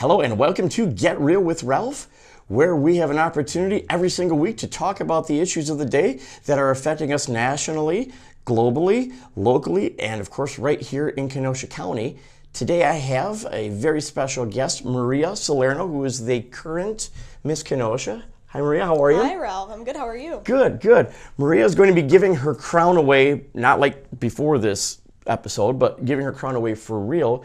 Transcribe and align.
Hello 0.00 0.22
and 0.22 0.38
welcome 0.38 0.70
to 0.70 0.86
Get 0.86 1.20
Real 1.20 1.42
with 1.42 1.62
Ralph, 1.62 2.08
where 2.48 2.74
we 2.74 2.96
have 2.96 3.10
an 3.10 3.18
opportunity 3.18 3.84
every 3.90 4.08
single 4.08 4.38
week 4.38 4.56
to 4.56 4.66
talk 4.66 4.98
about 4.98 5.26
the 5.26 5.40
issues 5.40 5.68
of 5.68 5.76
the 5.76 5.84
day 5.84 6.20
that 6.46 6.58
are 6.58 6.70
affecting 6.70 7.12
us 7.12 7.28
nationally, 7.28 8.10
globally, 8.46 9.12
locally, 9.36 10.00
and 10.00 10.18
of 10.22 10.30
course 10.30 10.58
right 10.58 10.80
here 10.80 11.10
in 11.10 11.28
Kenosha 11.28 11.66
County. 11.66 12.16
Today 12.54 12.82
I 12.82 12.94
have 12.94 13.46
a 13.50 13.68
very 13.68 14.00
special 14.00 14.46
guest, 14.46 14.86
Maria 14.86 15.36
Salerno, 15.36 15.86
who 15.86 16.06
is 16.06 16.24
the 16.24 16.40
current 16.44 17.10
Miss 17.44 17.62
Kenosha. 17.62 18.24
Hi 18.46 18.60
Maria, 18.60 18.86
how 18.86 19.04
are 19.04 19.12
you? 19.12 19.22
Hi, 19.22 19.36
Ralph. 19.36 19.70
I'm 19.70 19.84
good. 19.84 19.96
How 19.96 20.08
are 20.08 20.16
you? 20.16 20.40
Good, 20.44 20.80
good. 20.80 21.12
Maria 21.36 21.66
is 21.66 21.74
going 21.74 21.94
to 21.94 21.94
be 21.94 22.08
giving 22.08 22.34
her 22.36 22.54
crown 22.54 22.96
away, 22.96 23.44
not 23.52 23.80
like 23.80 24.18
before 24.18 24.56
this 24.56 25.02
episode, 25.26 25.78
but 25.78 26.06
giving 26.06 26.24
her 26.24 26.32
crown 26.32 26.54
away 26.54 26.74
for 26.74 26.98
real 26.98 27.44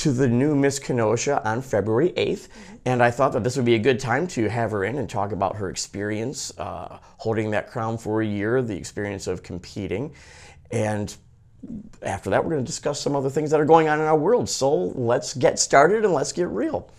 to 0.00 0.12
the 0.12 0.26
new 0.26 0.54
Miss 0.54 0.78
Kenosha 0.78 1.46
on 1.46 1.60
February 1.60 2.14
8th. 2.16 2.48
And 2.86 3.02
I 3.02 3.10
thought 3.10 3.34
that 3.34 3.44
this 3.44 3.56
would 3.56 3.66
be 3.66 3.74
a 3.74 3.78
good 3.78 4.00
time 4.00 4.26
to 4.28 4.48
have 4.48 4.70
her 4.70 4.84
in 4.84 4.96
and 4.96 5.10
talk 5.10 5.32
about 5.32 5.56
her 5.56 5.68
experience 5.68 6.58
uh, 6.58 6.98
holding 7.18 7.50
that 7.50 7.70
crown 7.70 7.98
for 7.98 8.22
a 8.22 8.26
year, 8.26 8.62
the 8.62 8.74
experience 8.74 9.26
of 9.26 9.42
competing. 9.42 10.14
And 10.70 11.14
after 12.00 12.30
that, 12.30 12.42
we're 12.42 12.52
going 12.52 12.64
to 12.64 12.66
discuss 12.66 12.98
some 12.98 13.14
other 13.14 13.28
things 13.28 13.50
that 13.50 13.60
are 13.60 13.66
going 13.66 13.88
on 13.88 14.00
in 14.00 14.06
our 14.06 14.16
world. 14.16 14.48
So 14.48 14.74
let's 14.74 15.34
get 15.34 15.58
started 15.58 16.06
and 16.06 16.14
let's 16.14 16.32
get 16.32 16.48
real. 16.48 16.90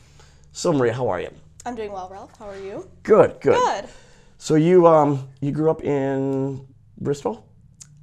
So, 0.52 0.72
Maria, 0.72 0.94
how 0.94 1.08
are 1.08 1.20
you? 1.20 1.34
I'm 1.66 1.74
doing 1.74 1.92
well, 1.92 2.08
Ralph. 2.08 2.38
How 2.38 2.50
are 2.50 2.60
you? 2.60 2.88
Good, 3.02 3.42
good. 3.42 3.56
Good. 3.56 3.86
So 4.38 4.54
you 4.56 4.86
um 4.86 5.28
you 5.40 5.52
grew 5.52 5.72
up 5.72 5.84
in 5.84 6.68
Bristol? 7.00 7.48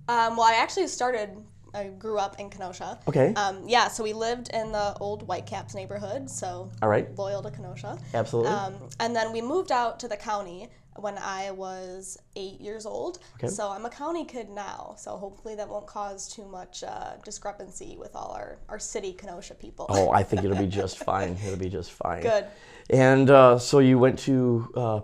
Um, 0.08 0.36
well, 0.36 0.46
I 0.46 0.54
actually 0.54 0.88
started. 0.88 1.30
I 1.74 1.84
grew 1.84 2.18
up 2.18 2.38
in 2.40 2.50
Kenosha. 2.50 2.98
Okay. 3.08 3.34
Um, 3.34 3.62
yeah. 3.66 3.88
So 3.88 4.02
we 4.02 4.12
lived 4.12 4.50
in 4.52 4.72
the 4.72 4.94
old 5.00 5.22
Whitecaps 5.22 5.74
neighborhood. 5.74 6.30
So 6.30 6.70
All 6.82 6.88
right. 6.88 7.06
loyal 7.16 7.42
to 7.42 7.50
Kenosha. 7.50 7.98
Absolutely. 8.14 8.52
Um, 8.52 8.74
and 9.00 9.14
then 9.14 9.32
we 9.32 9.40
moved 9.42 9.72
out 9.72 10.00
to 10.00 10.08
the 10.08 10.16
county 10.16 10.68
when 10.96 11.16
I 11.18 11.50
was 11.52 12.18
eight 12.36 12.60
years 12.60 12.84
old. 12.84 13.18
Okay. 13.36 13.48
So 13.48 13.70
I'm 13.70 13.84
a 13.86 13.90
county 13.90 14.24
kid 14.24 14.50
now. 14.50 14.94
So 14.98 15.16
hopefully 15.16 15.54
that 15.54 15.68
won't 15.68 15.86
cause 15.86 16.28
too 16.28 16.44
much 16.46 16.82
uh, 16.82 17.12
discrepancy 17.24 17.96
with 17.98 18.16
all 18.16 18.32
our, 18.32 18.58
our 18.68 18.78
city 18.78 19.12
Kenosha 19.12 19.54
people. 19.54 19.86
oh, 19.90 20.10
I 20.10 20.22
think 20.22 20.44
it'll 20.44 20.56
be 20.56 20.66
just 20.82 20.98
fine. 20.98 21.36
It'll 21.44 21.58
be 21.58 21.68
just 21.68 21.92
fine. 21.92 22.22
Good. 22.22 22.46
And 22.90 23.30
uh, 23.30 23.58
so 23.58 23.78
you 23.78 23.98
went 23.98 24.18
to 24.20 24.72
uh, 24.74 25.00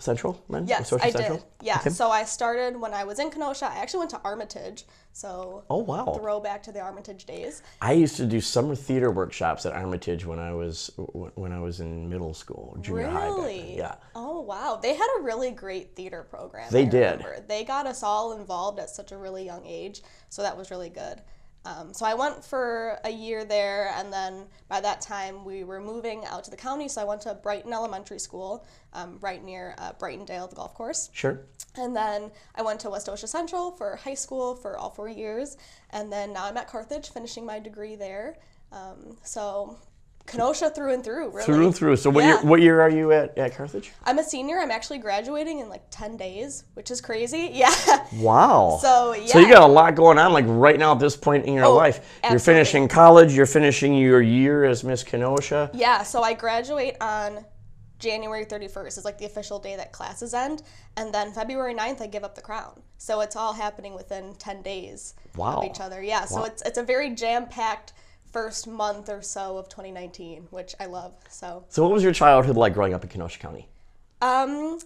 Central 0.00 0.42
then? 0.48 0.66
Yes, 0.66 0.88
Social 0.88 1.06
I 1.06 1.10
Central? 1.10 1.38
did. 1.38 1.46
Yeah. 1.62 1.78
Okay. 1.78 1.90
So 1.90 2.10
I 2.10 2.24
started 2.24 2.80
when 2.80 2.94
I 2.94 3.04
was 3.04 3.18
in 3.18 3.30
Kenosha. 3.30 3.66
I 3.66 3.76
actually 3.78 4.00
went 4.00 4.10
to 4.10 4.20
Armitage. 4.24 4.84
So 5.12 5.64
Oh 5.68 5.78
wow. 5.78 6.14
throwback 6.16 6.62
to 6.64 6.72
the 6.72 6.80
Armitage 6.80 7.24
days. 7.24 7.62
I 7.80 7.92
used 7.92 8.16
to 8.16 8.26
do 8.26 8.40
summer 8.40 8.74
theater 8.76 9.10
workshops 9.10 9.66
at 9.66 9.72
Armitage 9.72 10.24
when 10.24 10.38
I 10.38 10.52
was 10.52 10.90
when 10.96 11.52
I 11.52 11.60
was 11.60 11.80
in 11.80 12.08
middle 12.08 12.34
school, 12.34 12.76
junior 12.80 13.08
high. 13.08 13.26
Really? 13.26 13.76
Yeah. 13.76 13.96
Oh 14.14 14.40
wow, 14.40 14.78
they 14.80 14.94
had 14.94 15.08
a 15.18 15.22
really 15.22 15.50
great 15.50 15.96
theater 15.96 16.22
program. 16.22 16.68
They 16.70 16.84
did. 16.84 17.24
They 17.48 17.64
got 17.64 17.86
us 17.86 18.02
all 18.02 18.32
involved 18.38 18.78
at 18.78 18.90
such 18.90 19.12
a 19.12 19.16
really 19.16 19.44
young 19.44 19.66
age, 19.66 20.02
so 20.28 20.42
that 20.42 20.56
was 20.56 20.70
really 20.70 20.90
good. 20.90 21.20
Um, 21.64 21.92
so 21.92 22.06
I 22.06 22.14
went 22.14 22.44
for 22.44 22.98
a 23.04 23.10
year 23.10 23.44
there, 23.44 23.92
and 23.96 24.12
then 24.12 24.46
by 24.68 24.80
that 24.80 25.00
time 25.00 25.44
we 25.44 25.64
were 25.64 25.80
moving 25.80 26.24
out 26.24 26.44
to 26.44 26.50
the 26.50 26.56
county. 26.56 26.88
So 26.88 27.02
I 27.02 27.04
went 27.04 27.20
to 27.22 27.34
Brighton 27.34 27.72
Elementary 27.72 28.18
School, 28.18 28.66
um, 28.92 29.18
right 29.20 29.44
near 29.44 29.74
uh, 29.78 29.92
Brightondale, 29.92 30.48
the 30.48 30.56
golf 30.56 30.74
course. 30.74 31.10
Sure. 31.12 31.40
And 31.76 31.94
then 31.94 32.30
I 32.54 32.62
went 32.62 32.80
to 32.80 32.88
Westosha 32.88 33.28
Central 33.28 33.70
for 33.72 33.96
high 33.96 34.14
school 34.14 34.54
for 34.54 34.78
all 34.78 34.90
four 34.90 35.08
years. 35.08 35.56
And 35.90 36.12
then 36.12 36.32
now 36.32 36.46
I'm 36.46 36.56
at 36.56 36.68
Carthage 36.68 37.10
finishing 37.10 37.44
my 37.44 37.58
degree 37.58 37.96
there. 37.96 38.38
Um, 38.72 39.16
so 39.22 39.78
Kenosha 40.28 40.70
through 40.70 40.94
and 40.94 41.02
through, 41.02 41.30
really. 41.30 41.44
Through 41.44 41.64
and 41.66 41.74
through. 41.74 41.96
So 41.96 42.10
what 42.10 42.22
Yeah. 42.24 42.34
year 42.40 42.42
what 42.50 42.60
year 42.60 42.80
are 42.80 42.90
you 42.90 43.12
at, 43.12 43.36
at 43.36 43.56
Carthage? 43.56 43.92
I'm 44.04 44.18
a 44.18 44.22
senior. 44.24 44.58
I'm 44.60 44.70
actually 44.70 44.98
graduating 44.98 45.58
in 45.58 45.68
like 45.68 45.82
10 45.90 46.16
days, 46.16 46.64
which 46.74 46.90
is 46.90 47.00
crazy. 47.00 47.50
Yeah. 47.54 47.74
Wow. 48.14 48.78
So, 48.80 49.14
yeah. 49.14 49.26
So 49.32 49.38
you 49.40 49.48
got 49.48 49.62
a 49.62 49.72
lot 49.72 49.94
going 49.94 50.18
on 50.18 50.32
like 50.32 50.44
right 50.46 50.78
now 50.78 50.92
at 50.92 50.98
this 51.00 51.16
point 51.16 51.46
in 51.46 51.54
your 51.54 51.64
Oh, 51.66 51.74
life. 51.74 52.20
You're 52.28 52.38
finishing 52.38 52.86
college, 52.88 53.32
you're 53.34 53.46
finishing 53.46 53.94
your 53.94 54.22
year 54.22 54.64
as 54.64 54.84
Miss 54.84 55.02
Kenosha. 55.02 55.70
yeah. 55.74 56.02
So 56.02 56.22
I 56.22 56.34
graduate 56.34 56.96
on 57.00 57.44
January 57.98 58.44
31st 58.44 58.98
is 58.98 59.04
like 59.04 59.18
the 59.18 59.24
official 59.24 59.58
day 59.58 59.74
that 59.74 59.90
classes 59.92 60.32
end. 60.34 60.62
And 60.96 61.12
then 61.12 61.32
February 61.32 61.74
9th, 61.74 62.00
I 62.00 62.06
give 62.06 62.22
up 62.22 62.34
the 62.36 62.40
crown. 62.40 62.80
So 62.96 63.20
it's 63.22 63.34
all 63.34 63.52
happening 63.52 63.94
within 63.94 64.34
10 64.34 64.62
days 64.62 65.14
Wow. 65.36 65.56
of 65.58 65.64
each 65.64 65.80
other. 65.80 66.00
Yeah. 66.02 66.24
So 66.24 66.44
it's, 66.44 66.62
it's 66.62 66.78
a 66.78 66.82
very 66.84 67.10
jam 67.14 67.46
packed 67.46 67.92
first 68.32 68.66
month 68.66 69.08
or 69.08 69.22
so 69.22 69.56
of 69.56 69.68
2019, 69.68 70.48
which 70.50 70.74
I 70.80 70.86
love. 70.86 71.14
So. 71.28 71.64
So 71.68 71.82
what 71.82 71.92
was 71.92 72.02
your 72.02 72.12
childhood 72.12 72.56
like 72.56 72.74
growing 72.74 72.94
up 72.94 73.02
in 73.02 73.10
Kenosha 73.10 73.38
County? 73.38 73.68
Um, 74.20 74.78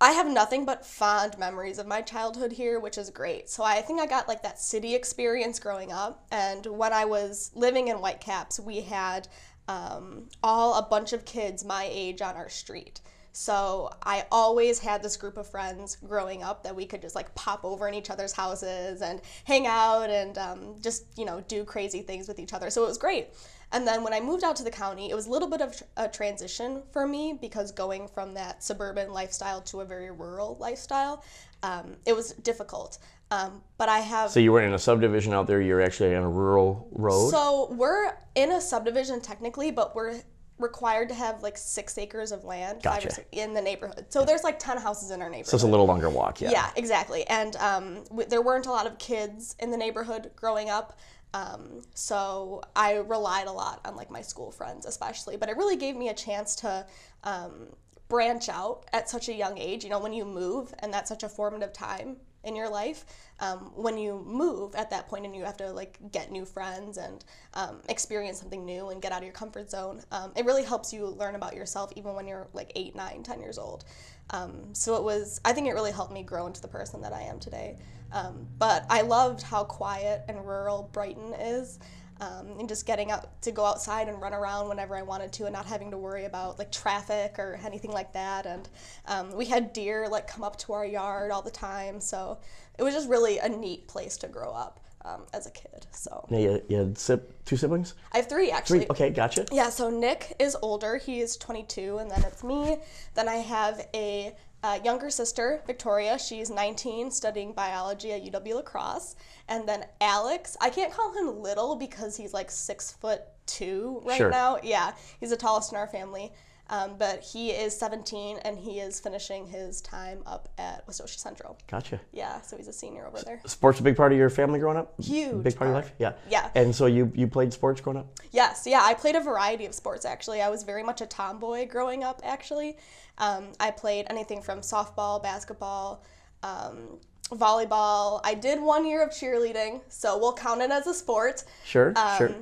I 0.00 0.12
have 0.12 0.26
nothing 0.26 0.64
but 0.64 0.86
fond 0.86 1.38
memories 1.38 1.78
of 1.78 1.86
my 1.86 2.00
childhood 2.00 2.52
here, 2.52 2.80
which 2.80 2.96
is 2.96 3.10
great. 3.10 3.50
So 3.50 3.62
I 3.62 3.82
think 3.82 4.00
I 4.00 4.06
got 4.06 4.28
like 4.28 4.42
that 4.42 4.58
city 4.58 4.94
experience 4.94 5.58
growing 5.58 5.92
up. 5.92 6.24
And 6.30 6.64
when 6.66 6.92
I 6.92 7.04
was 7.04 7.50
living 7.54 7.88
in 7.88 7.98
Whitecaps, 7.98 8.58
we 8.58 8.80
had 8.80 9.28
um, 9.68 10.28
all 10.42 10.78
a 10.78 10.82
bunch 10.82 11.12
of 11.12 11.24
kids 11.24 11.64
my 11.64 11.86
age 11.90 12.22
on 12.22 12.34
our 12.36 12.48
street. 12.48 13.00
So 13.32 13.90
I 14.02 14.26
always 14.32 14.78
had 14.78 15.02
this 15.02 15.16
group 15.16 15.36
of 15.36 15.48
friends 15.48 15.96
growing 15.96 16.42
up 16.42 16.64
that 16.64 16.74
we 16.74 16.86
could 16.86 17.00
just 17.00 17.14
like 17.14 17.34
pop 17.34 17.64
over 17.64 17.86
in 17.88 17.94
each 17.94 18.10
other's 18.10 18.32
houses 18.32 19.02
and 19.02 19.20
hang 19.44 19.66
out 19.66 20.10
and 20.10 20.36
um, 20.38 20.76
just 20.80 21.04
you 21.16 21.24
know 21.24 21.40
do 21.48 21.64
crazy 21.64 22.02
things 22.02 22.28
with 22.28 22.38
each 22.38 22.52
other. 22.52 22.70
So 22.70 22.84
it 22.84 22.88
was 22.88 22.98
great. 22.98 23.28
And 23.72 23.86
then 23.86 24.02
when 24.02 24.12
I 24.12 24.20
moved 24.20 24.42
out 24.42 24.56
to 24.56 24.64
the 24.64 24.70
county, 24.70 25.10
it 25.10 25.14
was 25.14 25.26
a 25.26 25.30
little 25.30 25.48
bit 25.48 25.60
of 25.60 25.80
a 25.96 26.08
transition 26.08 26.82
for 26.92 27.06
me 27.06 27.38
because 27.40 27.70
going 27.70 28.08
from 28.08 28.34
that 28.34 28.64
suburban 28.64 29.12
lifestyle 29.12 29.60
to 29.62 29.80
a 29.80 29.84
very 29.84 30.10
rural 30.10 30.56
lifestyle, 30.58 31.22
um, 31.62 31.96
it 32.04 32.16
was 32.16 32.32
difficult. 32.32 32.98
Um, 33.30 33.62
but 33.78 33.88
I 33.88 34.00
have 34.00 34.30
So 34.30 34.40
you 34.40 34.50
were 34.50 34.60
in 34.60 34.72
a 34.72 34.78
subdivision 34.78 35.32
out 35.32 35.46
there, 35.46 35.60
you're 35.60 35.80
actually 35.80 36.16
on 36.16 36.24
a 36.24 36.28
rural 36.28 36.88
road. 36.90 37.30
so 37.30 37.72
we're 37.72 38.12
in 38.34 38.50
a 38.50 38.60
subdivision 38.60 39.20
technically, 39.20 39.70
but 39.70 39.94
we're 39.94 40.20
required 40.60 41.08
to 41.08 41.14
have 41.14 41.42
like 41.42 41.56
six 41.56 41.96
acres 41.98 42.32
of 42.32 42.44
land 42.44 42.82
Gotcha. 42.82 43.10
six, 43.10 43.28
in 43.32 43.54
the 43.54 43.62
neighborhood. 43.62 44.06
So 44.08 44.24
there's 44.24 44.44
like 44.44 44.58
ten 44.58 44.76
houses 44.76 45.10
in 45.10 45.22
our 45.22 45.28
neighborhood. 45.28 45.46
so 45.46 45.56
it's 45.56 45.64
a 45.64 45.68
little 45.68 45.86
longer 45.86 46.10
walk, 46.10 46.40
yeah. 46.40 46.50
Yeah, 46.50 46.70
exactly. 46.76 47.26
And 47.28 47.56
um, 47.56 48.04
w- 48.04 48.28
there 48.28 48.42
weren't 48.42 48.66
a 48.66 48.70
lot 48.70 48.86
of 48.86 48.98
kids 48.98 49.56
in 49.58 49.70
the 49.70 49.76
neighborhood 49.76 50.30
growing 50.36 50.70
up. 50.70 50.98
Um, 51.32 51.82
so 51.94 52.62
I 52.74 52.94
relied 52.94 53.46
a 53.46 53.52
lot 53.52 53.80
on 53.84 53.96
like 53.96 54.10
my 54.10 54.22
school 54.22 54.50
friends, 54.50 54.86
especially. 54.86 55.36
But 55.36 55.48
it 55.48 55.56
really 55.56 55.76
gave 55.76 55.96
me 55.96 56.08
a 56.08 56.14
chance 56.14 56.56
to 56.56 56.86
um, 57.24 57.68
branch 58.08 58.48
out 58.48 58.84
at 58.92 59.08
such 59.08 59.28
a 59.28 59.34
young 59.34 59.56
age. 59.58 59.84
You 59.84 59.90
know, 59.90 60.00
when 60.00 60.12
you 60.12 60.24
move, 60.24 60.74
and 60.80 60.92
that's 60.92 61.08
such 61.08 61.22
a 61.22 61.28
formative 61.28 61.72
time 61.72 62.16
in 62.44 62.56
your 62.56 62.68
life. 62.68 63.04
Um, 63.40 63.72
when 63.74 63.98
you 63.98 64.22
move 64.26 64.74
at 64.74 64.90
that 64.90 65.08
point 65.08 65.24
and 65.24 65.34
you 65.34 65.44
have 65.44 65.56
to 65.58 65.72
like 65.72 65.98
get 66.12 66.30
new 66.30 66.44
friends 66.44 66.98
and 66.98 67.24
um, 67.54 67.80
experience 67.88 68.38
something 68.38 68.64
new 68.64 68.90
and 68.90 69.00
get 69.00 69.12
out 69.12 69.18
of 69.18 69.24
your 69.24 69.32
comfort 69.32 69.70
zone, 69.70 70.02
um, 70.12 70.32
it 70.36 70.44
really 70.44 70.64
helps 70.64 70.92
you 70.92 71.06
learn 71.06 71.34
about 71.34 71.54
yourself 71.54 71.92
even 71.96 72.14
when 72.14 72.26
you're 72.26 72.48
like 72.52 72.72
eight, 72.74 72.94
nine, 72.94 73.22
ten 73.22 73.40
years 73.40 73.58
old. 73.58 73.84
Um, 74.30 74.74
so 74.74 74.94
it 74.96 75.02
was, 75.02 75.40
I 75.44 75.52
think 75.52 75.66
it 75.66 75.72
really 75.72 75.92
helped 75.92 76.12
me 76.12 76.22
grow 76.22 76.46
into 76.46 76.60
the 76.60 76.68
person 76.68 77.00
that 77.02 77.12
I 77.12 77.22
am 77.22 77.40
today. 77.40 77.76
Um, 78.12 78.46
but 78.58 78.84
I 78.90 79.02
loved 79.02 79.42
how 79.42 79.64
quiet 79.64 80.22
and 80.28 80.46
rural 80.46 80.88
Brighton 80.92 81.34
is. 81.34 81.78
Um, 82.20 82.58
and 82.58 82.68
just 82.68 82.84
getting 82.84 83.10
out 83.10 83.40
to 83.42 83.50
go 83.50 83.64
outside 83.64 84.08
and 84.08 84.20
run 84.20 84.34
around 84.34 84.68
whenever 84.68 84.94
I 84.94 85.00
wanted 85.00 85.32
to, 85.32 85.46
and 85.46 85.54
not 85.54 85.64
having 85.64 85.90
to 85.90 85.96
worry 85.96 86.26
about 86.26 86.58
like 86.58 86.70
traffic 86.70 87.38
or 87.38 87.58
anything 87.64 87.92
like 87.92 88.12
that. 88.12 88.44
And 88.44 88.68
um, 89.06 89.32
we 89.32 89.46
had 89.46 89.72
deer 89.72 90.06
like 90.06 90.26
come 90.26 90.44
up 90.44 90.58
to 90.58 90.74
our 90.74 90.84
yard 90.84 91.30
all 91.30 91.40
the 91.40 91.50
time, 91.50 91.98
so 91.98 92.36
it 92.78 92.82
was 92.82 92.92
just 92.92 93.08
really 93.08 93.38
a 93.38 93.48
neat 93.48 93.88
place 93.88 94.18
to 94.18 94.28
grow 94.28 94.52
up 94.52 94.80
um, 95.04 95.22
as 95.32 95.46
a 95.46 95.50
kid. 95.50 95.86
So 95.92 96.26
Now, 96.30 96.38
you, 96.38 96.62
you 96.68 96.76
had 96.76 96.98
two 97.44 97.56
siblings? 97.56 97.94
I 98.12 98.18
have 98.18 98.28
three 98.28 98.50
actually. 98.50 98.80
Three? 98.80 98.88
Okay, 98.90 99.10
gotcha. 99.10 99.46
Yeah, 99.50 99.70
so 99.70 99.90
Nick 99.90 100.34
is 100.38 100.56
older. 100.62 100.96
He 100.98 101.20
is 101.20 101.36
22, 101.36 101.98
and 101.98 102.10
then 102.10 102.22
it's 102.24 102.44
me. 102.44 102.78
Then 103.14 103.28
I 103.28 103.36
have 103.36 103.86
a 103.94 104.34
uh, 104.62 104.78
younger 104.84 105.10
sister, 105.10 105.62
Victoria. 105.66 106.18
She's 106.18 106.50
19, 106.50 107.10
studying 107.10 107.52
biology 107.52 108.12
at 108.12 108.22
UW 108.24 108.56
La 108.56 108.62
Crosse. 108.62 109.16
And 109.50 109.68
then 109.68 109.84
Alex, 110.00 110.56
I 110.60 110.70
can't 110.70 110.92
call 110.92 111.12
him 111.12 111.42
little 111.42 111.74
because 111.76 112.16
he's 112.16 112.32
like 112.32 112.50
six 112.50 112.92
foot 112.92 113.22
two 113.46 114.00
right 114.04 114.16
Sure. 114.16 114.30
now. 114.30 114.58
Yeah, 114.62 114.92
he's 115.18 115.30
the 115.30 115.36
tallest 115.36 115.72
in 115.72 115.76
our 115.78 115.88
family. 115.88 116.32
Um, 116.72 116.94
but 116.96 117.24
he 117.24 117.50
is 117.50 117.76
17 117.76 118.36
and 118.44 118.56
he 118.56 118.78
is 118.78 119.00
finishing 119.00 119.44
his 119.44 119.80
time 119.80 120.20
up 120.24 120.48
at 120.56 120.86
Westosha 120.86 121.18
Central. 121.18 121.58
Gotcha. 121.66 122.00
Yeah, 122.12 122.40
so 122.42 122.56
he's 122.56 122.68
a 122.68 122.72
senior 122.72 123.08
over 123.08 123.18
there. 123.22 123.40
Sports 123.44 123.80
a 123.80 123.82
big 123.82 123.96
part 123.96 124.12
of 124.12 124.18
your 124.18 124.30
family 124.30 124.60
growing 124.60 124.76
up? 124.76 124.94
Huge 125.02 125.42
Big 125.42 125.56
part 125.56 125.68
of 125.68 125.74
your 125.74 125.82
life? 125.82 125.92
Yeah. 125.98 126.12
Yeah. 126.28 126.48
And 126.54 126.72
so 126.72 126.86
you, 126.86 127.10
you 127.16 127.26
played 127.26 127.52
sports 127.52 127.80
growing 127.80 127.98
up? 127.98 128.06
Yes, 128.30 128.68
yeah, 128.68 128.82
I 128.84 128.94
played 128.94 129.16
a 129.16 129.20
variety 129.20 129.66
of 129.66 129.74
sports 129.74 130.04
actually. 130.04 130.42
I 130.42 130.48
was 130.48 130.62
very 130.62 130.84
much 130.84 131.00
a 131.00 131.06
tomboy 131.06 131.66
growing 131.66 132.04
up 132.04 132.20
actually. 132.22 132.76
Um, 133.18 133.48
I 133.58 133.72
played 133.72 134.06
anything 134.08 134.40
from 134.40 134.60
softball, 134.60 135.20
basketball, 135.20 136.04
um, 136.44 137.00
volleyball. 137.36 138.20
I 138.24 138.34
did 138.34 138.60
one 138.60 138.86
year 138.86 139.02
of 139.02 139.10
cheerleading, 139.10 139.80
so 139.88 140.18
we'll 140.18 140.32
count 140.34 140.60
it 140.62 140.70
as 140.70 140.86
a 140.86 140.94
sport. 140.94 141.44
Sure, 141.64 141.92
Um, 141.96 142.18
sure. 142.18 142.34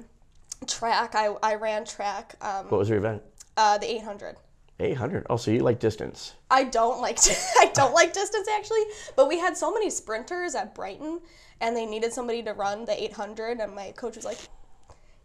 track. 0.67 1.15
I, 1.15 1.27
I 1.43 1.55
ran 1.55 1.85
track. 1.85 2.35
Um, 2.41 2.67
What 2.69 2.79
was 2.79 2.89
your 2.89 2.99
event? 2.99 3.23
uh, 3.57 3.79
the 3.79 3.91
800. 3.91 4.37
800. 4.81 5.27
Oh, 5.29 5.37
so 5.37 5.51
you 5.51 5.61
like 5.61 5.81
distance. 5.81 6.35
I 6.51 6.63
don't 6.65 7.01
like 7.01 7.19
I 7.59 7.71
don't 7.75 7.93
like 7.93 8.13
distance 8.13 8.47
actually, 8.49 8.85
but 9.17 9.27
we 9.29 9.39
had 9.39 9.57
so 9.57 9.73
many 9.73 9.91
sprinters 9.91 10.55
at 10.55 10.75
Brighton, 10.75 11.21
and 11.61 11.77
they 11.77 11.85
needed 11.85 12.13
somebody 12.13 12.43
to 12.45 12.53
run 12.53 12.85
the 12.85 13.03
800, 13.03 13.59
and 13.61 13.75
my 13.75 13.93
coach 13.93 14.17
was 14.17 14.25
like. 14.25 14.39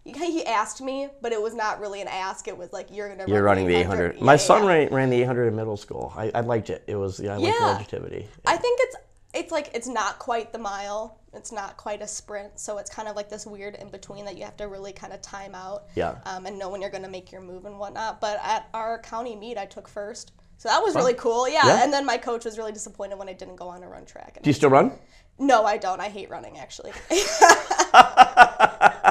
He 0.05 0.45
asked 0.45 0.81
me, 0.81 1.07
but 1.21 1.31
it 1.31 1.41
was 1.41 1.53
not 1.53 1.79
really 1.79 2.01
an 2.01 2.09
ask. 2.09 2.49
It 2.49 2.57
was 2.57 2.73
like 2.73 2.87
you're 2.91 3.07
gonna. 3.07 3.23
You're 3.25 3.37
run 3.41 3.55
running 3.55 3.67
the 3.67 3.75
800. 3.75 4.17
Yeah, 4.17 4.23
My 4.25 4.33
yeah, 4.33 4.37
son 4.37 4.63
yeah. 4.63 4.67
ran, 4.69 4.87
ran 4.93 5.09
the 5.09 5.21
800 5.21 5.47
in 5.47 5.55
middle 5.55 5.77
school. 5.77 6.11
I, 6.17 6.29
I 6.35 6.41
liked 6.41 6.69
it. 6.69 6.83
It 6.87 6.97
was, 6.97 7.21
yeah, 7.21 7.35
I 7.35 7.37
liked 7.37 7.57
the 7.57 7.63
Yeah. 7.63 7.71
longevity. 7.71 8.27
I 8.45 8.57
think 8.57 8.79
it's 8.83 8.97
it's 9.33 9.51
like 9.51 9.71
it's 9.73 9.87
not 9.87 10.19
quite 10.19 10.51
the 10.51 10.59
mile. 10.59 11.19
It's 11.33 11.51
not 11.51 11.77
quite 11.77 12.01
a 12.01 12.07
sprint, 12.07 12.59
so 12.59 12.77
it's 12.77 12.91
kind 12.91 13.07
of 13.07 13.15
like 13.15 13.27
this 13.29 13.45
weird 13.47 13.75
in 13.75 13.89
between 13.89 14.25
that 14.25 14.37
you 14.37 14.45
have 14.45 14.55
to 14.57 14.67
really 14.67 14.93
kind 14.93 15.13
of 15.13 15.21
time 15.21 15.55
out. 15.55 15.85
Yeah. 15.95 16.15
Um, 16.25 16.45
and 16.45 16.59
know 16.59 16.69
when 16.69 16.81
you're 16.81 16.91
gonna 16.91 17.09
make 17.09 17.31
your 17.31 17.41
move 17.41 17.65
and 17.65 17.79
whatnot. 17.79 18.21
But 18.21 18.39
at 18.43 18.69
our 18.73 18.99
county 18.99 19.35
meet, 19.35 19.57
I 19.57 19.65
took 19.65 19.87
first, 19.87 20.31
so 20.57 20.69
that 20.69 20.79
was 20.79 20.95
really 20.95 21.15
cool. 21.15 21.49
Yeah. 21.49 21.65
Yeah. 21.65 21.83
And 21.83 21.91
then 21.91 22.05
my 22.05 22.17
coach 22.17 22.45
was 22.45 22.57
really 22.57 22.71
disappointed 22.71 23.17
when 23.17 23.27
I 23.29 23.33
didn't 23.33 23.55
go 23.55 23.67
on 23.67 23.81
a 23.83 23.87
run 23.87 24.05
track. 24.05 24.37
Do 24.41 24.49
you 24.49 24.53
still 24.53 24.69
run? 24.69 24.91
no, 25.39 25.65
I 25.65 25.77
don't. 25.77 25.99
I 25.99 26.09
hate 26.09 26.29
running 26.29 26.59
actually. 26.59 26.91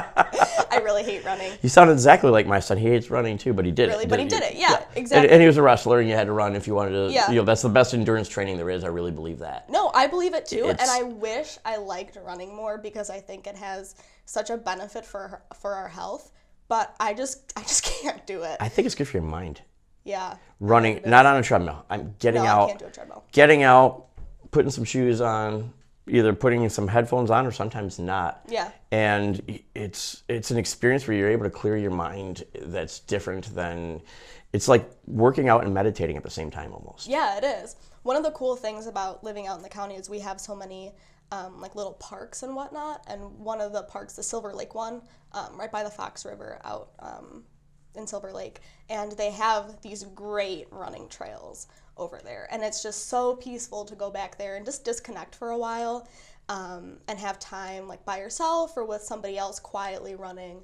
I 0.83 0.85
really 0.85 1.03
hate 1.03 1.23
running. 1.25 1.51
You 1.61 1.69
sound 1.69 1.89
exactly 1.89 2.29
like 2.29 2.45
my 2.45 2.59
son. 2.59 2.77
He 2.77 2.87
hates 2.87 3.09
running 3.09 3.37
too, 3.37 3.53
but 3.53 3.65
he 3.65 3.71
did 3.71 3.89
Really, 3.89 4.03
it. 4.03 4.09
but 4.09 4.19
he 4.19 4.25
did 4.25 4.43
it. 4.43 4.55
Yeah, 4.55 4.75
And, 4.75 4.85
exactly. 4.97 5.29
and 5.31 5.41
he 5.41 5.47
was 5.47 5.57
a 5.57 5.61
wrestler, 5.61 5.99
and 5.99 6.09
you 6.09 6.15
had 6.15 6.27
to 6.27 6.33
run 6.33 6.55
if 6.55 6.67
you 6.67 6.75
wanted 6.75 6.91
to. 7.07 7.13
Yeah. 7.13 7.29
You 7.29 7.37
know, 7.37 7.43
that's 7.43 7.61
the 7.61 7.69
best 7.69 7.93
endurance 7.93 8.27
training 8.27 8.57
there 8.57 8.69
is. 8.69 8.83
I 8.83 8.87
really 8.87 9.11
believe 9.11 9.39
that. 9.39 9.69
No, 9.69 9.91
I 9.93 10.07
believe 10.07 10.33
it 10.33 10.45
too, 10.45 10.65
and 10.67 10.79
I 10.81 11.03
wish 11.03 11.57
I 11.65 11.77
liked 11.77 12.17
running 12.23 12.53
more 12.55 12.77
because 12.77 13.09
I 13.09 13.19
think 13.19 13.47
it 13.47 13.55
has 13.55 13.95
such 14.25 14.49
a 14.49 14.57
benefit 14.57 15.05
for 15.05 15.41
for 15.59 15.73
our 15.73 15.87
health. 15.87 16.31
But 16.67 16.95
I 16.99 17.13
just 17.13 17.53
I 17.57 17.61
just 17.61 17.83
can't 17.83 18.25
do 18.27 18.43
it. 18.43 18.57
I 18.59 18.67
think 18.69 18.85
it's 18.85 18.95
good 18.95 19.07
for 19.07 19.17
your 19.17 19.25
mind. 19.27 19.61
Yeah. 20.05 20.35
Running, 20.59 20.99
not 21.05 21.25
on 21.25 21.37
a 21.37 21.43
treadmill. 21.43 21.85
I'm 21.89 22.13
getting 22.19 22.43
No, 22.43 22.49
out. 22.49 22.63
I 22.63 22.67
can't 22.67 22.79
do 22.79 22.85
a 22.87 22.91
treadmill. 22.91 23.23
getting 23.31 23.63
out, 23.63 24.07
putting 24.51 24.69
some 24.69 24.83
shoes 24.83 25.21
on, 25.21 25.71
either 26.07 26.33
putting 26.33 26.67
some 26.69 26.87
headphones 26.87 27.31
on 27.31 27.45
or 27.45 27.51
sometimes 27.51 27.99
not. 27.99 28.41
Yeah. 28.47 28.71
And 28.91 29.61
it's 29.73 30.23
it's 30.27 30.51
an 30.51 30.57
experience 30.57 31.07
where 31.07 31.15
you're 31.17 31.29
able 31.29 31.45
to 31.45 31.49
clear 31.49 31.77
your 31.77 31.91
mind 31.91 32.43
that's 32.61 32.99
different 32.99 33.53
than 33.55 34.01
it's 34.51 34.67
like 34.67 34.89
working 35.07 35.49
out 35.49 35.63
and 35.63 35.73
meditating 35.73 36.17
at 36.17 36.23
the 36.23 36.29
same 36.29 36.51
time 36.51 36.73
almost. 36.73 37.07
Yeah, 37.07 37.37
it 37.37 37.43
is. 37.43 37.75
One 38.03 38.15
of 38.15 38.23
the 38.23 38.31
cool 38.31 38.55
things 38.55 38.87
about 38.87 39.23
living 39.23 39.47
out 39.47 39.57
in 39.57 39.63
the 39.63 39.69
county 39.69 39.95
is 39.95 40.09
we 40.09 40.19
have 40.19 40.39
so 40.39 40.55
many 40.55 40.93
um, 41.31 41.59
like 41.59 41.73
little 41.75 41.93
parks 41.93 42.43
and 42.43 42.55
whatnot. 42.55 43.03
And 43.07 43.39
one 43.39 43.61
of 43.61 43.73
the 43.73 43.83
parks, 43.83 44.13
the 44.13 44.23
Silver 44.23 44.53
Lake 44.53 44.75
one, 44.75 45.01
um, 45.31 45.57
right 45.57 45.71
by 45.71 45.83
the 45.83 45.89
Fox 45.89 46.25
River 46.25 46.59
out 46.63 46.91
um, 46.99 47.43
in 47.95 48.05
Silver 48.05 48.31
Lake, 48.31 48.59
and 48.89 49.11
they 49.13 49.31
have 49.31 49.81
these 49.81 50.03
great 50.03 50.67
running 50.71 51.07
trails 51.07 51.67
over 51.97 52.19
there. 52.23 52.47
And 52.51 52.63
it's 52.63 52.81
just 52.81 53.07
so 53.09 53.35
peaceful 53.35 53.85
to 53.85 53.95
go 53.95 54.09
back 54.09 54.37
there 54.37 54.55
and 54.55 54.65
just 54.65 54.83
disconnect 54.83 55.35
for 55.35 55.51
a 55.51 55.57
while 55.57 56.07
um, 56.49 56.97
and 57.07 57.19
have 57.19 57.39
time 57.39 57.87
like 57.87 58.03
by 58.05 58.17
yourself 58.17 58.75
or 58.75 58.85
with 58.85 59.01
somebody 59.01 59.37
else 59.37 59.59
quietly 59.59 60.15
running. 60.15 60.63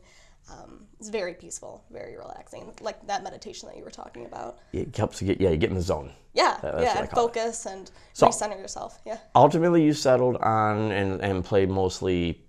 Um, 0.51 0.85
it's 0.99 1.09
very 1.09 1.35
peaceful, 1.35 1.83
very 1.91 2.17
relaxing, 2.17 2.73
like 2.81 3.05
that 3.05 3.23
meditation 3.23 3.69
that 3.69 3.77
you 3.77 3.83
were 3.83 3.91
talking 3.91 4.25
about. 4.25 4.57
It 4.73 4.95
helps 4.97 5.21
you 5.21 5.27
get 5.27 5.39
yeah, 5.39 5.51
you 5.51 5.57
get 5.57 5.69
in 5.69 5.75
the 5.75 5.81
zone. 5.81 6.11
Yeah, 6.33 6.57
That- 6.61 6.81
yeah, 6.81 6.99
and 6.99 7.09
call 7.09 7.27
it. 7.27 7.33
focus 7.35 7.65
and 7.67 7.91
So- 8.13 8.27
recenter 8.27 8.57
yourself. 8.57 8.99
Yeah. 9.05 9.19
Ultimately 9.35 9.83
you 9.83 9.93
settled 9.93 10.37
on 10.37 10.91
and, 10.91 11.21
and 11.21 11.45
played 11.45 11.69
mostly 11.69 12.43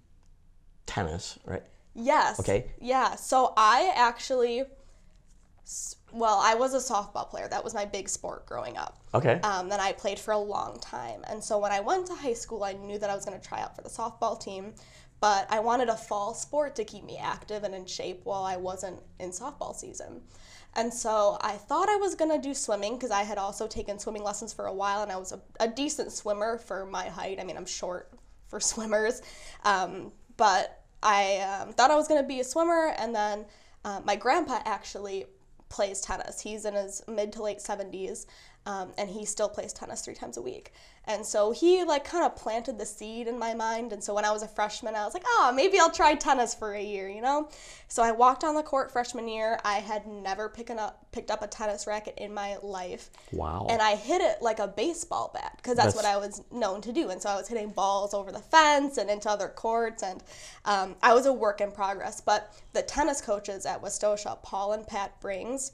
tennis, 0.87 1.38
right? 1.44 1.62
Yes. 1.94 2.41
Okay. 2.41 2.71
Yeah. 2.81 3.17
So 3.17 3.53
I 3.56 3.93
actually, 3.94 4.65
well, 6.12 6.39
I 6.43 6.55
was 6.55 6.75
a 6.75 6.79
softball 6.79 7.29
player. 7.29 7.49
That 7.49 7.62
was 7.62 7.75
my 7.75 7.85
big 7.85 8.09
sport 8.09 8.47
growing 8.47 8.77
up. 8.77 9.03
Okay. 9.15 9.41
Um, 9.43 9.69
then 9.69 9.81
I 9.81 9.93
played 9.93 10.19
for 10.19 10.33
a 10.33 10.39
long 10.39 10.79
time. 10.81 11.25
And 11.29 11.43
so 11.43 11.59
when 11.59 11.73
I 11.73 11.81
went 11.81 12.07
to 12.07 12.15
high 12.15 12.35
school, 12.35 12.65
I 12.65 12.73
knew 12.73 12.99
that 12.99 13.11
I 13.11 13.15
was 13.15 13.25
going 13.25 13.39
to 13.39 13.47
try 13.47 13.61
out 13.61 13.77
for 13.77 13.83
the 13.83 13.89
softball 13.89 14.41
team, 14.41 14.75
but 15.21 15.47
I 15.51 15.61
wanted 15.61 15.89
a 15.89 15.97
fall 15.97 16.35
sport 16.35 16.75
to 16.77 16.85
keep 16.85 17.05
me 17.05 17.19
active 17.19 17.65
and 17.65 17.75
in 17.75 17.87
shape 17.87 18.21
while 18.25 18.43
I 18.43 18.57
wasn't 18.57 19.01
in 19.19 19.31
softball 19.31 19.75
season. 19.75 20.23
And 20.75 20.93
so 20.93 21.37
I 21.41 21.53
thought 21.53 21.89
I 21.89 21.97
was 21.97 22.15
going 22.15 22.31
to 22.31 22.39
do 22.39 22.55
swimming 22.55 22.95
because 22.95 23.11
I 23.11 23.23
had 23.23 23.39
also 23.39 23.67
taken 23.67 23.99
swimming 23.99 24.23
lessons 24.23 24.53
for 24.53 24.67
a 24.67 24.73
while 24.73 25.03
and 25.03 25.11
I 25.11 25.17
was 25.17 25.33
a, 25.33 25.41
a 25.59 25.69
decent 25.69 26.12
swimmer 26.12 26.59
for 26.59 26.87
my 26.87 27.07
height. 27.07 27.39
I 27.41 27.45
mean, 27.45 27.57
I'm 27.57 27.67
short 27.67 28.12
for 28.47 28.61
swimmers. 28.61 29.23
Um, 29.65 30.12
but 30.37 30.85
I 31.03 31.39
um, 31.39 31.73
thought 31.73 31.91
I 31.91 31.97
was 31.97 32.09
going 32.09 32.23
to 32.23 32.27
be 32.27 32.41
a 32.41 32.45
swimmer. 32.45 32.95
And 32.97 33.15
then 33.15 33.47
uh, 33.85 34.01
my 34.05 34.17
grandpa 34.17 34.61
actually 34.65 35.27
plays 35.71 36.03
tennis. 36.03 36.41
He's 36.41 36.67
in 36.67 36.75
his 36.75 37.03
mid 37.09 37.33
to 37.33 37.43
late 37.43 37.61
70s, 37.61 38.27
um, 38.67 38.93
and 38.99 39.09
he 39.09 39.25
still 39.25 39.49
plays 39.49 39.73
tennis 39.73 40.03
three 40.03 40.15
times 40.15 40.37
a 40.37 40.43
week. 40.43 40.73
And 41.07 41.25
so 41.25 41.51
he 41.51 41.83
like 41.83 42.05
kind 42.05 42.25
of 42.25 42.37
planted 42.37 42.79
the 42.79 42.85
seed 42.85 43.27
in 43.27 43.39
my 43.39 43.55
mind. 43.55 43.93
And 43.93 44.05
so 44.05 44.15
when 44.15 44.25
I 44.25 44.31
was 44.31 44.43
a 44.43 44.49
freshman, 44.49 44.95
I 44.95 45.05
was 45.05 45.15
like, 45.15 45.25
oh, 45.27 45.51
maybe 45.55 45.79
I'll 45.79 45.91
try 45.91 46.15
tennis 46.15 46.55
for 46.55 46.75
a 46.75 46.83
year, 46.83 47.09
you 47.09 47.23
know? 47.23 47.49
So 47.89 48.03
I 48.03 48.12
walked 48.12 48.45
on 48.45 48.55
the 48.55 48.62
court 48.62 48.93
freshman 48.93 49.27
year. 49.27 49.59
I 49.65 49.77
had 49.77 50.07
never 50.07 50.49
picking 50.49 50.79
up 50.79 51.07
picked 51.11 51.31
up 51.31 51.43
a 51.43 51.49
tennis 51.49 51.87
racket 51.87 52.15
in 52.19 52.33
my 52.33 52.59
life. 52.62 53.11
wow. 53.33 53.67
And 53.69 53.81
I 53.83 53.97
hit 53.97 54.21
it 54.21 54.43
like 54.43 54.61
a 54.61 54.69
baseball 54.69 55.31
bat 55.35 55.55
because 55.57 55.77
that's, 55.77 55.97
what 55.97 56.05
I 56.05 56.19
was 56.19 56.43
known 56.53 56.81
to 56.83 56.93
do. 56.93 57.09
And 57.09 57.21
so 57.21 57.31
I 57.31 57.37
was 57.37 57.49
hitting 57.49 57.71
balls 57.71 58.15
over 58.15 58.31
the 58.31 58.39
fence 58.39 58.97
and 58.99 59.11
into 59.11 59.29
other 59.29 59.49
courts. 59.49 60.05
And 60.05 60.23
um, 60.67 60.95
I 61.03 61.15
was 61.15 61.27
a 61.27 61.33
work 61.33 61.61
in 61.61 61.73
progress. 61.73 62.21
But 62.21 62.55
the 62.75 62.83
tennis 62.83 63.21
coaches 63.21 63.67
at 63.67 63.83
Westosha, 63.83 64.41
Paul 64.43 64.75
and 64.75 64.87
Pat 64.87 65.21
Brings, 65.21 65.73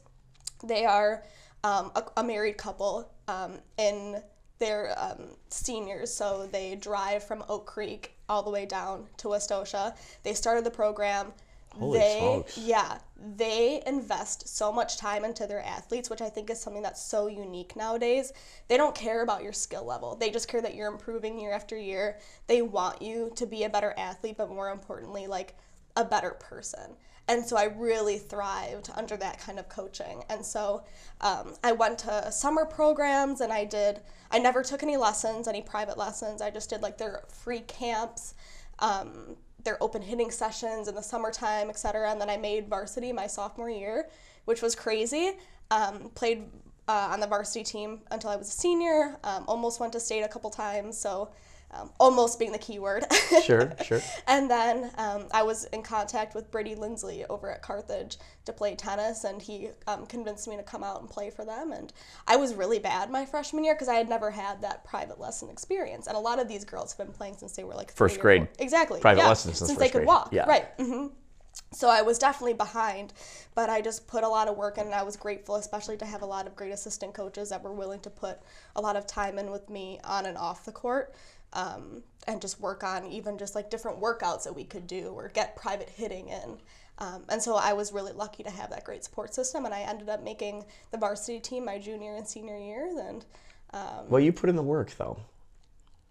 they 0.65 0.87
are 0.87 1.25
um, 1.67 1.91
a, 1.97 2.05
a 2.19 2.25
married 2.25 2.57
couple 2.57 3.11
um, 3.27 3.59
in 3.77 4.23
they're 4.59 4.95
um, 4.97 5.37
seniors, 5.51 6.15
so 6.15 6.49
they 6.51 6.77
drive 6.77 7.23
from 7.23 7.45
Oak 7.49 7.67
Creek 7.67 8.15
all 8.29 8.43
the 8.43 8.51
way 8.51 8.65
down 8.65 9.07
to 9.19 9.29
West 9.29 9.51
Westosha. 9.51 9.95
They 10.23 10.33
started 10.33 10.65
the 10.65 10.71
program. 10.71 11.33
Holy 11.75 11.99
they, 11.99 12.17
smokes. 12.19 12.57
Yeah, 12.57 12.99
they 13.37 13.83
invest 13.87 14.49
so 14.49 14.73
much 14.73 14.97
time 14.97 15.27
into 15.27 15.47
their 15.47 15.63
athletes, 15.63 16.09
which 16.09 16.23
I 16.23 16.31
think 16.31 16.49
is 16.49 16.59
something 16.59 16.83
that's 16.83 17.03
so 17.05 17.27
unique 17.27 17.77
nowadays. 17.77 18.33
They 18.69 18.79
don't 18.79 18.95
care 18.95 19.23
about 19.23 19.43
your 19.43 19.53
skill 19.53 19.85
level. 19.85 20.17
They 20.17 20.31
just 20.31 20.49
care 20.49 20.63
that 20.63 20.75
you're 20.75 20.91
improving 20.91 21.39
year 21.39 21.53
after 21.53 21.77
year. 21.77 22.19
They 22.47 22.63
want 22.63 23.03
you 23.03 23.31
to 23.35 23.45
be 23.45 23.65
a 23.65 23.69
better 23.69 23.93
athlete, 23.99 24.37
but 24.39 24.49
more 24.49 24.71
importantly, 24.71 25.27
like 25.27 25.55
a 25.97 26.05
better 26.05 26.31
person. 26.31 26.97
And 27.29 27.45
so 27.45 27.57
I 27.57 27.65
really 27.65 28.19
thrived 28.19 28.91
under 28.95 29.17
that 29.17 29.41
kind 29.41 29.59
of 29.59 29.69
coaching. 29.69 30.23
And 30.31 30.45
so 30.45 30.85
um, 31.21 31.55
I 31.65 31.73
went 31.73 31.99
to 32.01 32.31
summer 32.31 32.65
programs 32.65 33.41
and 33.41 33.53
I 33.53 33.65
did, 33.65 34.01
I 34.31 34.39
never 34.39 34.63
took 34.63 34.83
any 34.83 34.97
lessons, 34.97 35.49
any 35.49 35.63
private 35.63 35.99
lessons. 35.99 36.41
I 36.41 36.51
just 36.51 36.71
did 36.71 36.83
like 36.83 36.99
their 36.99 37.25
free 37.29 37.61
camps, 37.61 38.35
um, 38.79 39.37
their 39.65 39.83
open 39.83 40.03
hitting 40.03 40.31
sessions 40.31 40.87
in 40.87 40.95
the 40.95 41.03
summertime, 41.03 41.69
et 41.69 41.79
cetera. 41.79 42.13
And 42.13 42.21
then 42.21 42.31
I 42.31 42.37
made 42.37 42.69
varsity 42.69 43.13
my 43.13 43.27
sophomore 43.27 43.71
year, 43.71 44.09
which 44.45 44.63
was 44.63 44.77
crazy. 44.77 45.33
Um, 45.73 46.11
played 46.15 46.45
uh, 46.87 47.09
on 47.11 47.19
the 47.19 47.27
varsity 47.27 47.65
team 47.65 48.03
until 48.13 48.31
I 48.31 48.37
was 48.37 48.47
a 48.47 48.53
senior, 48.53 49.19
um, 49.25 49.45
almost 49.49 49.81
went 49.81 49.93
to 49.95 50.01
state 50.01 50.23
a 50.23 50.29
couple 50.29 50.51
times. 50.51 50.97
So 50.97 51.31
um, 51.79 51.91
almost 51.99 52.39
being 52.39 52.53
the 52.53 52.59
key 52.59 52.79
word. 52.79 53.05
sure, 53.45 53.73
sure. 53.85 54.01
And 54.27 54.51
then 54.51 54.91
um, 54.99 55.27
I 55.33 55.43
was 55.43 55.65
in 55.67 55.83
contact 55.83 56.35
with 56.35 56.51
Brady 56.51 56.75
Lindsley 56.75 57.25
over 57.27 57.51
at 57.51 57.63
Carthage 57.63 58.19
to 58.45 58.53
play 58.53 58.75
tennis, 58.75 59.25
and 59.25 59.41
he 59.43 59.71
um, 59.87 60.07
convinced 60.07 60.49
me 60.49 60.57
to 60.57 60.63
come 60.63 60.83
out 60.85 61.01
and 61.01 61.11
play 61.11 61.31
for 61.31 61.45
them. 61.45 61.73
And 61.73 61.93
I 62.27 62.37
was 62.37 62.55
really 62.55 62.79
bad 62.79 63.11
my 63.11 63.25
freshman 63.27 63.65
year 63.65 63.75
because 63.75 63.89
I 63.89 63.95
had 63.95 64.09
never 64.09 64.31
had 64.31 64.63
that 64.63 64.85
private 64.85 65.21
lesson 65.21 65.51
experience. 65.51 66.07
And 66.07 66.17
a 66.17 66.21
lot 66.21 66.39
of 66.41 66.49
these 66.49 66.65
girls 66.65 66.93
have 66.95 67.07
been 67.07 67.15
playing 67.15 67.37
since 67.37 67.53
they 67.57 67.65
were 67.65 67.75
like 67.75 67.93
First 67.93 68.21
grade 68.21 68.49
Exactly. 68.59 69.01
private 69.01 69.21
yeah, 69.23 69.29
lessons 69.29 69.59
since 69.59 69.69
since 69.69 69.79
they 69.79 69.87
could 69.89 69.99
grade. 69.99 70.07
walk. 70.07 70.29
Yeah. 70.33 70.47
Right. 70.49 70.67
hmm 70.79 71.07
So 71.73 71.89
I 71.89 72.03
was 72.03 72.19
definitely 72.19 72.55
behind, 72.55 73.13
but 73.55 73.69
I 73.71 73.81
just 73.81 74.07
put 74.07 74.23
a 74.25 74.29
lot 74.29 74.47
of 74.49 74.57
work 74.57 74.79
in, 74.79 74.87
and 74.87 74.95
I 74.95 75.03
was 75.03 75.17
grateful, 75.17 75.57
especially 75.57 75.97
to 75.99 76.07
have 76.07 76.23
a 76.23 76.27
lot 76.27 76.47
of 76.47 76.55
great 76.55 76.73
assistant 76.73 77.15
coaches 77.15 77.49
that 77.51 77.63
were 77.63 77.73
willing 77.73 78.01
to 78.01 78.11
put 78.11 78.39
a 78.77 78.81
lot 78.81 78.95
of 78.97 79.07
time 79.07 79.39
in 79.39 79.51
with 79.51 79.69
me 79.71 79.99
on 80.05 80.27
and 80.27 80.37
off 80.39 80.65
the 80.65 80.73
court, 80.73 81.15
um, 81.53 82.03
and 82.27 82.41
just 82.41 82.61
work 82.61 82.85
on 82.85 83.07
even 83.07 83.39
just 83.39 83.55
like 83.55 83.71
different 83.71 84.01
workouts 84.01 84.45
that 84.45 84.55
we 84.55 84.65
could 84.65 84.87
do 84.87 85.09
or 85.09 85.29
get 85.29 85.57
private 85.57 85.89
hitting 85.91 86.29
in. 86.29 86.59
Um, 86.99 87.25
and 87.29 87.43
so 87.43 87.57
I 87.57 87.73
was 87.75 87.93
really 87.93 88.13
lucky 88.13 88.43
to 88.43 88.51
have 88.51 88.71
that 88.71 88.85
great 88.85 89.05
support 89.05 89.35
system, 89.35 89.65
and 89.67 89.75
I 89.75 89.81
ended 89.83 90.09
up 90.09 90.23
making 90.23 90.65
the 90.91 90.99
varsity 90.99 91.41
team 91.41 91.65
my 91.65 91.79
junior 91.79 92.17
and 92.17 92.27
senior 92.27 92.57
years, 92.59 92.97
and 92.97 93.25
Well, 94.09 94.21
you 94.21 94.33
put 94.33 94.49
in 94.51 94.57
the 94.57 94.63
work 94.63 94.93
though. 94.97 95.19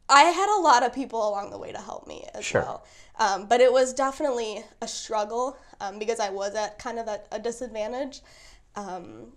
I 0.08 0.22
had 0.24 0.56
a 0.60 0.62
lot 0.62 0.84
of 0.84 0.94
people 0.94 1.28
along 1.28 1.50
the 1.50 1.58
way 1.58 1.72
to 1.72 1.80
help 1.80 2.06
me 2.08 2.28
as 2.36 2.46
Sure. 2.46 2.62
well. 2.62 2.86
Um, 3.18 3.48
but 3.48 3.62
it 3.62 3.72
was 3.74 3.94
definitely 3.94 4.64
a 4.82 4.88
struggle 4.88 5.58
um, 5.82 5.98
because 5.98 6.20
I 6.20 6.30
was 6.30 6.54
at 6.56 6.78
kind 6.78 7.00
of 7.00 7.08
at 7.08 7.28
a 7.32 7.40
disadvantage. 7.40 8.22
Um, 8.76 9.34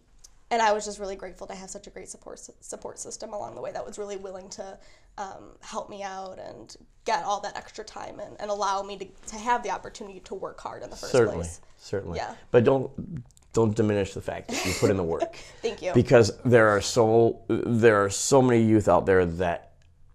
and 0.51 0.61
I 0.63 0.73
was 0.73 0.85
just 0.85 0.99
really 0.99 1.17
grateful 1.17 1.47
to 1.47 1.55
have 1.55 1.71
such 1.71 1.87
a 1.87 1.91
great 1.91 2.09
support 2.09 2.41
support 2.61 2.99
system 2.99 3.33
along 3.33 3.55
the 3.55 3.61
way 3.63 3.73
that 3.73 3.85
was 3.87 3.99
really 3.99 4.17
willing 4.17 4.49
to 4.51 4.79
um, 5.19 5.57
help 5.61 5.91
me 5.91 6.03
out 6.03 6.39
and 6.39 6.77
get 7.05 7.25
all 7.25 7.41
that 7.41 7.57
extra 7.57 7.85
time 7.85 8.21
and, 8.21 8.37
and 8.41 8.51
allow 8.51 8.83
me 8.83 8.97
to, 8.97 9.07
to 9.27 9.37
have 9.37 9.63
the 9.63 9.71
opportunity 9.71 10.21
to 10.21 10.35
work 10.35 10.61
hard 10.61 10.83
in 10.83 10.91
the 10.91 10.97
first 10.97 11.13
certainly, 11.13 11.39
place. 11.39 11.61
certainly. 11.77 12.19
Yeah. 12.19 12.35
But 12.51 12.65
don't 12.65 12.91
don't 13.53 13.75
diminish 13.75 14.15
the 14.15 14.21
fact 14.21 14.49
that 14.49 14.65
you 14.65 14.73
put 14.75 14.91
in 14.91 14.97
the 14.97 15.03
work. 15.03 15.35
Thank 15.63 15.83
you. 15.83 15.93
because 15.93 16.39
there 16.45 16.69
are 16.69 16.81
so 16.81 17.41
there 17.49 18.03
are 18.03 18.11
so 18.11 18.41
many 18.41 18.63
youth 18.63 18.89
out 18.89 19.07
there 19.07 19.27
that 19.27 19.73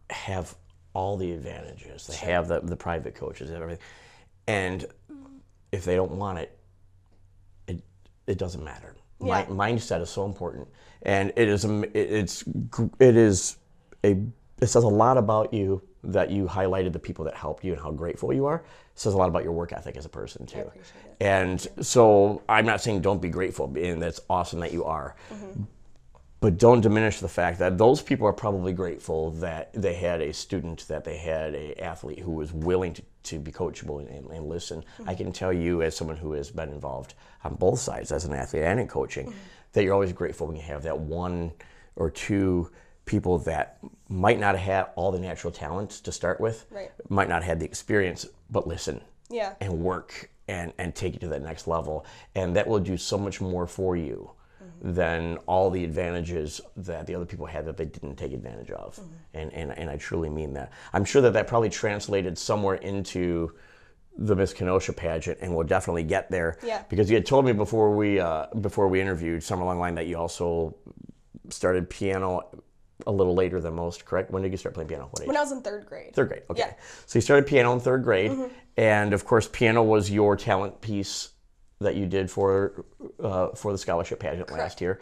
have 0.09 0.55
all 0.93 1.17
the 1.17 1.31
advantages. 1.31 2.07
They 2.07 2.15
have 2.17 2.47
the, 2.47 2.61
the 2.61 2.75
private 2.75 3.15
coaches 3.15 3.49
and 3.49 3.61
everything, 3.61 3.83
and 4.47 4.85
if 5.71 5.83
they 5.83 5.95
don't 5.95 6.11
want 6.11 6.39
it, 6.39 6.57
it 7.67 7.81
it 8.27 8.37
doesn't 8.37 8.63
matter. 8.63 8.95
Yeah. 9.19 9.45
mindset 9.45 10.01
is 10.01 10.09
so 10.09 10.25
important, 10.25 10.67
and 11.01 11.33
it 11.35 11.47
is 11.47 11.65
a 11.65 11.81
it 11.97 13.17
is 13.17 13.57
a 14.05 14.17
it 14.63 14.67
says 14.67 14.83
a 14.83 14.87
lot 14.87 15.17
about 15.17 15.53
you 15.53 15.81
that 16.03 16.31
you 16.31 16.45
highlighted 16.45 16.93
the 16.93 16.99
people 16.99 17.25
that 17.25 17.35
helped 17.35 17.63
you 17.63 17.73
and 17.73 17.81
how 17.81 17.91
grateful 17.91 18.33
you 18.33 18.45
are. 18.45 18.57
It 18.57 18.99
says 18.99 19.13
a 19.13 19.17
lot 19.17 19.29
about 19.29 19.43
your 19.43 19.53
work 19.53 19.71
ethic 19.71 19.97
as 19.97 20.05
a 20.05 20.09
person 20.09 20.45
too. 20.45 20.59
appreciate 20.59 20.85
it. 21.05 21.17
And 21.19 21.67
so 21.81 22.41
I'm 22.49 22.65
not 22.65 22.81
saying 22.81 23.01
don't 23.01 23.21
be 23.21 23.29
grateful, 23.29 23.71
and 23.77 24.01
that's 24.01 24.21
awesome 24.29 24.59
that 24.61 24.73
you 24.73 24.83
are. 24.85 25.15
Mm-hmm. 25.31 25.63
But 26.39 26.57
don't 26.57 26.81
diminish 26.81 27.21
the 27.21 27.29
fact 27.29 27.59
that 27.59 27.77
those 27.77 28.01
people 28.01 28.27
are 28.27 28.33
probably 28.33 28.73
grateful 28.73 29.31
that 29.31 29.71
they 29.73 29.93
had 29.93 30.19
a 30.19 30.33
student, 30.33 30.85
that 30.89 31.05
they 31.05 31.17
had 31.17 31.55
a 31.55 31.81
athlete 31.81 32.19
who 32.19 32.31
was 32.31 32.51
willing 32.51 32.93
to, 32.95 33.01
to 33.23 33.39
be 33.39 33.49
coachable 33.49 33.99
and, 33.99 34.09
and, 34.09 34.29
and 34.29 34.49
listen. 34.49 34.81
Mm-hmm. 34.81 35.09
I 35.09 35.15
can 35.15 35.31
tell 35.31 35.53
you, 35.53 35.81
as 35.81 35.95
someone 35.95 36.17
who 36.17 36.33
has 36.33 36.51
been 36.51 36.69
involved 36.69 37.13
on 37.45 37.55
both 37.55 37.79
sides, 37.79 38.11
as 38.11 38.25
an 38.25 38.33
athlete 38.33 38.63
and 38.63 38.79
in 38.79 38.87
coaching, 38.89 39.27
mm-hmm. 39.27 39.37
that 39.71 39.83
you're 39.83 39.93
always 39.93 40.11
grateful 40.11 40.47
when 40.47 40.57
you 40.57 40.61
have 40.63 40.83
that 40.83 40.99
one 40.99 41.53
or 41.95 42.09
two 42.09 42.69
people 43.05 43.37
that 43.39 43.79
might 44.09 44.39
not 44.39 44.55
have 44.57 44.65
had 44.65 44.85
all 44.95 45.11
the 45.11 45.19
natural 45.19 45.51
talents 45.51 45.99
to 46.01 46.11
start 46.11 46.39
with, 46.39 46.65
Right. 46.71 46.91
might 47.09 47.27
not 47.27 47.43
have 47.43 47.49
had 47.49 47.59
the 47.59 47.65
experience, 47.65 48.25
but 48.49 48.67
listen 48.67 49.01
Yeah. 49.29 49.53
and 49.59 49.81
work 49.83 50.29
and, 50.47 50.73
and 50.77 50.93
take 50.95 51.13
you 51.13 51.19
to 51.19 51.27
that 51.29 51.41
next 51.41 51.67
level. 51.67 52.05
And 52.35 52.55
that 52.55 52.67
will 52.67 52.79
do 52.79 52.97
so 52.97 53.17
much 53.17 53.41
more 53.41 53.67
for 53.67 53.95
you 53.95 54.31
than 54.81 55.37
all 55.45 55.69
the 55.69 55.83
advantages 55.83 56.59
that 56.75 57.05
the 57.07 57.15
other 57.15 57.25
people 57.25 57.45
had 57.45 57.65
that 57.65 57.77
they 57.77 57.85
didn't 57.85 58.15
take 58.15 58.33
advantage 58.33 58.71
of. 58.71 58.99
And, 59.33 59.51
and, 59.53 59.71
and 59.77 59.89
I 59.89 59.95
truly 59.97 60.29
mean 60.29 60.53
that. 60.53 60.71
I'm 60.93 61.05
sure 61.05 61.21
that 61.21 61.33
that 61.33 61.47
probably 61.47 61.69
translated 61.69 62.37
somewhere 62.37 62.75
into 62.75 63.53
the 64.17 64.35
Miss 64.35 64.53
Kenosha 64.53 64.93
pageant, 64.93 65.39
and 65.41 65.55
we'll 65.55 65.65
definitely 65.65 66.03
get 66.03 66.29
there. 66.29 66.57
Yeah. 66.63 66.83
Because 66.89 67.09
you 67.09 67.15
had 67.15 67.25
told 67.25 67.45
me 67.45 67.51
before 67.53 67.95
we 67.95 68.19
uh, 68.19 68.45
before 68.61 68.87
we 68.87 69.01
interviewed 69.01 69.41
somewhere 69.43 69.65
along 69.65 69.77
the 69.77 69.81
line 69.81 69.95
that 69.95 70.05
you 70.07 70.17
also 70.17 70.75
started 71.49 71.89
piano 71.89 72.41
a 73.07 73.11
little 73.11 73.35
later 73.35 73.59
than 73.59 73.73
most. 73.73 74.05
Correct? 74.05 74.31
When 74.31 74.41
did 74.43 74.51
you 74.51 74.57
start 74.57 74.73
playing 74.75 74.89
piano? 74.89 75.07
What 75.11 75.21
age? 75.21 75.27
When 75.27 75.37
I 75.37 75.41
was 75.41 75.51
in 75.51 75.61
third 75.61 75.85
grade. 75.85 76.13
Third 76.13 76.29
grade. 76.29 76.43
Okay. 76.49 76.63
Yeah. 76.67 76.73
So 77.05 77.17
you 77.17 77.21
started 77.21 77.47
piano 77.47 77.73
in 77.73 77.79
third 77.79 78.03
grade, 78.03 78.31
and 78.77 79.13
of 79.13 79.25
course, 79.25 79.47
piano 79.47 79.83
was 79.83 80.09
your 80.09 80.35
talent 80.35 80.81
piece 80.81 81.29
that 81.79 81.95
you 81.95 82.05
did 82.05 82.31
for 82.31 82.85
uh, 83.21 83.49
for 83.49 83.71
the 83.71 83.77
scholarship 83.77 84.19
pageant 84.19 84.51
last 84.51 84.79
year. 84.81 85.01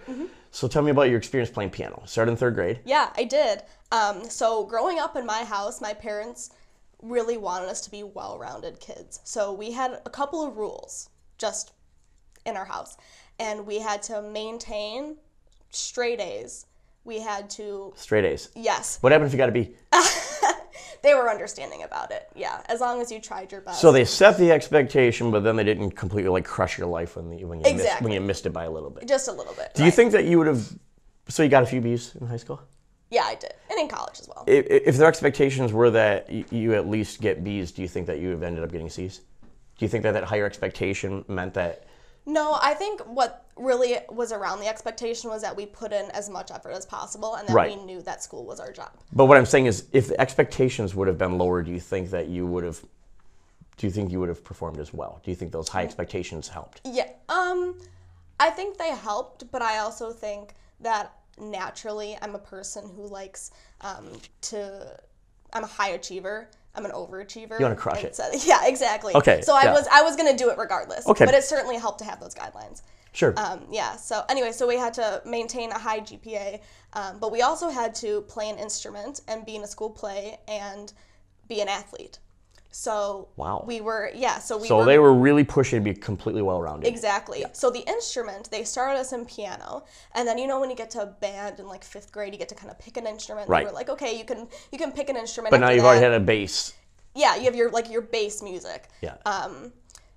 So 0.51 0.67
tell 0.67 0.81
me 0.81 0.91
about 0.91 1.09
your 1.09 1.17
experience 1.17 1.49
playing 1.49 1.69
piano. 1.69 2.03
Started 2.05 2.31
in 2.31 2.37
third 2.37 2.55
grade. 2.55 2.79
Yeah, 2.85 3.11
I 3.15 3.23
did. 3.23 3.61
Um, 3.91 4.23
so 4.29 4.65
growing 4.65 4.99
up 4.99 5.15
in 5.15 5.25
my 5.25 5.43
house, 5.43 5.79
my 5.79 5.93
parents 5.93 6.49
really 7.01 7.37
wanted 7.37 7.67
us 7.67 7.81
to 7.81 7.91
be 7.91 8.03
well-rounded 8.03 8.79
kids. 8.79 9.21
So 9.23 9.53
we 9.53 9.71
had 9.71 10.01
a 10.05 10.09
couple 10.09 10.45
of 10.45 10.57
rules 10.57 11.09
just 11.37 11.71
in 12.45 12.57
our 12.57 12.65
house, 12.65 12.97
and 13.39 13.65
we 13.65 13.79
had 13.79 14.03
to 14.03 14.21
maintain 14.21 15.17
straight 15.69 16.19
A's. 16.19 16.65
We 17.03 17.19
had 17.19 17.49
to 17.51 17.93
Straight 17.95 18.25
A's. 18.25 18.49
yes, 18.55 18.99
What 19.01 19.11
happened 19.11 19.27
if 19.27 19.33
you 19.33 19.37
got 19.37 19.49
a 19.49 19.51
B? 19.51 19.73
they 21.01 21.15
were 21.15 21.29
understanding 21.31 21.81
about 21.83 22.11
it. 22.11 22.29
Yeah, 22.35 22.61
as 22.69 22.79
long 22.79 23.01
as 23.01 23.11
you 23.11 23.19
tried 23.19 23.51
your 23.51 23.61
best. 23.61 23.81
So 23.81 23.91
they 23.91 24.05
set 24.05 24.37
the 24.37 24.51
expectation, 24.51 25.31
but 25.31 25.43
then 25.43 25.55
they 25.55 25.63
didn't 25.63 25.91
completely 25.91 26.29
like 26.29 26.45
crush 26.45 26.77
your 26.77 26.87
life 26.87 27.15
when 27.15 27.29
the, 27.29 27.43
when 27.45 27.59
you 27.63 27.73
missed, 27.73 28.01
when 28.01 28.11
you 28.13 28.21
missed 28.21 28.45
it 28.45 28.51
by 28.51 28.65
a 28.65 28.71
little 28.71 28.91
bit. 28.91 29.07
just 29.07 29.27
a 29.27 29.31
little 29.31 29.53
bit. 29.53 29.71
Do 29.73 29.83
you 29.83 29.91
think 29.91 30.11
that 30.11 30.25
you 30.25 30.37
would 30.37 30.47
have? 30.47 30.71
So 31.27 31.41
you 31.43 31.49
got 31.49 31.63
a 31.63 31.65
few 31.65 31.81
B's 31.81 32.15
in 32.19 32.27
high 32.27 32.37
school. 32.37 32.61
Yeah, 33.09 33.23
I 33.23 33.35
did, 33.35 33.53
and 33.69 33.77
in 33.79 33.87
college 33.89 34.19
as 34.21 34.27
well. 34.29 34.45
If, 34.47 34.65
if 34.69 34.97
their 34.97 35.07
expectations 35.07 35.73
were 35.73 35.89
that 35.91 36.29
you 36.53 36.75
at 36.75 36.87
least 36.87 37.19
get 37.19 37.43
B's, 37.43 37.71
do 37.71 37.81
you 37.81 37.87
think 37.87 38.07
that 38.07 38.19
you 38.19 38.27
would 38.27 38.35
have 38.35 38.43
ended 38.43 38.63
up 38.63 38.71
getting 38.71 38.89
C's? 38.89 39.17
Do 39.77 39.85
you 39.85 39.89
think 39.89 40.03
that 40.03 40.11
that 40.13 40.23
higher 40.23 40.45
expectation 40.45 41.25
meant 41.27 41.53
that? 41.55 41.85
No, 42.25 42.57
I 42.61 42.73
think 42.75 43.01
what 43.01 43.45
really 43.55 43.97
was 44.09 44.31
around 44.31 44.59
the 44.59 44.67
expectation 44.67 45.29
was 45.29 45.41
that 45.41 45.55
we 45.55 45.65
put 45.65 45.91
in 45.91 46.09
as 46.11 46.29
much 46.29 46.51
effort 46.51 46.71
as 46.71 46.85
possible 46.85 47.35
and 47.35 47.47
that 47.47 47.53
Right. 47.53 47.75
we 47.77 47.83
knew 47.83 48.01
that 48.03 48.21
school 48.23 48.45
was 48.45 48.59
our 48.59 48.71
job. 48.71 48.91
But 49.11 49.25
what 49.25 49.37
I'm 49.37 49.45
saying 49.45 49.65
is, 49.65 49.85
if 49.91 50.07
the 50.07 50.19
expectations 50.21 50.93
would 50.95 51.07
have 51.07 51.17
been 51.17 51.37
lower, 51.37 51.61
do 51.63 51.71
you 51.71 51.79
think 51.79 52.11
that 52.11 52.27
you 52.27 52.45
would 52.45 52.63
have? 52.63 52.79
Do 53.77 53.87
you 53.87 53.91
think 53.91 54.11
you 54.11 54.19
would 54.19 54.29
have 54.29 54.43
performed 54.43 54.79
as 54.79 54.93
well? 54.93 55.19
Do 55.23 55.31
you 55.31 55.35
think 55.35 55.51
those 55.51 55.67
high 55.67 55.83
expectations 55.83 56.47
helped? 56.47 56.81
Yeah. 56.83 57.09
Um 57.29 57.79
I 58.39 58.49
think 58.51 58.77
they 58.77 58.89
helped, 58.89 59.51
but 59.51 59.61
I 59.63 59.79
also 59.79 60.11
think 60.11 60.53
that 60.79 61.13
naturally 61.39 62.17
I'm 62.21 62.35
a 62.35 62.39
person 62.39 62.87
who 62.95 63.07
likes 63.07 63.49
um 63.81 64.11
to 64.41 64.99
I'm 65.53 65.63
a 65.63 65.67
high 65.67 65.89
achiever. 65.89 66.49
I'm 66.75 66.85
an 66.85 66.91
overachiever. 66.91 67.59
You 67.59 67.65
wanna 67.65 67.75
crush 67.75 68.03
it. 68.03 68.15
so- 68.15 68.29
yeah, 68.43 68.65
exactly. 68.65 69.13
Okay, 69.15 69.41
So 69.41 69.53
I 69.55 69.63
yeah. 69.65 69.73
was 69.73 69.87
I 69.91 70.01
was 70.03 70.15
gonna 70.15 70.35
do 70.37 70.49
it 70.49 70.57
regardless. 70.57 71.07
Okay. 71.07 71.25
But 71.25 71.33
it 71.33 71.43
certainly 71.43 71.77
helped 71.77 71.99
to 71.99 72.05
have 72.05 72.19
those 72.19 72.33
guidelines. 72.33 72.81
Sure. 73.13 73.33
Um, 73.37 73.65
yeah. 73.69 73.97
So 73.97 74.23
anyway, 74.29 74.53
so 74.53 74.65
we 74.67 74.77
had 74.77 74.93
to 74.93 75.21
maintain 75.25 75.71
a 75.71 75.77
high 75.77 75.99
GPA, 75.99 76.61
um, 76.93 77.19
but 77.19 77.29
we 77.31 77.41
also 77.41 77.69
had 77.69 77.93
to 77.95 78.21
play 78.21 78.49
an 78.49 78.57
instrument 78.57 79.21
and 79.27 79.45
be 79.45 79.55
in 79.57 79.63
a 79.63 79.67
school 79.67 79.89
play 79.89 80.37
and 80.47 80.93
be 81.49 81.59
an 81.59 81.67
athlete. 81.67 82.19
So 82.71 83.27
Wow. 83.35 83.63
we 83.67 83.81
were 83.81 84.11
yeah. 84.15 84.39
So 84.39 84.57
we 84.57 84.67
so 84.67 84.77
were 84.77 84.85
they 84.85 84.97
were 84.97 85.13
really 85.13 85.43
pushing 85.43 85.83
to 85.83 85.83
be 85.83 85.93
completely 85.93 86.41
well-rounded. 86.41 86.87
Exactly. 86.87 87.43
So 87.53 87.69
the 87.69 87.81
instrument, 87.81 88.49
they 88.49 88.63
started 88.63 88.97
us 88.99 89.11
in 89.11 89.25
piano, 89.25 89.83
and 90.15 90.25
then 90.27 90.37
you 90.37 90.47
know 90.47 90.59
when 90.59 90.69
you 90.69 90.75
get 90.75 90.89
to 90.91 91.05
band 91.19 91.59
in 91.59 91.67
like 91.67 91.83
fifth 91.83 92.11
grade, 92.11 92.31
you 92.33 92.39
get 92.39 92.49
to 92.49 92.55
kind 92.55 92.71
of 92.71 92.79
pick 92.79 92.95
an 92.97 93.05
instrument. 93.05 93.49
Right. 93.49 93.65
They 93.65 93.71
were 93.71 93.75
like, 93.75 93.89
okay, 93.89 94.17
you 94.17 94.23
can 94.23 94.47
you 94.71 94.77
can 94.77 94.91
pick 94.91 95.09
an 95.09 95.17
instrument. 95.17 95.51
but 95.51 95.59
now 95.59 95.69
you've 95.69 95.83
already 95.83 96.01
had 96.01 96.13
a 96.13 96.19
bass. 96.19 96.73
yeah, 97.13 97.35
you 97.35 97.43
have 97.43 97.55
your 97.55 97.69
like 97.71 97.89
your 97.91 98.01
bass 98.01 98.41
music. 98.41 98.87
Yeah. 99.01 99.15
Um, 99.25 99.73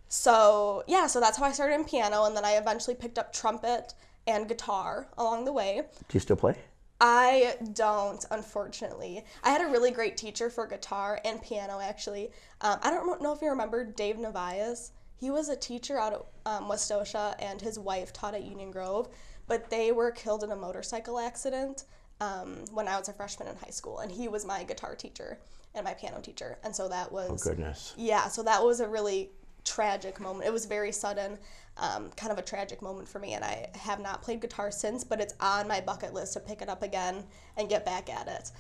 So 0.08 0.84
yeah, 0.86 1.08
so 1.08 1.18
that's 1.20 1.36
how 1.38 1.44
I 1.46 1.52
started 1.52 1.74
in 1.74 1.84
piano, 1.84 2.24
and 2.24 2.36
then 2.36 2.44
I 2.44 2.52
eventually 2.52 2.94
picked 2.94 3.18
up 3.18 3.32
trumpet 3.32 3.94
and 4.28 4.48
guitar 4.48 5.08
along 5.18 5.44
the 5.44 5.52
way. 5.52 5.82
Do 6.08 6.12
you 6.12 6.20
still 6.20 6.36
play? 6.36 6.54
I 7.00 7.56
don't, 7.72 8.24
unfortunately. 8.30 9.24
I 9.42 9.50
had 9.50 9.60
a 9.60 9.66
really 9.70 9.90
great 9.90 10.16
teacher 10.16 10.48
for 10.48 10.66
guitar 10.66 11.20
and 11.24 11.42
piano, 11.42 11.80
actually. 11.80 12.30
Um, 12.60 12.78
I 12.82 12.90
don't 12.90 13.20
know 13.20 13.32
if 13.32 13.42
you 13.42 13.48
remember 13.50 13.84
Dave 13.84 14.16
Navias. 14.16 14.90
He 15.16 15.30
was 15.30 15.48
a 15.48 15.56
teacher 15.56 15.98
out 15.98 16.12
at 16.12 16.22
um, 16.52 16.64
Westosha, 16.68 17.34
and 17.40 17.60
his 17.60 17.78
wife 17.78 18.12
taught 18.12 18.34
at 18.34 18.44
Union 18.44 18.70
Grove, 18.70 19.08
but 19.48 19.70
they 19.70 19.92
were 19.92 20.10
killed 20.10 20.44
in 20.44 20.50
a 20.52 20.56
motorcycle 20.56 21.18
accident 21.18 21.84
um, 22.20 22.64
when 22.72 22.88
I 22.88 22.98
was 22.98 23.08
a 23.08 23.12
freshman 23.12 23.48
in 23.48 23.56
high 23.56 23.70
school, 23.70 23.98
and 24.00 24.10
he 24.10 24.28
was 24.28 24.44
my 24.46 24.64
guitar 24.64 24.94
teacher 24.94 25.38
and 25.74 25.84
my 25.84 25.94
piano 25.94 26.20
teacher, 26.20 26.58
and 26.62 26.74
so 26.74 26.88
that 26.88 27.10
was 27.10 27.30
Oh, 27.46 27.50
Goodness. 27.50 27.94
yeah, 27.96 28.28
so 28.28 28.42
that 28.44 28.62
was 28.62 28.80
a 28.80 28.88
really 28.88 29.30
tragic 29.64 30.20
moment. 30.20 30.46
It 30.46 30.52
was 30.52 30.66
very 30.66 30.92
sudden, 30.92 31.38
um, 31.76 32.10
kind 32.16 32.32
of 32.32 32.38
a 32.38 32.42
tragic 32.42 32.82
moment 32.82 33.08
for 33.08 33.18
me, 33.18 33.34
and 33.34 33.44
I 33.44 33.68
have 33.74 34.00
not 34.00 34.22
played 34.22 34.40
guitar 34.40 34.70
since, 34.70 35.04
but 35.04 35.20
it's 35.20 35.34
on 35.40 35.66
my 35.66 35.80
bucket 35.80 36.14
list 36.14 36.34
to 36.34 36.40
pick 36.40 36.62
it 36.62 36.68
up 36.68 36.82
again 36.82 37.24
and 37.56 37.68
get 37.68 37.84
back 37.84 38.08
at 38.08 38.28
it. 38.28 38.50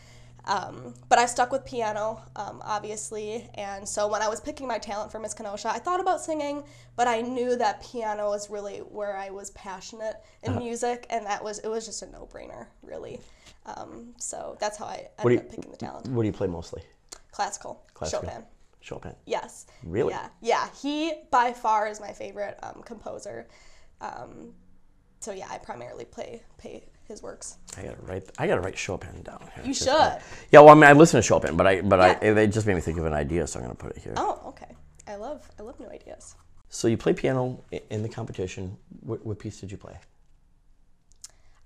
Um, 0.46 0.92
but 1.08 1.18
I 1.18 1.24
stuck 1.24 1.52
with 1.52 1.64
piano, 1.64 2.20
um, 2.36 2.60
obviously, 2.62 3.48
and 3.54 3.88
so 3.88 4.08
when 4.08 4.20
I 4.20 4.28
was 4.28 4.40
picking 4.40 4.68
my 4.68 4.78
talent 4.78 5.10
for 5.10 5.18
Miss 5.18 5.32
Kenosha, 5.32 5.68
I 5.68 5.78
thought 5.78 6.00
about 6.00 6.20
singing, 6.20 6.64
but 6.96 7.08
I 7.08 7.22
knew 7.22 7.56
that 7.56 7.82
piano 7.82 8.28
was 8.28 8.50
really 8.50 8.78
where 8.78 9.16
I 9.16 9.30
was 9.30 9.50
passionate 9.52 10.16
in 10.42 10.58
music, 10.58 11.06
and 11.08 11.24
that 11.24 11.42
was 11.42 11.60
it 11.60 11.68
was 11.68 11.86
just 11.86 12.02
a 12.02 12.10
no 12.10 12.28
brainer, 12.30 12.66
really. 12.82 13.20
Um, 13.64 14.12
so 14.18 14.58
that's 14.60 14.76
how 14.76 14.84
I 14.84 15.08
ended 15.18 15.32
you, 15.32 15.38
up 15.38 15.50
picking 15.50 15.70
the 15.70 15.78
talent. 15.78 16.08
What 16.08 16.24
do 16.24 16.26
you 16.26 16.32
play 16.32 16.48
mostly? 16.48 16.82
Classical, 17.32 17.82
Classical. 17.94 18.28
Chopin. 18.28 18.44
Chopin. 18.84 19.14
Yes. 19.26 19.66
Really? 19.82 20.12
Yeah. 20.12 20.28
Yeah. 20.42 20.68
He 20.80 21.14
by 21.30 21.52
far 21.54 21.88
is 21.88 22.00
my 22.00 22.12
favorite 22.12 22.58
um, 22.62 22.82
composer. 22.84 23.48
Um, 24.02 24.52
so 25.20 25.32
yeah, 25.32 25.46
I 25.50 25.56
primarily 25.58 26.04
play 26.04 26.42
play 26.58 26.84
his 27.08 27.22
works. 27.22 27.56
I 27.78 27.82
gotta 27.82 27.96
write. 28.02 28.24
I 28.38 28.46
gotta 28.46 28.60
write 28.60 28.76
Chopin 28.76 29.22
down. 29.22 29.40
Here, 29.54 29.64
You 29.64 29.70
'cause, 29.70 29.78
should. 29.78 29.88
uh, 29.88 30.18
yeah, 30.52 30.60
well, 30.60 30.70
I 30.70 30.74
mean, 30.74 30.84
I 30.84 30.92
listen 30.92 31.18
to 31.18 31.26
Chopin, 31.26 31.56
but 31.56 31.66
I, 31.66 31.80
but 31.80 32.00
I, 32.00 32.08
Yeah. 32.22 32.32
they 32.34 32.46
just 32.46 32.66
made 32.66 32.74
me 32.74 32.80
think 32.82 32.98
of 32.98 33.06
an 33.06 33.14
idea, 33.14 33.46
so 33.46 33.58
I'm 33.58 33.64
gonna 33.64 33.74
put 33.74 33.92
it 33.96 33.98
here. 34.02 34.12
Oh, 34.18 34.40
okay. 34.48 34.74
I 35.06 35.16
love 35.16 35.50
I 35.58 35.62
love 35.62 35.80
new 35.80 35.88
ideas. 35.88 36.34
So 36.68 36.88
you 36.88 36.96
play 36.98 37.14
piano 37.14 37.62
in 37.90 38.02
the 38.02 38.08
competition. 38.08 38.76
What, 39.00 39.24
what 39.24 39.38
piece 39.38 39.60
did 39.60 39.70
you 39.70 39.78
play? 39.78 39.96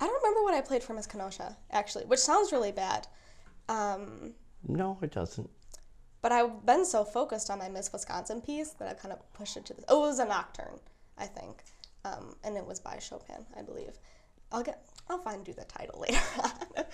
I 0.00 0.06
don't 0.06 0.14
remember 0.22 0.42
what 0.44 0.54
I 0.54 0.60
played 0.60 0.82
for 0.84 0.92
Miss 0.94 1.06
Kenosha 1.06 1.56
actually, 1.72 2.04
which 2.04 2.20
sounds 2.20 2.52
really 2.52 2.70
bad. 2.72 3.08
Um, 3.68 4.34
No, 4.66 4.98
it 5.02 5.10
doesn't. 5.12 5.48
But 6.22 6.32
I've 6.32 6.64
been 6.66 6.84
so 6.84 7.04
focused 7.04 7.50
on 7.50 7.58
my 7.58 7.68
Miss 7.68 7.92
Wisconsin 7.92 8.40
piece 8.40 8.70
that 8.70 8.88
I 8.88 8.94
kind 8.94 9.12
of 9.12 9.32
pushed 9.32 9.56
it 9.56 9.66
to 9.66 9.74
the. 9.74 9.84
Oh, 9.88 10.04
it 10.04 10.08
was 10.08 10.18
a 10.18 10.24
nocturne, 10.26 10.78
I 11.16 11.26
think, 11.26 11.64
um, 12.04 12.34
and 12.44 12.56
it 12.56 12.66
was 12.66 12.80
by 12.80 12.98
Chopin, 12.98 13.46
I 13.56 13.62
believe. 13.62 13.92
I'll 14.52 14.62
get. 14.62 14.82
I'll 15.10 15.18
find 15.18 15.46
you 15.48 15.54
the 15.54 15.64
title 15.64 16.00
later 16.08 16.20
on. 16.42 16.84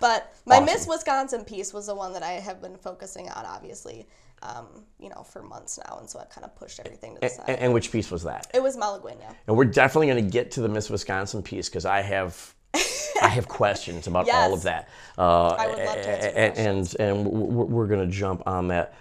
but 0.00 0.34
my 0.44 0.56
Awesome. 0.56 0.66
Miss 0.66 0.86
Wisconsin 0.88 1.44
piece 1.44 1.72
was 1.72 1.86
the 1.86 1.94
one 1.94 2.12
that 2.14 2.22
I 2.22 2.32
have 2.32 2.60
been 2.60 2.76
focusing 2.76 3.28
on, 3.28 3.46
obviously, 3.46 4.06
um, 4.42 4.66
you 4.98 5.08
know, 5.08 5.22
for 5.22 5.42
months 5.42 5.78
now, 5.86 5.98
and 5.98 6.08
so 6.10 6.18
I've 6.18 6.30
kind 6.30 6.44
of 6.44 6.56
pushed 6.56 6.80
everything 6.80 7.14
to 7.14 7.20
the 7.20 7.28
side. 7.28 7.44
And, 7.48 7.58
and 7.60 7.72
which 7.74 7.92
piece 7.92 8.10
was 8.10 8.24
that? 8.24 8.50
it 8.54 8.62
was 8.62 8.76
Malaguena. 8.76 9.36
And 9.46 9.56
we're 9.56 9.66
definitely 9.66 10.08
going 10.08 10.24
to 10.24 10.30
get 10.30 10.50
to 10.52 10.62
the 10.62 10.68
Miss 10.68 10.90
Wisconsin 10.90 11.42
piece 11.42 11.68
because 11.68 11.84
I 11.84 12.00
have 12.02 12.54
I 12.74 13.28
have 13.28 13.48
questions 13.48 14.06
about 14.06 14.28
all 14.30 14.54
of 14.54 14.62
that. 14.62 14.88
Uh, 15.18 15.50
I 15.50 15.66
would 15.66 15.78
love 15.78 15.94
to 15.94 16.38
and, 16.38 16.58
and 16.58 16.96
and 17.00 17.26
we're, 17.26 17.64
we're 17.64 17.86
going 17.86 18.08
to 18.08 18.14
jump 18.14 18.42
on 18.46 18.68
that. 18.68 18.94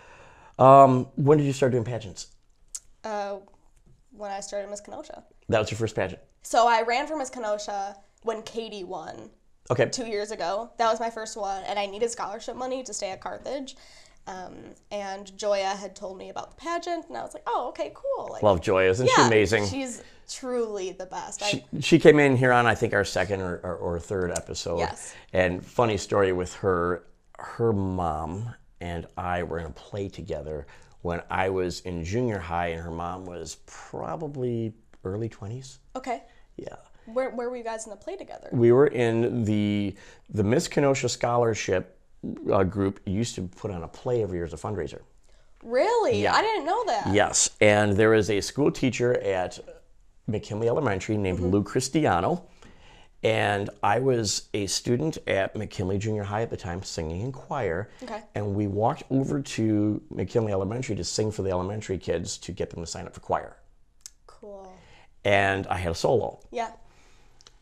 Um, 0.58 1.08
when 1.16 1.38
did 1.38 1.46
you 1.46 1.54
start 1.54 1.72
doing 1.72 1.84
pageants? 1.86 2.28
Uh, 3.04 3.38
when 4.12 4.32
I 4.32 4.42
started 4.42 4.70
Miss 4.70 4.82
Kenosha. 4.82 5.24
That 5.48 5.60
was 5.60 5.72
your 5.72 5.78
first 5.78 5.96
pageant. 5.96 6.22
So 6.42 6.68
I 6.68 6.82
ran 6.82 7.08
for 7.08 7.16
Miss 7.16 7.30
Kenosha 7.30 7.96
when 8.24 8.42
Katie 8.42 8.84
won 8.84 9.30
Okay. 9.72 9.88
two 9.88 10.06
years 10.06 10.32
ago. 10.32 10.72
That 10.78 10.90
was 10.90 11.00
my 11.00 11.10
first 11.10 11.38
one, 11.38 11.64
and 11.64 11.78
I 11.80 11.86
needed 11.86 12.10
scholarship 12.10 12.56
money 12.56 12.84
to 12.84 12.94
stay 12.94 13.12
at 13.12 13.22
Carthage. 13.22 13.78
Um, 14.28 14.76
and 14.92 15.36
Joya 15.38 15.70
had 15.70 15.96
told 15.96 16.18
me 16.18 16.30
about 16.30 16.52
the 16.52 16.56
pageant, 16.58 17.08
and 17.08 17.18
I 17.18 17.24
was 17.24 17.34
like, 17.34 17.44
"Oh, 17.48 17.70
okay, 17.70 17.94
cool." 17.96 18.30
Like, 18.32 18.44
Love 18.44 18.62
Joya, 18.62 18.90
isn't 18.90 19.10
she 19.10 19.22
amazing? 19.22 19.66
She's 19.68 20.04
truly 20.30 20.92
the 20.92 21.06
best. 21.06 21.42
I, 21.44 21.48
She, 21.50 21.64
she 21.82 22.00
came 22.00 22.20
in 22.20 22.36
here 22.38 22.52
on 22.52 22.66
I 22.66 22.76
think 22.76 22.94
our 22.94 23.06
second 23.06 23.42
or, 23.42 23.58
or, 23.64 23.76
or 23.76 24.00
third 24.00 24.32
episode. 24.32 24.80
Yes. 24.80 25.14
And 25.34 25.66
funny 25.66 25.98
story 25.98 26.32
with 26.32 26.54
her, 26.56 27.04
her 27.38 27.74
mom 27.74 28.54
and 28.82 29.08
I 29.18 29.44
were 29.44 29.60
in 29.60 29.66
a 29.66 29.72
play 29.72 30.08
together 30.10 30.68
when 31.02 31.22
I 31.30 31.50
was 31.50 31.80
in 31.82 32.04
junior 32.04 32.38
high, 32.40 32.68
and 32.68 32.82
her 32.82 32.92
mom 32.92 33.26
was 33.26 33.58
probably 33.66 34.74
early 35.06 35.30
twenties. 35.30 35.80
okay, 35.96 36.24
Yeah. 36.58 36.76
where, 37.06 37.30
where 37.30 37.50
were 37.50 37.56
you 37.56 37.64
guys 37.64 37.86
in 37.86 37.90
the 37.90 37.96
play 37.96 38.18
together? 38.18 38.50
We 38.52 38.72
were 38.74 38.88
in 38.88 39.46
the 39.46 39.96
the 40.30 40.44
Miss 40.44 40.68
Kenosha 40.68 41.08
Scholarship 41.10 41.98
uh, 42.52 42.64
group. 42.64 43.00
Used 43.06 43.36
to 43.36 43.44
put 43.44 43.72
on 43.72 43.84
a 43.84 43.88
play 43.88 44.24
every 44.24 44.38
year 44.40 44.46
as 44.46 44.52
a 44.54 44.58
fundraiser. 44.58 45.00
Really? 45.64 46.22
Yeah. 46.24 46.34
I 46.36 46.42
didn't 46.42 46.66
know 46.66 46.84
that. 46.86 47.14
Yes, 47.14 47.50
and 47.62 47.94
there 47.94 48.14
is 48.14 48.30
a 48.30 48.42
school 48.42 48.70
teacher 48.72 49.18
at 49.22 49.58
McKinley 50.30 50.68
Elementary 50.68 51.18
named 51.18 51.40
Mm-hmm. 51.40 51.50
Lou 51.50 51.64
Cristiano, 51.64 52.46
and 53.24 53.70
I 53.84 54.00
was 54.00 54.50
a 54.54 54.68
student 54.68 55.18
at 55.28 55.56
McKinley 55.56 55.98
Junior 55.98 56.24
High 56.24 56.42
at 56.42 56.50
the 56.50 56.58
time, 56.58 56.84
singing 56.84 57.22
in 57.22 57.32
choir. 57.32 57.90
Okay. 58.04 58.22
And 58.36 58.56
we 58.56 58.68
walked 58.68 59.04
over 59.10 59.42
to 59.42 60.02
McKinley 60.10 60.54
Elementary 60.54 60.96
to 60.96 61.04
sing 61.04 61.32
for 61.32 61.42
the 61.42 61.50
elementary 61.50 61.98
kids 61.98 62.38
to 62.40 62.52
get 62.54 62.70
them 62.70 62.80
to 62.80 62.88
sign 62.88 63.06
up 63.06 63.14
for 63.14 63.20
choir. 63.20 63.58
Cool. 64.26 64.72
And 65.26 65.68
I 65.68 65.78
had 65.78 65.92
a 65.92 65.96
solo. 65.96 66.40
Yeah. 66.52 66.72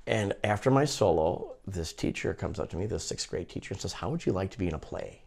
And 0.06 0.34
after 0.44 0.70
my 0.70 0.86
solo, 0.86 1.56
this 1.66 1.92
teacher 1.92 2.34
comes 2.34 2.60
up 2.60 2.70
to 2.70 2.78
me, 2.78 2.86
this 2.86 3.04
sixth 3.04 3.30
grade 3.30 3.50
teacher, 3.50 3.74
and 3.74 3.82
says, 3.82 3.94
How 3.94 4.10
would 4.10 4.26
you 4.26 4.32
like 4.34 4.52
to 4.52 4.60
be 4.60 4.68
in 4.68 4.74
a 4.74 4.80
play? 4.80 5.22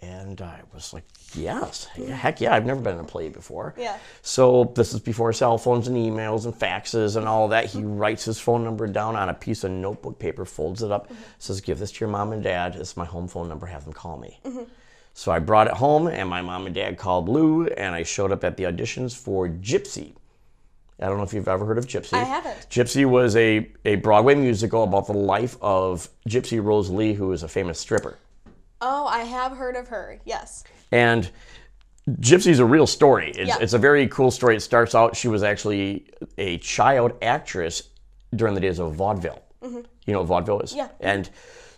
And 0.00 0.40
I 0.40 0.60
was 0.72 0.92
like, 0.94 1.04
Yes, 1.34 1.84
heck 1.86 2.40
yeah, 2.40 2.54
I've 2.54 2.64
never 2.64 2.80
been 2.80 2.94
in 2.94 3.00
a 3.00 3.04
play 3.04 3.28
before. 3.28 3.74
Yeah. 3.76 3.98
So 4.22 4.72
this 4.76 4.94
is 4.94 5.00
before 5.00 5.32
cell 5.32 5.58
phones 5.58 5.88
and 5.88 5.96
emails 5.96 6.44
and 6.44 6.54
faxes 6.54 7.16
and 7.16 7.26
all 7.26 7.48
that. 7.48 7.66
He 7.66 7.82
writes 7.82 8.24
his 8.24 8.38
phone 8.38 8.62
number 8.64 8.86
down 8.86 9.16
on 9.16 9.28
a 9.28 9.34
piece 9.34 9.64
of 9.64 9.72
notebook 9.72 10.18
paper, 10.18 10.44
folds 10.44 10.82
it 10.82 10.92
up, 10.92 11.10
says, 11.38 11.60
Give 11.60 11.78
this 11.78 11.90
to 11.92 12.00
your 12.00 12.10
mom 12.10 12.32
and 12.32 12.42
dad. 12.42 12.76
It's 12.76 12.96
my 12.96 13.04
home 13.04 13.26
phone 13.28 13.48
number, 13.48 13.66
have 13.66 13.84
them 13.84 13.92
call 13.92 14.18
me. 14.18 14.38
So 15.14 15.32
I 15.32 15.40
brought 15.40 15.66
it 15.66 15.74
home, 15.74 16.06
and 16.06 16.28
my 16.28 16.42
mom 16.42 16.66
and 16.66 16.74
dad 16.74 16.96
called 16.96 17.28
Lou, 17.28 17.66
and 17.66 17.92
I 17.92 18.04
showed 18.04 18.30
up 18.30 18.44
at 18.44 18.56
the 18.56 18.64
auditions 18.64 19.16
for 19.16 19.48
Gypsy. 19.48 20.12
I 21.00 21.06
don't 21.06 21.16
know 21.16 21.24
if 21.24 21.32
you've 21.32 21.48
ever 21.48 21.64
heard 21.64 21.78
of 21.78 21.86
Gypsy. 21.86 22.14
I 22.14 22.22
haven't. 22.22 22.68
Gypsy 22.70 23.04
was 23.04 23.34
a, 23.34 23.68
a 23.84 23.96
Broadway 23.96 24.36
musical 24.36 24.84
about 24.84 25.08
the 25.08 25.12
life 25.12 25.56
of 25.60 26.08
Gypsy 26.28 26.62
Rose 26.62 26.88
Lee, 26.88 27.14
who 27.14 27.32
is 27.32 27.42
a 27.42 27.48
famous 27.48 27.80
stripper. 27.80 28.16
Oh, 28.80 29.06
I 29.06 29.20
have 29.20 29.52
heard 29.52 29.76
of 29.76 29.88
her. 29.88 30.20
Yes. 30.24 30.64
And 30.92 31.30
Gypsy's 32.20 32.58
a 32.58 32.64
real 32.64 32.86
story. 32.86 33.30
It's, 33.30 33.48
Yeah. 33.48 33.58
it's 33.60 33.72
a 33.74 33.78
very 33.78 34.06
cool 34.08 34.30
story. 34.30 34.56
It 34.56 34.60
starts 34.60 34.94
out, 34.94 35.16
she 35.16 35.28
was 35.28 35.42
actually 35.42 36.06
a 36.38 36.58
child 36.58 37.12
actress 37.22 37.82
during 38.34 38.54
the 38.54 38.60
days 38.60 38.78
of 38.78 38.94
vaudeville. 38.94 39.42
You 39.62 39.84
know 40.14 40.20
what 40.20 40.28
vaudeville 40.28 40.60
is? 40.60 40.70
Mm-hmm. 40.70 40.78
Yeah. 40.78 40.88
And 41.00 41.28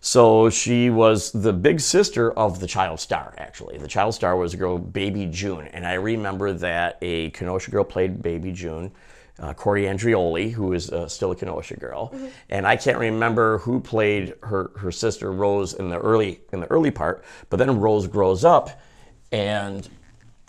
so 0.00 0.48
she 0.50 0.88
was 0.90 1.32
the 1.32 1.52
big 1.52 1.80
sister 1.80 2.30
of 2.32 2.60
the 2.60 2.66
child 2.66 3.00
star, 3.00 3.34
actually. 3.38 3.78
The 3.78 3.88
child 3.88 4.14
star 4.14 4.36
was 4.36 4.54
a 4.54 4.56
girl, 4.56 4.78
Baby 4.78 5.26
June. 5.26 5.66
And 5.68 5.86
I 5.86 5.94
remember 5.94 6.52
that 6.52 6.98
a 7.02 7.30
Kenosha 7.30 7.70
girl 7.70 7.84
played 7.84 8.22
Baby 8.22 8.52
June. 8.52 8.92
Uh, 9.40 9.54
Corey 9.54 9.84
Andrioli, 9.84 10.52
who 10.52 10.74
is 10.74 10.90
uh, 10.90 11.08
still 11.08 11.30
a 11.30 11.36
Kenosha 11.36 11.74
girl, 11.78 12.14
and 12.50 12.66
I 12.66 12.76
can't 12.76 12.98
remember 12.98 13.58
who 13.58 13.80
played 13.80 14.34
her, 14.42 14.70
her 14.76 14.92
sister 14.92 15.32
Rose 15.32 15.72
in 15.72 15.88
the 15.88 15.98
early 15.98 16.40
in 16.52 16.60
the 16.60 16.66
early 16.66 16.90
part. 16.90 17.24
But 17.48 17.56
then 17.56 17.80
Rose 17.80 18.06
grows 18.06 18.44
up, 18.44 18.68
and 19.32 19.88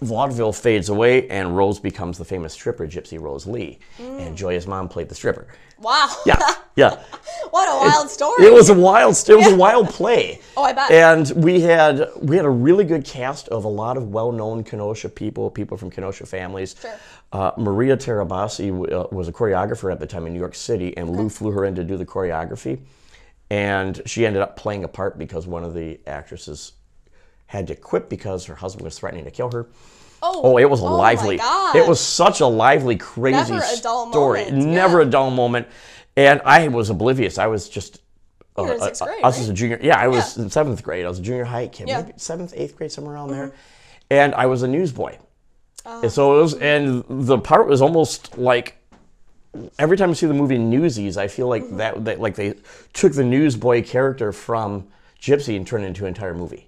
vaudeville 0.02 0.52
fades 0.52 0.90
away, 0.90 1.30
and 1.30 1.56
Rose 1.56 1.80
becomes 1.80 2.18
the 2.18 2.26
famous 2.26 2.54
stripper, 2.54 2.88
Gypsy 2.88 3.20
Rose 3.20 3.46
Lee. 3.48 3.80
And 4.00 4.36
Joya's 4.36 4.68
mom 4.68 4.90
played 4.90 5.08
the 5.10 5.16
stripper. 5.16 5.48
Wow. 5.80 6.16
Yeah, 6.26 6.38
yeah. 6.76 6.90
what 7.52 7.68
a 7.68 7.90
wild 7.90 8.10
story. 8.10 8.46
It 8.46 8.54
was 8.54 8.70
a 8.70 8.74
wild, 8.74 9.16
it 9.28 9.36
was 9.36 9.48
a 9.48 9.56
wild 9.56 9.90
play. 9.90 10.40
Oh, 10.58 10.64
I 10.64 10.74
bet. 10.74 10.92
And 10.92 11.32
we 11.44 11.62
had 11.62 12.10
we 12.22 12.36
had 12.36 12.46
a 12.46 12.50
really 12.50 12.84
good 12.84 13.06
cast 13.06 13.48
of 13.48 13.64
a 13.64 13.70
lot 13.70 13.96
of 13.96 14.10
well-known 14.10 14.64
Kenosha 14.66 15.08
people, 15.08 15.50
people 15.50 15.78
from 15.78 15.90
Kenosha 15.90 16.26
families. 16.26 16.76
Sure. 16.80 16.94
Uh, 17.34 17.52
Maria 17.58 17.96
Terabasi 17.96 18.92
uh, 18.92 19.08
was 19.12 19.28
a 19.28 19.32
choreographer 19.32 19.92
at 19.92 20.00
the 20.00 20.08
time 20.08 20.28
in 20.28 20.34
New 20.34 20.40
York 20.40 20.56
City, 20.56 20.96
and 20.98 21.10
Lou 21.10 21.30
flew 21.30 21.52
her 21.52 21.64
in 21.64 21.76
to 21.76 21.84
do 21.84 21.96
the 21.96 22.06
choreography. 22.06 22.82
And 23.50 24.02
she 24.06 24.26
ended 24.26 24.42
up 24.42 24.58
playing 24.58 24.84
a 24.84 24.88
part 24.88 25.18
because 25.18 25.48
one 25.48 25.64
of 25.64 25.74
the 25.74 26.00
actresses 26.08 26.74
had 27.48 27.68
to 27.68 27.76
quit 27.76 28.10
because 28.10 28.46
her 28.46 28.56
husband 28.56 28.86
was 28.86 28.98
threatening 28.98 29.26
to 29.26 29.32
kill 29.32 29.52
her. 29.52 29.68
oh, 30.24 30.42
Oh, 30.44 30.58
it 30.58 30.70
was 30.70 30.82
a 30.82 30.86
oh 30.86 30.96
lively. 30.96 31.36
It 31.36 31.88
was 31.88 32.00
such 32.00 32.40
a 32.40 32.48
lively, 32.48 32.96
crazy 32.98 33.52
Never 33.52 33.64
a 33.66 33.78
dull 33.82 34.12
story. 34.12 34.46
moment, 34.46 34.68
Never 34.68 35.02
yeah. 35.02 35.08
a 35.08 35.10
dull 35.10 35.32
moment. 35.32 35.68
And 36.16 36.42
I 36.46 36.68
was 36.68 36.90
oblivious. 36.90 37.38
I 37.38 37.48
was 37.48 37.70
just. 37.70 38.02
You 38.58 38.66
were 38.66 38.74
in 38.76 38.82
uh, 38.82 38.86
uh, 38.86 39.06
grade, 39.06 39.24
I 39.24 39.28
was 39.28 39.40
right? 39.40 39.50
a 39.50 39.54
junior. 39.54 39.80
Yeah, 39.82 39.98
I 39.98 40.08
was 40.08 40.38
in 40.38 40.50
seventh 40.50 40.84
grade. 40.84 41.06
I 41.06 41.08
was 41.10 41.20
a 41.20 41.22
junior 41.22 41.46
high 41.46 41.68
kid, 41.68 41.88
Yeah. 41.88 42.02
Maybe 42.02 42.14
seventh, 42.18 42.54
eighth 42.56 42.76
grade, 42.76 42.92
somewhere 42.92 43.16
around 43.16 43.30
there. 43.30 43.54
And 44.10 44.36
I 44.36 44.46
was 44.46 44.62
a 44.64 44.68
newsboy. 44.68 45.18
And 45.86 46.12
so 46.12 46.38
it 46.40 46.42
was, 46.42 46.54
and 46.56 47.04
the 47.10 47.38
part 47.38 47.68
was 47.68 47.82
almost 47.82 48.38
like 48.38 48.78
every 49.78 49.98
time 49.98 50.12
I 50.12 50.14
see 50.14 50.28
the 50.28 50.34
movie 50.34 50.58
Newsies, 50.58 51.18
I 51.18 51.28
feel 51.28 51.48
like 51.48 51.70
that, 51.78 52.06
that 52.06 52.20
like 52.20 52.36
they 52.36 52.56
took 52.94 53.14
the 53.14 53.24
newsboy 53.24 53.84
character 53.84 54.32
from 54.32 54.88
Gypsy 55.20 55.56
and 55.56 55.68
turned 55.68 55.84
it 55.84 55.88
into 55.88 56.06
an 56.06 56.10
entire 56.10 56.34
movie 56.34 56.68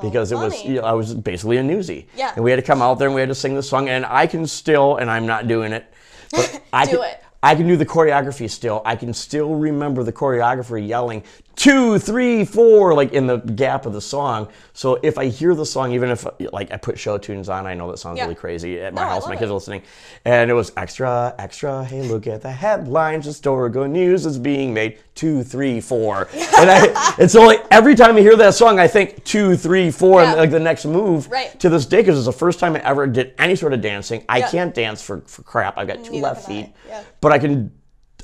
because 0.00 0.32
it 0.32 0.36
was 0.36 0.64
you 0.64 0.76
know, 0.76 0.82
I 0.82 0.92
was 0.92 1.14
basically 1.14 1.58
a 1.58 1.62
newsie. 1.62 2.06
Yeah. 2.16 2.32
And 2.34 2.44
we 2.44 2.50
had 2.50 2.56
to 2.56 2.62
come 2.62 2.82
out 2.82 2.98
there 2.98 3.08
and 3.08 3.14
we 3.14 3.20
had 3.20 3.28
to 3.28 3.34
sing 3.34 3.54
the 3.54 3.62
song 3.62 3.88
and 3.88 4.06
I 4.06 4.26
can 4.26 4.46
still 4.46 4.96
and 4.96 5.10
I'm 5.10 5.26
not 5.26 5.48
doing 5.48 5.72
it, 5.72 5.92
but 6.30 6.62
I 6.72 6.84
Do 6.84 6.92
can 6.92 7.04
it. 7.04 7.24
I 7.42 7.54
can 7.54 7.66
do 7.66 7.76
the 7.76 7.86
choreography 7.86 8.50
still. 8.50 8.82
I 8.84 8.96
can 8.96 9.14
still 9.14 9.54
remember 9.54 10.02
the 10.02 10.12
choreographer 10.12 10.86
yelling 10.86 11.24
two, 11.56 11.98
three, 11.98 12.44
four, 12.44 12.94
like 12.94 13.12
in 13.12 13.26
the 13.26 13.36
gap 13.38 13.84
of 13.84 13.92
the 13.92 14.00
song. 14.00 14.48
So 14.72 14.98
if 15.02 15.18
I 15.18 15.26
hear 15.26 15.54
the 15.54 15.66
song, 15.66 15.92
even 15.92 16.08
if 16.10 16.24
like 16.52 16.72
I 16.72 16.76
put 16.78 16.98
show 16.98 17.18
tunes 17.18 17.48
on, 17.48 17.66
I 17.66 17.74
know 17.74 17.90
that 17.90 17.98
sounds 17.98 18.16
Yeah. 18.18 18.24
really 18.24 18.34
crazy 18.34 18.80
at 18.80 18.94
my 18.94 19.02
No, 19.02 19.08
house. 19.08 19.26
My 19.26 19.34
kids 19.36 19.50
it. 19.50 19.50
are 19.50 19.54
listening, 19.54 19.82
and 20.24 20.50
it 20.50 20.54
was 20.54 20.72
extra, 20.76 21.34
extra. 21.38 21.84
Hey, 21.84 22.02
look 22.02 22.26
at 22.26 22.40
the 22.42 22.50
headlines. 22.50 23.26
Historical 23.26 23.86
news 23.86 24.24
is 24.26 24.38
being 24.38 24.72
made. 24.72 24.98
Two, 25.14 25.42
three, 25.42 25.80
four. 25.82 26.28
and 26.58 26.70
I, 26.70 27.14
it's 27.18 27.34
only 27.34 27.58
every 27.70 27.94
time 27.94 28.16
I 28.16 28.20
hear 28.20 28.36
that 28.36 28.54
song, 28.54 28.78
I 28.78 28.88
think 28.88 29.22
two, 29.24 29.54
three, 29.56 29.90
four, 29.90 30.22
Yeah. 30.22 30.30
and 30.30 30.38
like 30.40 30.50
the 30.50 30.58
next 30.60 30.86
move. 30.86 31.30
Right. 31.30 31.58
To 31.60 31.68
this 31.68 31.84
day, 31.84 31.98
because 31.98 32.16
it's 32.16 32.26
the 32.26 32.32
first 32.32 32.58
time 32.58 32.74
I 32.74 32.78
ever 32.80 33.06
did 33.06 33.34
any 33.38 33.54
sort 33.54 33.74
of 33.74 33.82
dancing. 33.82 34.24
I 34.28 34.38
Yeah. 34.38 34.48
can't 34.50 34.74
dance 34.74 35.02
for, 35.02 35.20
for 35.26 35.42
crap. 35.42 35.76
I've 35.76 35.86
got 35.88 36.02
two 36.04 36.12
Neither 36.12 36.22
left 36.22 36.46
feet, 36.46 36.72
but 37.20 37.32
I 37.32 37.38
can. 37.38 37.72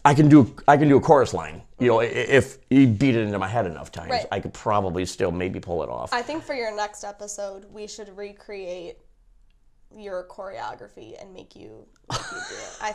I 0.05 0.15
can 0.15 0.29
do 0.29 0.55
I 0.69 0.77
can 0.77 0.89
do 0.89 0.97
a 0.97 1.01
chorus 1.01 1.35
line. 1.35 1.63
You 1.79 1.89
know, 1.89 2.01
if 2.01 2.59
you 2.71 2.87
beat 2.87 3.15
it 3.17 3.23
into 3.23 3.39
my 3.39 3.49
head 3.49 3.67
enough 3.67 3.93
times, 3.93 4.11
Right. 4.11 4.27
I 4.33 4.41
could 4.41 4.55
probably 4.55 5.05
still 5.05 5.31
maybe 5.31 5.61
pull 5.61 5.83
it 5.83 5.91
off. 5.91 6.13
I 6.13 6.23
think 6.23 6.43
for 6.43 6.55
your 6.55 6.75
next 6.75 7.05
episode, 7.05 7.67
we 7.71 7.87
should 7.87 8.17
recreate 8.17 8.97
your 9.95 10.25
choreography 10.27 11.21
and 11.21 11.33
make 11.35 11.55
you, 11.55 11.87
make 12.11 12.21
you 12.33 12.39
do 12.49 12.55
it. 12.55 12.79
I, 12.81 12.95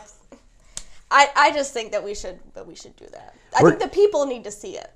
I, 1.12 1.28
I 1.36 1.50
just 1.52 1.72
think 1.72 1.92
that 1.92 2.02
we 2.02 2.14
should 2.14 2.40
that 2.54 2.66
we 2.66 2.74
should 2.74 2.96
do 2.96 3.06
that. 3.12 3.34
I 3.56 3.62
We're- 3.62 3.76
think 3.76 3.90
the 3.90 3.94
people 3.94 4.26
need 4.26 4.44
to 4.44 4.50
see 4.50 4.76
it. 4.78 4.90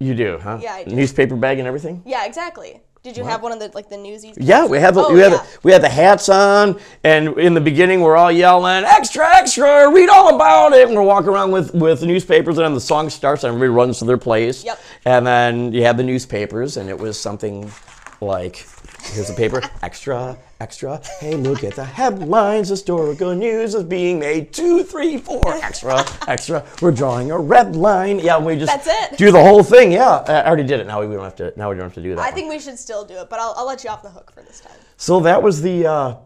you 0.00 0.14
do, 0.14 0.38
huh? 0.42 0.58
Yeah, 0.60 0.74
I 0.74 0.84
do. 0.84 0.94
Newspaper 0.94 1.36
bag 1.36 1.58
and 1.58 1.66
everything. 1.68 2.02
Yeah, 2.04 2.26
exactly. 2.26 2.82
Did 3.02 3.16
you 3.16 3.24
have 3.24 3.42
one 3.42 3.52
of 3.52 3.58
the 3.60 3.70
like 3.74 3.88
the 3.88 3.96
newsies? 3.96 4.36
Yeah, 4.38 4.66
we 4.66 4.78
had 4.78 4.94
Oh, 4.94 5.10
we 5.12 5.20
had 5.20 5.32
yeah. 5.32 5.46
we 5.62 5.72
had 5.72 5.82
the 5.82 5.88
hats 5.88 6.28
on, 6.28 6.78
and 7.02 7.38
in 7.38 7.54
the 7.54 7.60
beginning 7.60 8.02
we're 8.02 8.16
all 8.16 8.30
yelling 8.30 8.84
extra 8.84 9.26
extra, 9.36 9.90
read 9.90 10.10
all 10.10 10.34
about 10.34 10.74
it, 10.74 10.86
and 10.86 10.94
we're 10.94 11.02
walking 11.02 11.30
around 11.30 11.50
with 11.50 11.74
with 11.74 12.02
newspapers, 12.02 12.58
and 12.58 12.66
then 12.66 12.74
the 12.74 12.80
song 12.80 13.08
starts, 13.08 13.42
and 13.42 13.54
everybody 13.54 13.70
runs 13.74 14.00
to 14.00 14.04
their 14.04 14.18
place. 14.18 14.64
Yep. 14.64 14.80
And 15.06 15.26
then 15.26 15.72
you 15.72 15.82
have 15.84 15.96
the 15.96 16.02
newspapers, 16.02 16.76
and 16.76 16.90
it 16.90 16.98
was 16.98 17.18
something 17.18 17.72
like 18.20 18.66
Here's 19.02 19.28
the 19.28 19.34
paper. 19.34 19.60
Extra, 19.82 20.38
extra. 20.60 21.00
Hey, 21.18 21.34
look 21.34 21.64
at 21.64 21.74
the 21.74 21.84
headlines. 21.84 22.68
Historical 22.68 23.34
news 23.34 23.74
is 23.74 23.82
being 23.82 24.18
made. 24.20 24.52
Two, 24.52 24.84
three, 24.84 25.18
four. 25.18 25.40
Extra, 25.62 26.04
extra. 26.28 26.64
We're 26.80 26.92
drawing 26.92 27.30
a 27.30 27.38
red 27.38 27.74
line. 27.74 28.20
Yeah, 28.20 28.38
we 28.38 28.56
just 28.56 28.66
That's 28.66 29.12
it. 29.12 29.18
do 29.18 29.32
the 29.32 29.42
whole 29.42 29.62
thing. 29.62 29.90
Yeah, 29.90 30.24
I 30.26 30.46
already 30.46 30.64
did 30.64 30.80
it. 30.80 30.86
Now 30.86 31.00
we 31.04 31.12
don't 31.12 31.24
have 31.24 31.36
to. 31.36 31.52
Now 31.56 31.70
we 31.70 31.76
don't 31.76 31.84
have 31.84 31.94
to 31.94 32.02
do 32.02 32.14
that. 32.14 32.20
I 32.20 32.26
one. 32.26 32.34
think 32.34 32.50
we 32.50 32.60
should 32.60 32.78
still 32.78 33.04
do 33.04 33.14
it, 33.14 33.28
but 33.28 33.40
I'll, 33.40 33.54
I'll 33.56 33.66
let 33.66 33.82
you 33.82 33.90
off 33.90 34.02
the 34.02 34.10
hook 34.10 34.32
for 34.32 34.42
this 34.42 34.60
time. 34.60 34.78
So 34.96 35.20
that 35.20 35.42
was 35.42 35.62
the 35.62 35.86
uh, 35.86 36.16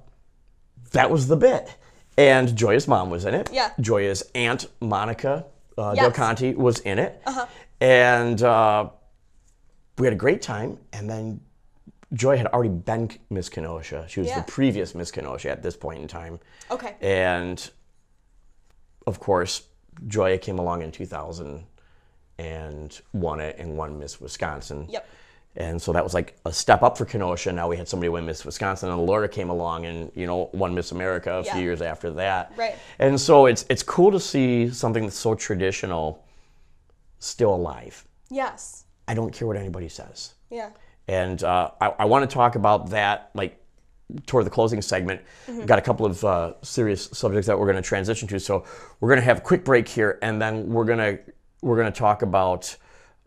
that 0.93 1.11
was 1.11 1.27
the 1.27 1.37
bit, 1.37 1.75
and 2.19 2.55
Joya's 2.57 2.87
mom 2.87 3.09
was 3.09 3.25
in 3.25 3.35
it. 3.35 3.51
Yeah. 3.53 3.71
Joya's 3.81 4.23
aunt 4.35 4.67
Monica 4.81 5.47
uh, 5.79 5.95
Del 5.95 6.13
Conte 6.13 6.55
was 6.55 6.81
in 6.81 6.99
it, 6.99 7.23
uh-huh. 7.27 7.47
and 7.81 8.43
uh, 8.43 8.91
we 9.99 10.07
had 10.07 10.13
a 10.13 10.17
great 10.17 10.43
time. 10.43 10.79
And 10.93 11.09
then 11.09 11.41
Joy 12.13 12.37
had 12.37 12.47
already 12.49 12.69
been 12.71 13.11
Miss 13.31 13.49
Kenosha. 13.49 14.07
She 14.09 14.21
was 14.21 14.29
Yeah. 14.29 14.41
the 14.41 14.51
previous 14.53 14.95
Miss 14.95 15.11
Kenosha 15.11 15.51
at 15.51 15.63
this 15.63 15.77
point 15.77 16.01
in 16.01 16.09
time, 16.09 16.39
Okay. 16.71 16.95
and 17.01 17.71
of 19.07 19.21
course 19.21 19.63
Joya 20.07 20.39
came 20.39 20.59
along 20.59 20.83
in 20.83 20.91
2000 20.93 21.67
and 22.39 23.01
won 23.13 23.41
it 23.41 23.57
and 23.59 23.77
won 23.77 23.99
Miss 23.99 24.21
Wisconsin. 24.21 24.87
Yep. 24.89 25.07
And 25.57 25.81
so 25.81 25.93
that 25.93 26.03
was 26.03 26.15
like 26.15 26.37
a 26.45 26.53
step 26.53 26.83
up 26.83 26.99
for 26.99 27.05
Kenosha. 27.05 27.53
Now 27.53 27.69
we 27.69 27.77
had 27.77 27.87
somebody 27.89 28.09
win 28.09 28.27
Miss 28.27 28.45
Wisconsin, 28.45 28.91
and 28.91 29.07
Laura 29.07 29.29
came 29.29 29.51
along 29.51 29.87
and 29.87 30.11
you 30.17 30.27
know 30.27 30.51
won 30.53 30.75
Miss 30.75 30.91
America 30.91 31.33
a 31.39 31.43
Yeah. 31.45 31.53
few 31.53 31.63
years 31.63 31.81
after 31.81 32.11
that. 32.15 32.53
Right. 32.57 32.75
And 32.99 33.21
so 33.21 33.47
it's 33.47 33.65
it's 33.69 33.83
cool 33.85 34.11
to 34.11 34.19
see 34.21 34.69
something 34.71 35.05
that's 35.05 35.17
so 35.17 35.35
traditional 35.37 36.25
still 37.21 37.55
alive. 37.55 38.05
Yes. 38.31 38.85
I 39.07 39.15
don't 39.15 39.33
care 39.33 39.47
what 39.47 39.57
anybody 39.57 39.89
says. 39.89 40.35
Yeah. 40.51 40.71
And 41.09 41.43
uh, 41.43 41.71
I, 41.81 41.95
I 42.01 42.05
want 42.07 42.29
to 42.29 42.33
talk 42.33 42.55
about 42.55 42.91
that 42.91 43.31
like 43.35 43.61
toward 44.27 44.47
the 44.47 44.51
closing 44.51 44.83
segment. 44.83 45.21
We've 45.49 45.67
got 45.67 45.79
a 45.79 45.83
couple 45.83 46.07
of 46.07 46.25
uh, 46.25 46.55
serious 46.63 47.09
subjects 47.13 47.47
that 47.47 47.59
we're 47.59 47.67
going 47.67 47.83
to 47.83 47.87
transition 47.87 48.29
to. 48.29 48.41
So 48.41 48.65
we're 49.01 49.09
going 49.09 49.21
to 49.21 49.25
have 49.25 49.39
a 49.39 49.43
quick 49.43 49.65
break 49.65 49.89
here, 49.89 50.19
and 50.23 50.41
then 50.41 50.69
we're 50.69 50.85
going 50.85 50.99
to 50.99 51.19
we're 51.63 51.77
going 51.77 51.93
to 51.93 51.99
talk 51.99 52.23
about 52.23 52.77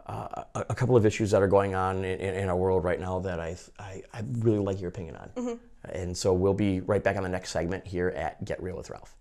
uh, 0.06 0.44
a, 0.56 0.66
a 0.70 0.76
couple 0.76 0.96
of 0.96 1.06
issues 1.06 1.32
that 1.32 1.42
are 1.42 1.48
going 1.48 1.76
on 1.76 2.06
in, 2.06 2.36
in, 2.36 2.50
our 2.50 2.56
world 2.56 2.84
right 2.84 3.00
now 3.00 3.20
that 3.20 3.40
I, 3.40 3.58
I 3.78 4.04
I 4.14 4.24
really 4.40 4.60
like 4.60 4.80
your 4.80 4.90
opinion 4.90 5.18
on. 5.18 5.60
And 5.90 6.16
so 6.16 6.34
we'll 6.34 6.54
be 6.54 6.82
right 6.82 7.04
back 7.04 7.18
on 7.18 7.24
the 7.24 7.30
next 7.30 7.52
segment 7.52 7.86
here 7.86 8.10
at 8.10 8.44
Get 8.46 8.62
Real 8.62 8.78
with 8.78 8.90
Ralph. 8.90 9.16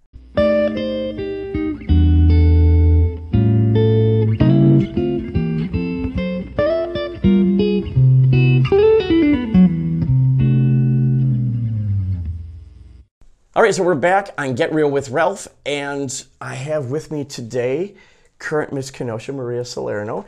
All 13.56 13.62
right, 13.62 13.74
so 13.74 13.82
we're 13.82 13.94
back 13.94 14.34
on 14.36 14.54
Get 14.54 14.70
Real 14.74 14.90
with 14.90 15.08
Ralph, 15.08 15.48
and 15.64 16.26
I 16.42 16.56
have 16.56 16.90
with 16.90 17.10
me 17.10 17.24
today 17.24 17.94
current 18.38 18.70
Miss 18.70 18.90
Kenosha, 18.90 19.32
Maria 19.32 19.64
Salerno. 19.64 20.26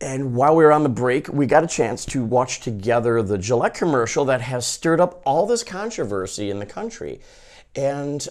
And 0.00 0.34
while 0.34 0.56
we 0.56 0.64
were 0.64 0.72
on 0.72 0.82
the 0.82 0.88
break, 0.88 1.28
we 1.28 1.46
got 1.46 1.62
a 1.62 1.68
chance 1.68 2.04
to 2.06 2.24
watch 2.24 2.58
together 2.58 3.22
the 3.22 3.38
Gillette 3.38 3.74
commercial 3.74 4.24
that 4.24 4.40
has 4.40 4.66
stirred 4.66 5.00
up 5.00 5.22
all 5.24 5.46
this 5.46 5.62
controversy 5.62 6.50
in 6.50 6.58
the 6.58 6.66
country. 6.66 7.20
And 7.76 8.26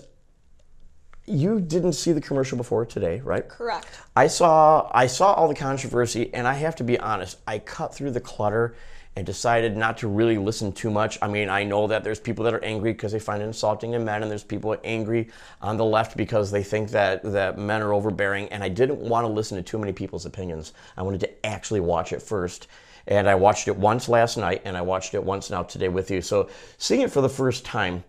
you 1.26 1.62
didn't 1.62 1.94
see 1.94 2.12
the 2.12 2.20
commercial 2.20 2.58
before 2.58 2.86
today, 2.86 3.22
right? 3.22 3.48
Correct. 3.48 3.88
I 4.18 4.28
saw 4.28 4.92
I 4.94 5.08
saw 5.08 5.32
all 5.32 5.48
the 5.48 5.56
controversy, 5.56 6.34
and 6.34 6.46
I 6.46 6.56
have 6.56 6.76
to 6.76 6.84
be 6.84 7.00
honest. 7.00 7.38
I 7.48 7.60
cut 7.60 7.96
through 7.96 8.12
the 8.12 8.20
clutter 8.20 8.76
and 9.16 9.26
decided 9.26 9.78
not 9.78 9.98
to 10.00 10.08
really 10.08 10.38
listen 10.38 10.72
too 10.72 10.90
much. 10.90 11.18
I 11.22 11.28
mean, 11.28 11.50
I 11.50 11.64
know 11.64 11.88
that 11.88 12.04
there's 12.04 12.20
people 12.20 12.44
that 12.44 12.54
are 12.54 12.64
angry 12.64 12.92
because 12.92 13.12
they 13.14 13.20
find 13.20 13.42
it 13.42 13.46
insulting 13.46 13.94
to 13.94 14.00
men, 14.00 14.22
and 14.22 14.30
there's 14.30 14.44
people 14.44 14.76
angry 14.84 15.30
on 15.62 15.78
the 15.78 15.86
left 15.86 16.18
because 16.18 16.52
they 16.52 16.64
think 16.64 16.90
that 16.92 17.24
that 17.24 17.58
men 17.58 17.82
are 17.82 17.94
overbearing. 17.94 18.50
And 18.50 18.64
I 18.64 18.70
didn't 18.70 19.00
want 19.00 19.26
to 19.26 19.32
listen 19.32 19.56
to 19.58 19.64
too 19.64 19.78
many 19.78 19.94
people's 19.94 20.26
opinions. 20.26 20.74
I 20.98 21.02
wanted 21.02 21.22
to 21.22 21.46
actually 21.46 21.80
watch 21.80 22.12
it 22.12 22.22
first. 22.22 22.68
And 23.08 23.30
I 23.30 23.36
watched 23.36 23.68
it 23.68 23.76
once 23.78 24.10
last 24.10 24.36
night, 24.36 24.64
and 24.66 24.76
I 24.76 24.82
watched 24.82 25.14
it 25.14 25.24
once 25.24 25.50
now 25.50 25.64
today 25.64 25.90
with 25.90 26.10
you. 26.10 26.22
So 26.22 26.50
seeing 26.78 27.02
it 27.02 27.12
for 27.12 27.22
the 27.22 27.30
first 27.30 27.64
time, 27.64 28.04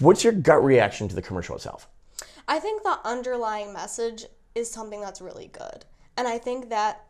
what's 0.00 0.22
your 0.22 0.34
gut 0.34 0.62
reaction 0.62 1.08
to 1.08 1.14
the 1.14 1.22
commercial 1.22 1.56
itself? 1.56 1.88
I 2.46 2.58
think 2.58 2.82
the 2.82 2.98
underlying 3.04 3.72
message 3.72 4.26
is 4.54 4.70
something 4.70 5.00
that's 5.00 5.20
really 5.20 5.48
good. 5.48 5.86
And 6.16 6.28
I 6.28 6.38
think 6.38 6.68
that 6.68 7.06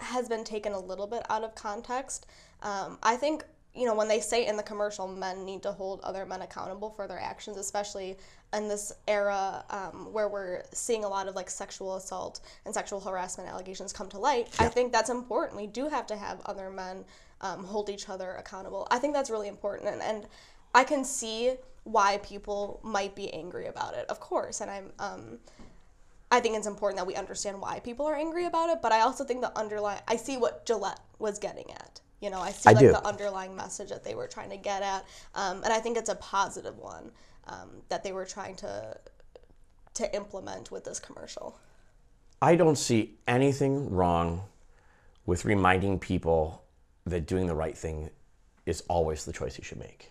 has 0.00 0.28
been 0.28 0.44
taken 0.44 0.72
a 0.72 0.78
little 0.78 1.06
bit 1.06 1.22
out 1.30 1.42
of 1.42 1.54
context. 1.54 2.26
Um, 2.62 2.98
I 3.02 3.16
think, 3.16 3.44
you 3.74 3.86
know, 3.86 3.94
when 3.94 4.08
they 4.08 4.20
say 4.20 4.46
in 4.46 4.56
the 4.56 4.62
commercial, 4.62 5.06
men 5.08 5.44
need 5.44 5.62
to 5.62 5.72
hold 5.72 6.00
other 6.00 6.24
men 6.26 6.42
accountable 6.42 6.90
for 6.90 7.06
their 7.06 7.20
actions, 7.20 7.56
especially 7.56 8.16
in 8.54 8.68
this 8.68 8.92
era 9.06 9.64
um, 9.70 10.12
where 10.12 10.28
we're 10.28 10.62
seeing 10.72 11.04
a 11.04 11.08
lot 11.08 11.28
of 11.28 11.34
like 11.34 11.50
sexual 11.50 11.96
assault 11.96 12.40
and 12.64 12.72
sexual 12.72 13.00
harassment 13.00 13.48
allegations 13.48 13.92
come 13.92 14.08
to 14.08 14.18
light. 14.18 14.48
I 14.58 14.68
think 14.68 14.92
that's 14.92 15.10
important. 15.10 15.60
We 15.60 15.66
do 15.66 15.88
have 15.88 16.06
to 16.06 16.16
have 16.16 16.40
other 16.46 16.70
men 16.70 17.04
um, 17.40 17.64
hold 17.64 17.90
each 17.90 18.08
other 18.08 18.32
accountable. 18.34 18.86
I 18.90 18.98
think 18.98 19.14
that's 19.14 19.30
really 19.30 19.48
important. 19.48 19.90
And, 19.90 20.02
and 20.02 20.26
I 20.74 20.84
can 20.84 21.04
see 21.04 21.54
why 21.84 22.18
people 22.18 22.80
might 22.82 23.14
be 23.14 23.32
angry 23.32 23.66
about 23.66 23.94
it, 23.94 24.06
of 24.08 24.20
course. 24.20 24.60
And 24.60 24.70
I'm, 24.70 24.92
um, 24.98 25.38
I 26.30 26.40
think 26.40 26.56
it's 26.56 26.66
important 26.66 26.98
that 26.98 27.06
we 27.06 27.14
understand 27.14 27.60
why 27.60 27.80
people 27.80 28.06
are 28.06 28.16
angry 28.16 28.46
about 28.46 28.70
it. 28.70 28.82
But 28.82 28.92
I 28.92 29.00
also 29.00 29.24
think 29.24 29.40
the 29.40 29.56
underlying, 29.56 30.00
I 30.08 30.16
see 30.16 30.36
what 30.36 30.66
Gillette 30.66 31.00
was 31.18 31.38
getting 31.38 31.70
at. 31.70 32.00
You 32.20 32.30
know, 32.30 32.40
I 32.40 32.50
see 32.50 32.70
I 32.70 32.72
like 32.72 32.80
do. 32.80 32.92
the 32.92 33.06
underlying 33.06 33.54
message 33.54 33.90
that 33.90 34.02
they 34.02 34.14
were 34.14 34.26
trying 34.26 34.50
to 34.50 34.56
get 34.56 34.82
at, 34.82 35.04
um, 35.34 35.62
and 35.62 35.72
I 35.72 35.80
think 35.80 35.98
it's 35.98 36.08
a 36.08 36.14
positive 36.14 36.78
one 36.78 37.10
um, 37.46 37.82
that 37.90 38.02
they 38.02 38.12
were 38.12 38.24
trying 38.24 38.56
to 38.56 38.96
to 39.94 40.14
implement 40.14 40.70
with 40.70 40.84
this 40.84 40.98
commercial. 40.98 41.58
I 42.40 42.56
don't 42.56 42.76
see 42.76 43.18
anything 43.26 43.90
wrong 43.90 44.42
with 45.24 45.44
reminding 45.44 45.98
people 45.98 46.64
that 47.06 47.26
doing 47.26 47.46
the 47.46 47.54
right 47.54 47.76
thing 47.76 48.10
is 48.66 48.82
always 48.88 49.24
the 49.24 49.32
choice 49.32 49.56
you 49.56 49.64
should 49.64 49.78
make. 49.78 50.08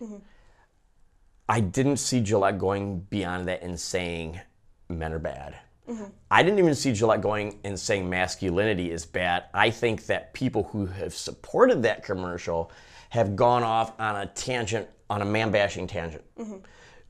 I 1.48 1.60
didn't 1.60 1.98
see 1.98 2.20
Gillette 2.20 2.58
going 2.58 3.00
beyond 3.00 3.46
that 3.48 3.62
and 3.62 3.78
saying 3.78 4.40
men 4.88 5.12
are 5.12 5.20
bad. 5.20 5.56
Mm-hmm. 5.88 6.04
I 6.30 6.42
didn't 6.42 6.58
even 6.58 6.74
see 6.74 6.92
Gillette 6.92 7.20
going 7.20 7.60
and 7.64 7.78
saying 7.78 8.08
masculinity 8.08 8.90
is 8.90 9.06
bad. 9.06 9.44
I 9.54 9.70
think 9.70 10.06
that 10.06 10.32
people 10.34 10.64
who 10.64 10.86
have 10.86 11.14
supported 11.14 11.82
that 11.84 12.04
commercial 12.04 12.72
have 13.10 13.36
gone 13.36 13.62
off 13.62 13.98
on 14.00 14.16
a 14.16 14.26
tangent, 14.26 14.88
on 15.08 15.22
a 15.22 15.24
man 15.24 15.50
bashing 15.50 15.86
tangent. 15.86 16.24
Mm-hmm. 16.38 16.56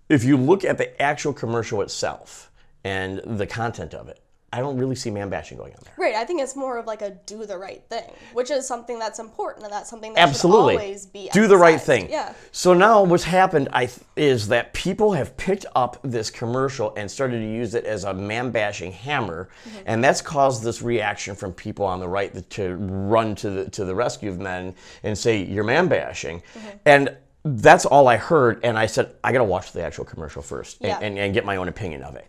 If 0.09 0.25
you 0.25 0.37
look 0.37 0.65
at 0.65 0.79
the 0.79 1.01
actual 1.01 1.33
commercial 1.33 1.81
itself 1.83 2.51
and 2.85 3.19
the 3.25 3.47
content 3.47 3.95
of 3.95 4.09
it, 4.09 4.21
I 4.53 4.61
don't 4.61 4.79
really 4.79 4.95
see 4.95 5.11
man 5.11 5.29
bashing 5.29 5.59
going 5.59 5.73
on 5.73 5.81
there. 5.85 5.93
Right. 5.99 6.15
I 6.15 6.25
think 6.25 6.41
it's 6.41 6.55
more 6.57 6.79
of 6.79 6.87
like 6.87 7.03
a 7.03 7.11
do 7.27 7.45
the 7.47 7.59
right 7.59 7.83
thing, 7.91 8.05
which 8.33 8.51
is 8.51 8.67
something 8.67 8.99
that's 8.99 9.19
important, 9.19 9.65
and 9.65 9.73
that's 9.73 9.91
something 9.91 10.15
that 10.15 10.21
Absolutely. 10.29 10.75
should 10.75 10.81
always 10.83 11.07
be 11.07 11.29
Do 11.33 11.47
the 11.49 11.57
right 11.57 11.81
thing. 11.81 12.09
Yeah. 12.09 12.33
So 12.53 12.73
now 12.73 13.03
what's 13.03 13.25
happened 13.25 13.69
I 13.73 13.87
th- 13.87 13.99
is 14.15 14.49
that 14.49 14.73
people 14.73 15.13
have 15.13 15.37
picked 15.37 15.67
up 15.75 15.99
this 16.03 16.31
commercial 16.31 16.95
and 16.97 17.11
started 17.11 17.41
to 17.41 17.45
use 17.47 17.75
it 17.75 17.85
as 17.85 18.05
a 18.05 18.15
man 18.15 18.51
bashing 18.51 18.93
hammer, 18.93 19.49
Mm-hmm. 19.69 19.79
and 19.87 20.03
that's 20.05 20.23
caused 20.23 20.63
this 20.63 20.81
reaction 20.81 21.35
from 21.35 21.53
people 21.53 21.85
on 21.85 21.99
the 22.01 22.09
right 22.09 22.49
to 22.51 22.77
run 22.77 23.35
to 23.37 23.51
the 23.51 23.71
to 23.71 23.85
the 23.85 23.95
rescue 23.95 24.31
of 24.31 24.39
men 24.39 24.75
and 25.03 25.19
say 25.19 25.43
you're 25.43 25.65
man 25.65 25.89
bashing, 25.89 26.41
Mm-hmm. 26.41 26.69
and 26.87 27.17
that's 27.45 27.85
all 27.85 28.09
I 28.09 28.17
heard. 28.17 28.61
And 28.65 28.79
I 28.79 28.87
said 28.87 29.15
I 29.23 29.33
got 29.33 29.39
to 29.39 29.45
watch 29.45 29.73
the 29.73 29.83
actual 29.83 30.05
commercial 30.05 30.41
first 30.43 30.81
and, 30.81 30.89
Yeah. 30.89 30.99
and, 31.01 31.19
and 31.19 31.35
get 31.35 31.45
my 31.45 31.57
own 31.57 31.69
opinion 31.69 32.03
of 32.03 32.17
it. 32.17 32.27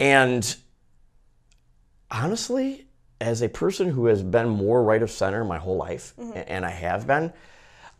And 0.00 0.56
honestly, 2.10 2.86
as 3.20 3.42
a 3.42 3.48
person 3.48 3.88
who 3.90 4.06
has 4.06 4.22
been 4.22 4.48
more 4.48 4.82
right 4.82 5.02
of 5.02 5.10
center 5.10 5.44
my 5.44 5.58
whole 5.58 5.76
life, 5.76 6.14
a- 6.18 6.50
and 6.50 6.64
I 6.64 6.70
have 6.70 7.06
been, 7.06 7.32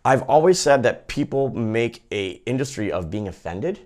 I've 0.04 0.22
always 0.22 0.58
said 0.58 0.82
that 0.84 1.08
people 1.08 1.48
make 1.50 2.02
a 2.12 2.30
industry 2.46 2.92
of 2.92 3.10
being 3.10 3.26
offended, 3.28 3.80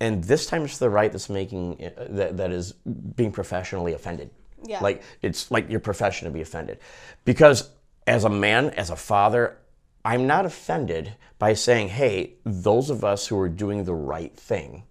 and 0.00 0.24
this 0.24 0.46
time 0.46 0.64
it's 0.64 0.78
the 0.78 0.90
right 0.90 1.10
that's 1.12 1.28
making 1.30 1.84
uh, 1.84 2.06
that, 2.10 2.36
that 2.38 2.50
is 2.50 2.72
being 2.72 3.32
professionally 3.32 3.92
offended. 3.92 4.30
Yeah. 4.64 4.80
Like 4.80 5.02
it's 5.22 5.50
like 5.50 5.70
your 5.70 5.80
profession 5.80 6.26
to 6.26 6.32
be 6.32 6.40
offended, 6.40 6.78
because 7.24 7.70
as 8.06 8.24
a 8.24 8.28
man, 8.30 8.70
as 8.70 8.90
a 8.90 8.96
father, 8.96 9.56
I'm 10.04 10.26
not 10.26 10.44
offended 10.46 11.12
by 11.38 11.54
saying, 11.54 11.88
"Hey, 11.90 12.34
those 12.44 12.90
of 12.90 13.04
us 13.04 13.26
who 13.28 13.38
are 13.38 13.48
doing 13.48 13.84
the 13.84 13.94
right 13.94 14.34
thing." 14.36 14.82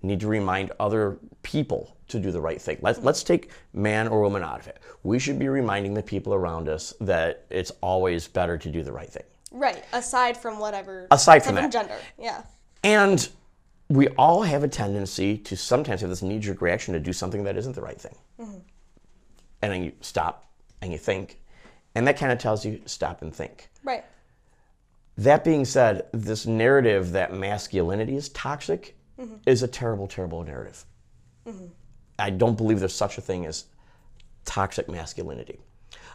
need 0.00 0.20
to 0.20 0.28
remind 0.28 0.70
other 0.78 1.18
people 1.42 1.96
to 2.08 2.18
do 2.18 2.30
the 2.30 2.40
right 2.40 2.60
thing. 2.60 2.78
Let's, 2.80 2.98
let's 3.00 3.22
take 3.22 3.50
man 3.72 4.08
or 4.08 4.20
woman 4.20 4.42
out 4.42 4.60
of 4.60 4.66
it. 4.66 4.78
We 5.02 5.18
should 5.18 5.38
be 5.38 5.48
reminding 5.48 5.94
the 5.94 6.02
people 6.02 6.34
around 6.34 6.68
us 6.68 6.94
that 7.00 7.44
it's 7.50 7.70
always 7.80 8.26
better 8.26 8.58
to 8.58 8.68
do 8.70 8.82
the 8.82 8.92
right 8.92 9.08
thing. 9.08 9.24
Right. 9.50 9.84
Aside 9.92 10.36
from 10.36 10.58
whatever. 10.58 11.06
Aside 11.10 11.40
from 11.40 11.54
that. 11.54 11.72
gender. 11.72 11.96
Yeah. 12.18 12.42
And 12.84 13.28
we 13.88 14.08
all 14.08 14.42
have 14.42 14.62
a 14.62 14.68
tendency 14.68 15.38
to 15.38 15.56
sometimes 15.56 16.00
have 16.02 16.10
this 16.10 16.22
knee 16.22 16.38
jerk 16.38 16.60
reaction 16.60 16.94
to 16.94 17.00
do 17.00 17.12
something 17.12 17.44
that 17.44 17.56
isn't 17.56 17.74
the 17.74 17.80
right 17.80 18.00
thing. 18.00 18.14
Mm-hmm. 18.38 18.58
And 19.62 19.72
then 19.72 19.82
you 19.84 19.92
stop 20.00 20.50
and 20.82 20.92
you 20.92 20.98
think, 20.98 21.40
and 21.94 22.06
that 22.06 22.16
kind 22.16 22.30
of 22.30 22.38
tells 22.38 22.64
you 22.64 22.80
stop 22.84 23.22
and 23.22 23.34
think. 23.34 23.70
Right. 23.82 24.04
That 25.16 25.42
being 25.42 25.64
said, 25.64 26.06
this 26.12 26.46
narrative 26.46 27.12
that 27.12 27.32
masculinity 27.32 28.14
is 28.14 28.28
toxic 28.28 28.96
mm-hmm. 29.18 29.36
is 29.46 29.62
a 29.62 29.68
terrible, 29.68 30.06
terrible 30.06 30.44
narrative. 30.44 30.84
Mm-hmm. 31.46 31.66
I 32.18 32.30
don't 32.30 32.56
believe 32.56 32.80
there's 32.80 32.94
such 32.94 33.18
a 33.18 33.20
thing 33.20 33.46
as 33.46 33.64
toxic 34.44 34.88
masculinity. 34.88 35.60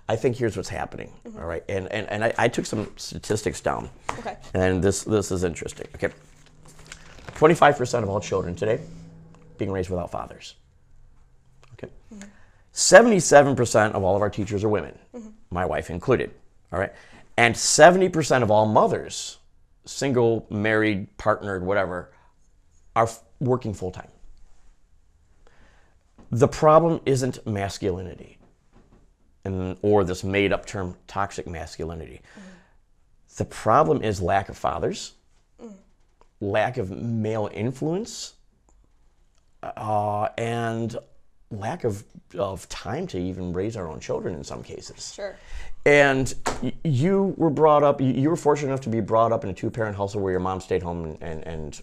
I 0.09 0.15
think 0.17 0.35
here's 0.35 0.57
what's 0.57 0.69
happening, 0.69 1.13
mm-hmm. 1.25 1.39
all 1.39 1.45
right? 1.45 1.63
And, 1.69 1.89
and, 1.91 2.09
and 2.09 2.23
I, 2.25 2.33
I 2.37 2.47
took 2.49 2.65
some 2.65 2.91
statistics 2.97 3.61
down. 3.61 3.89
Okay. 4.19 4.37
And 4.53 4.83
this, 4.83 5.03
this 5.03 5.31
is 5.31 5.43
interesting. 5.43 5.87
Okay. 5.95 6.09
25% 7.35 8.03
of 8.03 8.09
all 8.09 8.19
children 8.19 8.55
today 8.55 8.81
being 9.57 9.71
raised 9.71 9.89
without 9.89 10.11
fathers. 10.11 10.55
Okay. 11.73 11.91
Mm-hmm. 12.13 12.29
77% 12.73 13.91
of 13.91 14.03
all 14.03 14.15
of 14.15 14.21
our 14.21 14.29
teachers 14.29 14.63
are 14.63 14.69
women, 14.69 14.97
mm-hmm. 15.15 15.29
my 15.51 15.65
wife 15.65 15.89
included. 15.89 16.31
All 16.71 16.79
right. 16.79 16.91
And 17.37 17.55
70% 17.55 18.43
of 18.43 18.51
all 18.51 18.65
mothers, 18.65 19.37
single, 19.85 20.45
married, 20.49 21.17
partnered, 21.17 21.63
whatever, 21.63 22.11
are 22.95 23.05
f- 23.05 23.23
working 23.39 23.73
full 23.73 23.91
time. 23.91 24.09
The 26.33 26.47
problem 26.47 26.99
isn't 27.05 27.45
masculinity 27.45 28.39
and, 29.45 29.77
or 29.83 30.03
this 30.03 30.23
made 30.23 30.51
up 30.51 30.65
term 30.65 30.95
toxic 31.05 31.45
masculinity. 31.45 32.21
The 33.37 33.45
problem 33.45 34.01
is 34.01 34.19
lack 34.19 34.49
of 34.49 34.57
fathers, 34.57 35.13
lack 36.41 36.77
of 36.77 36.89
male 36.89 37.51
influence, 37.53 38.33
uh, 39.61 40.29
and 40.39 40.97
lack 41.51 41.83
of, 41.83 42.03
of 42.35 42.67
time 42.67 43.05
to 43.07 43.19
even 43.19 43.53
raise 43.53 43.77
our 43.77 43.87
own 43.87 43.99
children 43.99 44.33
in 44.33 44.43
some 44.43 44.63
cases. 44.63 45.13
Sure. 45.13 45.37
And 45.85 46.33
y- 46.63 46.73
you 46.83 47.35
were 47.37 47.51
brought 47.51 47.83
up, 47.83 48.01
you- 48.01 48.07
you 48.07 48.29
were 48.31 48.35
fortunate 48.35 48.69
enough 48.69 48.81
to 48.81 48.89
be 48.89 49.01
brought 49.01 49.31
up 49.31 49.43
in 49.43 49.51
a 49.51 49.53
two 49.53 49.69
parent 49.69 49.95
household 49.95 50.23
where 50.23 50.31
your 50.31 50.39
mom 50.39 50.61
stayed 50.61 50.81
home 50.81 51.03
and, 51.05 51.21
and, 51.21 51.43
and 51.47 51.81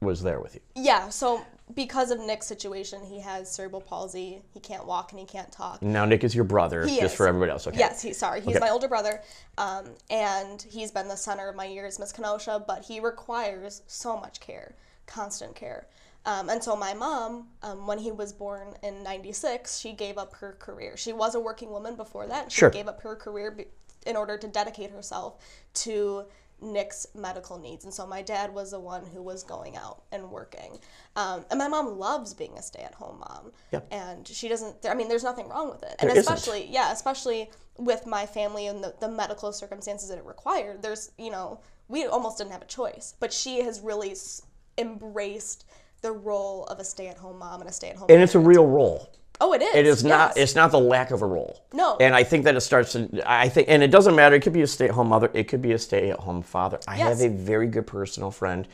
was 0.00 0.22
there 0.22 0.40
with 0.40 0.54
you. 0.54 0.60
Yeah, 0.74 1.10
so 1.10 1.42
because 1.74 2.10
of 2.10 2.20
Nick's 2.20 2.46
situation, 2.46 3.04
he 3.04 3.20
has 3.20 3.50
cerebral 3.50 3.80
palsy. 3.80 4.42
He 4.54 4.60
can't 4.60 4.86
walk 4.86 5.10
and 5.12 5.18
he 5.20 5.26
can't 5.26 5.50
talk. 5.50 5.82
Now, 5.82 6.04
Nick 6.04 6.22
is 6.22 6.34
your 6.34 6.44
brother, 6.44 6.86
He 6.86 7.00
just 7.00 7.12
is. 7.12 7.16
for 7.16 7.26
everybody 7.26 7.50
else, 7.50 7.66
okay? 7.66 7.78
Yes, 7.78 8.00
he's 8.00 8.16
sorry. 8.16 8.40
He's 8.40 8.50
Okay. 8.56 8.60
my 8.60 8.70
older 8.70 8.88
brother, 8.88 9.22
um, 9.58 9.86
and 10.08 10.62
he's 10.62 10.92
been 10.92 11.08
the 11.08 11.16
center 11.16 11.48
of 11.48 11.56
my 11.56 11.64
years, 11.66 11.98
Miss 11.98 12.12
Kenosha. 12.12 12.64
But 12.66 12.84
he 12.84 13.00
requires 13.00 13.82
so 13.88 14.16
much 14.16 14.38
care, 14.40 14.76
constant 15.06 15.56
care. 15.56 15.88
Um, 16.24 16.48
and 16.50 16.62
so 16.62 16.74
my 16.76 16.92
mom, 16.94 17.48
um, 17.62 17.86
when 17.86 17.98
he 17.98 18.10
was 18.12 18.32
born 18.32 18.74
in 18.82 19.02
'96, 19.02 19.78
she 19.78 19.92
gave 19.92 20.18
up 20.18 20.34
her 20.34 20.52
career. 20.58 20.96
She 20.96 21.12
was 21.12 21.34
a 21.34 21.40
working 21.40 21.70
woman 21.70 21.94
before 21.96 22.26
that. 22.28 22.50
She 22.52 22.58
Sure. 22.60 22.70
gave 22.70 22.88
up 22.88 23.02
her 23.02 23.14
career 23.16 23.50
be- 23.52 23.66
in 24.04 24.16
order 24.16 24.36
to 24.38 24.46
dedicate 24.48 24.90
herself 24.90 25.34
to 25.74 26.24
Nick's 26.60 27.06
medical 27.14 27.58
needs. 27.58 27.84
And 27.84 27.92
so 27.92 28.06
my 28.06 28.22
dad 28.22 28.54
was 28.54 28.70
the 28.70 28.80
one 28.80 29.04
who 29.06 29.22
was 29.22 29.42
going 29.42 29.76
out 29.76 30.02
and 30.10 30.30
working. 30.30 30.78
Um, 31.14 31.44
and 31.50 31.58
my 31.58 31.68
mom 31.68 31.98
loves 31.98 32.32
being 32.32 32.56
a 32.56 32.62
stay-at-home 32.62 33.18
mom. 33.20 33.52
Yep. 33.72 33.88
And 33.90 34.26
she 34.26 34.48
doesn't. 34.48 34.86
I 34.88 34.94
mean, 34.94 35.08
there's 35.08 35.24
nothing 35.24 35.48
wrong 35.48 35.68
with 35.70 35.82
it. 35.82 35.96
And 35.98 36.08
There 36.10 36.16
isn't. 36.18 36.32
especially 36.32 36.66
yeah, 36.70 36.92
especially 36.92 37.50
with 37.78 38.06
my 38.06 38.24
family 38.24 38.66
and 38.68 38.82
the, 38.82 38.94
the 39.00 39.08
medical 39.08 39.52
circumstances 39.52 40.08
that 40.08 40.16
it 40.18 40.24
required. 40.24 40.80
There's, 40.82 41.10
you 41.18 41.30
know, 41.30 41.60
we 41.88 42.06
almost 42.06 42.38
didn't 42.38 42.52
have 42.52 42.62
a 42.62 42.66
choice. 42.66 43.14
But 43.20 43.32
she 43.32 43.60
has 43.60 43.80
really 43.80 44.12
s- 44.12 44.42
embraced 44.78 45.66
the 46.00 46.12
role 46.12 46.64
of 46.64 46.78
a 46.78 46.84
stay-at-home 46.84 47.38
mom 47.38 47.60
and 47.60 47.68
a 47.68 47.72
stay-at-home. 47.72 48.06
And 48.10 48.22
it's 48.22 48.34
a 48.34 48.38
real 48.38 48.66
role. 48.66 49.10
Oh, 49.40 49.52
it 49.52 49.62
is. 49.62 49.74
It 49.74 49.86
is 49.86 50.04
not. 50.04 50.32
yes. 50.36 50.36
It's 50.36 50.54
not 50.54 50.70
the 50.70 50.78
lack 50.80 51.10
of 51.10 51.22
a 51.22 51.26
role. 51.26 51.64
No. 51.72 51.96
And 51.98 52.14
I 52.14 52.22
think 52.24 52.44
that 52.44 52.54
it 52.56 52.60
starts. 52.60 52.92
To, 52.92 53.08
I 53.26 53.48
think, 53.48 53.68
and 53.68 53.82
it 53.82 53.90
doesn't 53.90 54.14
matter. 54.14 54.34
It 54.36 54.42
could 54.42 54.52
be 54.52 54.62
a 54.62 54.66
stay-at-home 54.66 55.08
mother. 55.08 55.30
It 55.34 55.44
could 55.48 55.60
be 55.62 55.72
a 55.72 55.78
stay-at-home 55.78 56.42
father. 56.42 56.78
I 56.88 56.98
Yes. 56.98 57.20
have 57.20 57.32
a 57.32 57.34
very 57.34 57.66
good 57.66 57.86
personal 57.86 58.30
friend, 58.30 58.66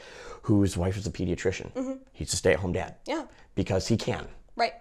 whose 0.42 0.76
wife 0.76 0.96
is 0.96 1.06
a 1.06 1.10
pediatrician. 1.10 1.98
He's 2.12 2.32
a 2.32 2.36
stay-at-home 2.36 2.72
dad. 2.72 2.96
Mm-hmm. 3.06 3.10
Yeah. 3.10 3.24
Because 3.54 3.88
he 3.88 3.96
can. 3.96 4.26
Right. 4.56 4.74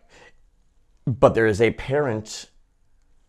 But 1.06 1.34
there 1.34 1.48
is 1.48 1.62
a 1.62 1.72
parent 1.72 2.51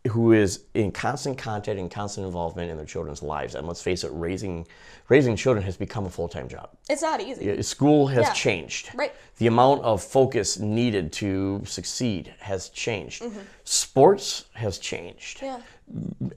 who 0.08 0.32
is 0.32 0.64
in 0.74 0.90
constant 0.90 1.38
contact 1.38 1.78
and 1.78 1.90
constant 1.90 2.26
involvement 2.26 2.70
in 2.70 2.76
their 2.76 2.86
children's 2.86 3.22
lives. 3.22 3.54
And 3.54 3.68
let's 3.68 3.82
face 3.82 4.02
it, 4.02 4.10
raising 4.12 4.66
raising 5.08 5.36
children 5.36 5.62
has 5.64 5.76
become 5.76 6.06
a 6.06 6.10
full-time 6.10 6.48
job. 6.48 6.70
It's 6.88 7.02
not 7.02 7.20
easy. 7.20 7.60
School 7.62 8.06
has 8.06 8.24
Yeah. 8.26 8.32
changed. 8.32 8.90
Right. 8.94 9.12
The 9.38 9.46
amount 9.46 9.82
of 9.82 10.02
focus 10.02 10.58
needed 10.58 11.12
to 11.14 11.60
succeed 11.66 12.32
has 12.38 12.70
changed. 12.70 13.22
Mm-hmm. 13.22 13.40
Sports 13.64 14.46
has 14.54 14.78
changed. 14.78 15.40
Yeah. 15.42 15.60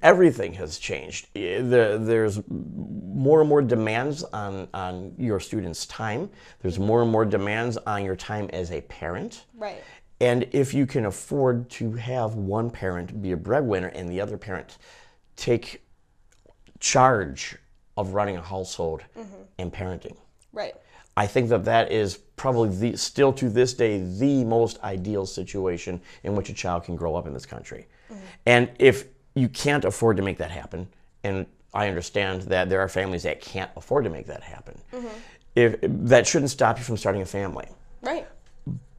Everything 0.01 0.53
has 0.53 0.77
changed. 0.77 1.27
Eh, 1.35 1.61
there's 1.61 2.41
more 2.49 3.39
and 3.39 3.47
more 3.49 3.61
demands 3.61 4.23
on, 4.25 4.67
on 4.73 5.13
your 5.17 5.39
students' 5.39 5.85
time. 5.85 6.29
There's 6.61 6.77
more 6.79 7.01
and 7.01 7.11
more 7.11 7.23
demands 7.23 7.77
on 7.77 8.03
your 8.03 8.15
time 8.17 8.49
as 8.51 8.71
a 8.71 8.81
parent. 8.81 9.45
Right. 9.57 9.81
And 10.21 10.47
if 10.51 10.73
you 10.73 10.85
can 10.85 11.05
afford 11.05 11.69
to 11.71 11.93
have 11.93 12.35
one 12.35 12.69
parent 12.69 13.21
be 13.21 13.31
a 13.31 13.37
breadwinner 13.37 13.87
and 13.89 14.09
the 14.09 14.21
other 14.21 14.37
parent 14.37 14.77
take 15.35 15.83
charge 16.79 17.57
of 17.97 18.13
running 18.13 18.37
a 18.37 18.41
household 18.41 19.01
mm-hmm. 19.17 19.35
and 19.57 19.73
parenting, 19.73 20.17
Right. 20.53 20.73
I 21.17 21.27
think 21.27 21.49
that 21.49 21.65
that 21.65 21.91
is 21.91 22.17
probably 22.35 22.69
the, 22.69 22.97
still 22.97 23.31
to 23.33 23.49
this 23.49 23.73
day 23.73 23.99
the 23.99 24.43
most 24.43 24.81
ideal 24.83 25.25
situation 25.25 26.01
in 26.23 26.35
which 26.35 26.49
a 26.49 26.53
child 26.53 26.83
can 26.83 26.95
grow 26.95 27.15
up 27.15 27.25
in 27.27 27.33
this 27.33 27.45
country. 27.45 27.87
Mm-hmm. 28.09 28.21
And 28.45 28.71
if 28.79 29.05
you 29.33 29.47
can't 29.49 29.85
afford 29.85 30.17
to 30.17 30.23
make 30.23 30.37
that 30.37 30.51
happen, 30.51 30.87
and 31.23 31.45
I 31.73 31.87
understand 31.87 32.43
that 32.43 32.69
there 32.69 32.81
are 32.81 32.89
families 32.89 33.23
that 33.23 33.41
can't 33.41 33.71
afford 33.75 34.03
to 34.05 34.09
make 34.09 34.27
that 34.27 34.43
happen, 34.43 34.79
mm-hmm. 34.93 35.07
if 35.55 35.77
that 35.81 36.27
shouldn't 36.27 36.51
stop 36.51 36.77
you 36.77 36.83
from 36.83 36.97
starting 36.97 37.21
a 37.21 37.25
family 37.25 37.67
Right. 38.05 38.27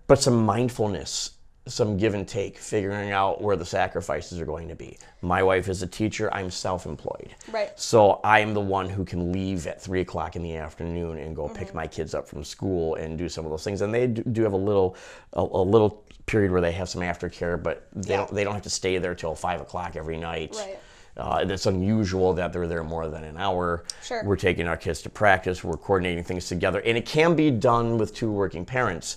But 0.06 0.20
some 0.20 0.44
mindfulness, 0.44 1.32
some 1.68 1.96
give 1.96 2.14
and 2.14 2.28
take, 2.28 2.58
figuring 2.58 3.10
out 3.10 3.42
where 3.42 3.56
the 3.56 3.64
sacrifices 3.64 4.40
are 4.40 4.46
going 4.46 4.68
to 4.68 4.76
be. 4.76 4.96
My 5.20 5.42
wife 5.42 5.68
is 5.68 5.82
a 5.82 5.86
teacher, 5.86 6.32
I'm 6.32 6.50
self 6.50 6.86
employed. 6.86 7.34
Right. 7.50 7.78
So 7.78 8.20
I'm 8.22 8.54
the 8.54 8.60
one 8.60 8.88
who 8.88 9.04
can 9.04 9.32
leave 9.32 9.66
at 9.66 9.82
three 9.82 10.00
o'clock 10.00 10.36
in 10.36 10.42
the 10.42 10.56
afternoon 10.56 11.18
and 11.18 11.34
go 11.34 11.48
pick 11.48 11.74
my 11.74 11.86
kids 11.88 12.14
up 12.14 12.28
from 12.28 12.44
school 12.44 12.94
and 12.94 13.18
do 13.18 13.28
some 13.28 13.44
of 13.44 13.50
those 13.50 13.64
things. 13.64 13.80
And 13.80 13.92
they 13.92 14.06
do 14.06 14.22
do 14.22 14.42
have 14.44 14.52
a 14.52 14.56
little, 14.56 14.96
a, 15.32 15.40
a 15.42 15.62
little 15.64 16.04
period 16.26 16.52
where 16.52 16.60
they 16.60 16.72
have 16.72 16.88
some 16.88 17.02
aftercare, 17.02 17.60
but 17.60 17.88
they, 17.94 18.10
Yeah. 18.12 18.18
don't, 18.18 18.34
they 18.34 18.44
don't 18.44 18.54
have 18.54 18.62
to 18.62 18.70
stay 18.70 18.98
there 18.98 19.14
till 19.14 19.34
five 19.34 19.60
o'clock 19.60 19.96
every 19.96 20.18
night. 20.18 20.54
Right. 20.56 20.78
Uh, 21.16 21.44
it's 21.48 21.64
unusual 21.66 22.34
that 22.34 22.52
they're 22.52 22.66
there 22.66 22.84
more 22.84 23.08
than 23.08 23.24
an 23.24 23.38
hour. 23.38 23.84
Sure. 24.04 24.22
We're 24.22 24.36
taking 24.36 24.68
our 24.68 24.76
kids 24.76 25.00
to 25.02 25.08
practice. 25.10 25.64
We're 25.64 25.78
coordinating 25.78 26.22
things 26.24 26.46
together, 26.46 26.80
and 26.84 26.96
it 26.98 27.06
can 27.06 27.34
be 27.34 27.50
done 27.50 27.96
with 27.96 28.14
two 28.14 28.30
working 28.30 28.64
parents. 28.66 29.16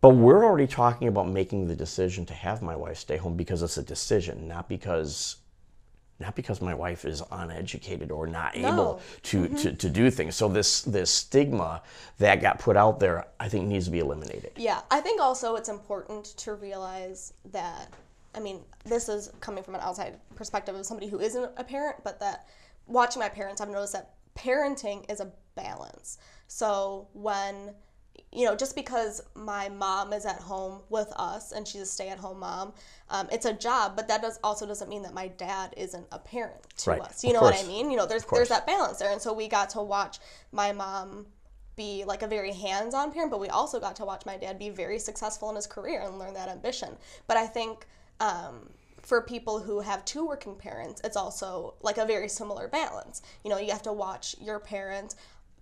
But 0.00 0.10
we're 0.10 0.44
already 0.44 0.66
talking 0.66 1.08
about 1.08 1.28
making 1.28 1.68
the 1.68 1.76
decision 1.76 2.24
to 2.26 2.34
have 2.34 2.62
my 2.62 2.74
wife 2.74 2.96
stay 2.96 3.18
home 3.18 3.36
because 3.36 3.62
it's 3.62 3.76
a 3.76 3.82
decision, 3.82 4.48
not 4.48 4.68
because 4.68 5.36
not 6.20 6.36
because 6.36 6.60
my 6.60 6.74
wife 6.74 7.06
is 7.06 7.22
uneducated 7.32 8.10
or 8.10 8.26
not 8.26 8.54
able 8.54 9.00
to, 9.22 9.44
mm-hmm. 9.44 9.56
to, 9.56 9.72
to 9.72 9.88
do 9.88 10.10
things. 10.10 10.36
So 10.36 10.48
this 10.48 10.82
this 10.82 11.10
stigma 11.10 11.82
that 12.18 12.42
got 12.42 12.58
put 12.58 12.76
out 12.76 13.00
there, 13.00 13.26
I 13.40 13.48
think 13.48 13.66
needs 13.66 13.86
to 13.86 13.90
be 13.90 14.00
eliminated. 14.00 14.52
Yeah, 14.56 14.82
I 14.90 15.00
think 15.00 15.20
also 15.20 15.56
it's 15.56 15.70
important 15.70 16.26
to 16.38 16.54
realize 16.54 17.32
that, 17.52 17.88
I 18.34 18.40
mean, 18.40 18.60
this 18.84 19.08
is 19.08 19.30
coming 19.40 19.64
from 19.64 19.74
an 19.76 19.80
outside 19.80 20.18
perspective 20.34 20.74
of 20.74 20.84
somebody 20.84 21.08
who 21.08 21.20
isn't 21.20 21.50
a 21.56 21.64
parent, 21.64 21.96
but 22.04 22.20
that 22.20 22.46
watching 22.86 23.20
my 23.20 23.28
parents, 23.30 23.62
I've 23.62 23.70
noticed 23.70 23.94
that 23.94 24.10
parenting 24.36 25.10
is 25.10 25.20
a 25.20 25.32
balance. 25.54 26.18
So 26.48 27.08
when, 27.14 27.74
you 28.32 28.44
know, 28.44 28.54
just 28.54 28.74
because 28.74 29.22
my 29.34 29.68
mom 29.68 30.12
is 30.12 30.24
at 30.24 30.40
home 30.40 30.80
with 30.88 31.12
us 31.16 31.52
and 31.52 31.66
she's 31.66 31.82
a 31.82 31.86
stay 31.86 32.08
at 32.08 32.18
home 32.18 32.40
mom, 32.40 32.72
um, 33.08 33.28
it's 33.32 33.46
a 33.46 33.52
job, 33.52 33.96
but 33.96 34.08
that 34.08 34.22
does 34.22 34.38
also 34.44 34.66
doesn't 34.66 34.88
mean 34.88 35.02
that 35.02 35.14
my 35.14 35.28
dad 35.28 35.74
isn't 35.76 36.06
a 36.12 36.18
parent 36.18 36.62
to 36.78 36.90
Right, 36.90 37.00
us. 37.00 37.24
You 37.24 37.30
of 37.30 37.34
know 37.34 37.42
what 37.42 37.58
I 37.58 37.66
mean? 37.66 37.90
You 37.90 37.96
know, 37.96 38.06
there's 38.06 38.24
there's 38.24 38.48
that 38.48 38.66
balance 38.66 38.98
there. 38.98 39.12
And 39.12 39.20
so 39.20 39.32
we 39.32 39.48
got 39.48 39.70
to 39.70 39.82
watch 39.82 40.18
my 40.52 40.72
mom 40.72 41.26
be 41.76 42.04
like 42.04 42.22
a 42.22 42.26
very 42.26 42.52
hands-on 42.52 43.12
parent, 43.12 43.30
but 43.30 43.40
we 43.40 43.48
also 43.48 43.80
got 43.80 43.96
to 43.96 44.04
watch 44.04 44.26
my 44.26 44.36
dad 44.36 44.58
be 44.58 44.68
very 44.68 44.98
successful 44.98 45.48
in 45.50 45.56
his 45.56 45.66
career 45.66 46.02
and 46.02 46.18
learn 46.18 46.34
that 46.34 46.48
ambition. 46.48 46.96
But 47.26 47.36
I 47.36 47.46
think 47.46 47.86
um, 48.20 48.70
for 49.02 49.22
people 49.22 49.60
who 49.60 49.80
have 49.80 50.04
two 50.04 50.26
working 50.26 50.54
parents, 50.54 51.00
it's 51.04 51.16
also 51.16 51.74
like 51.80 51.98
a 51.98 52.04
very 52.04 52.28
similar 52.28 52.68
balance. 52.68 53.22
You 53.44 53.50
know, 53.50 53.58
you 53.58 53.72
have 53.72 53.82
to 53.82 53.92
watch 53.92 54.36
your 54.40 54.58
parent, 54.58 55.14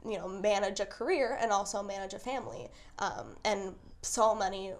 you 0.06 0.16
know, 0.18 0.28
manage 0.28 0.80
a 0.80 0.86
career 0.86 1.38
and 1.40 1.50
also 1.52 1.82
manage 1.82 2.14
a 2.14 2.18
family. 2.18 2.68
Um, 2.98 3.36
and 3.44 3.74
so 4.02 4.34
many 4.34 4.72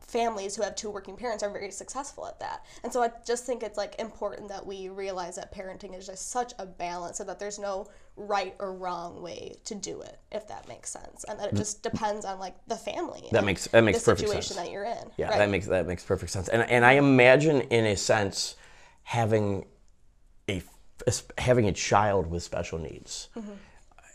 families 0.00 0.56
who 0.56 0.62
have 0.62 0.74
two 0.74 0.90
working 0.90 1.16
parents 1.16 1.42
are 1.44 1.50
very 1.50 1.70
successful 1.70 2.26
at 2.26 2.40
that. 2.40 2.64
And 2.82 2.92
so 2.92 3.00
I 3.02 3.10
just 3.24 3.46
think 3.46 3.62
it's 3.62 3.78
like 3.78 3.94
important 4.00 4.48
that 4.48 4.66
we 4.66 4.88
realize 4.88 5.36
that 5.36 5.54
parenting 5.54 5.96
is 5.96 6.06
just 6.06 6.30
such 6.30 6.52
a 6.58 6.66
balance 6.66 7.18
so 7.18 7.24
that 7.24 7.38
there's 7.38 7.58
no 7.60 7.86
right 8.16 8.54
or 8.58 8.74
wrong 8.74 9.22
way 9.22 9.54
to 9.64 9.74
do 9.74 10.00
it, 10.02 10.18
if 10.32 10.48
that 10.48 10.66
makes 10.66 10.90
sense. 10.90 11.24
And 11.28 11.38
that 11.38 11.52
it 11.52 11.54
just 11.56 11.82
depends 11.82 12.24
on 12.24 12.40
like 12.40 12.56
the 12.66 12.76
family. 12.76 13.28
That 13.30 13.44
makes- 13.44 13.68
that 13.68 13.84
makes 13.84 14.00
the 14.00 14.04
perfect 14.12 14.28
situation 14.28 14.54
sense. 14.56 14.66
that 14.66 14.72
you're 14.72 14.84
in. 14.84 15.10
Yeah, 15.16 15.28
right? 15.28 15.38
that 15.38 15.48
makes 15.48 15.66
that 15.66 15.86
makes 15.86 16.04
perfect 16.04 16.32
sense. 16.32 16.48
And 16.48 16.68
and 16.68 16.84
I 16.84 16.92
imagine 16.92 17.60
in 17.62 17.86
a 17.86 17.96
sense 17.96 18.56
having 19.04 19.66
a 20.48 20.60
having 21.38 21.66
a 21.68 21.72
child 21.72 22.26
with 22.26 22.42
special 22.42 22.78
needs, 22.78 23.28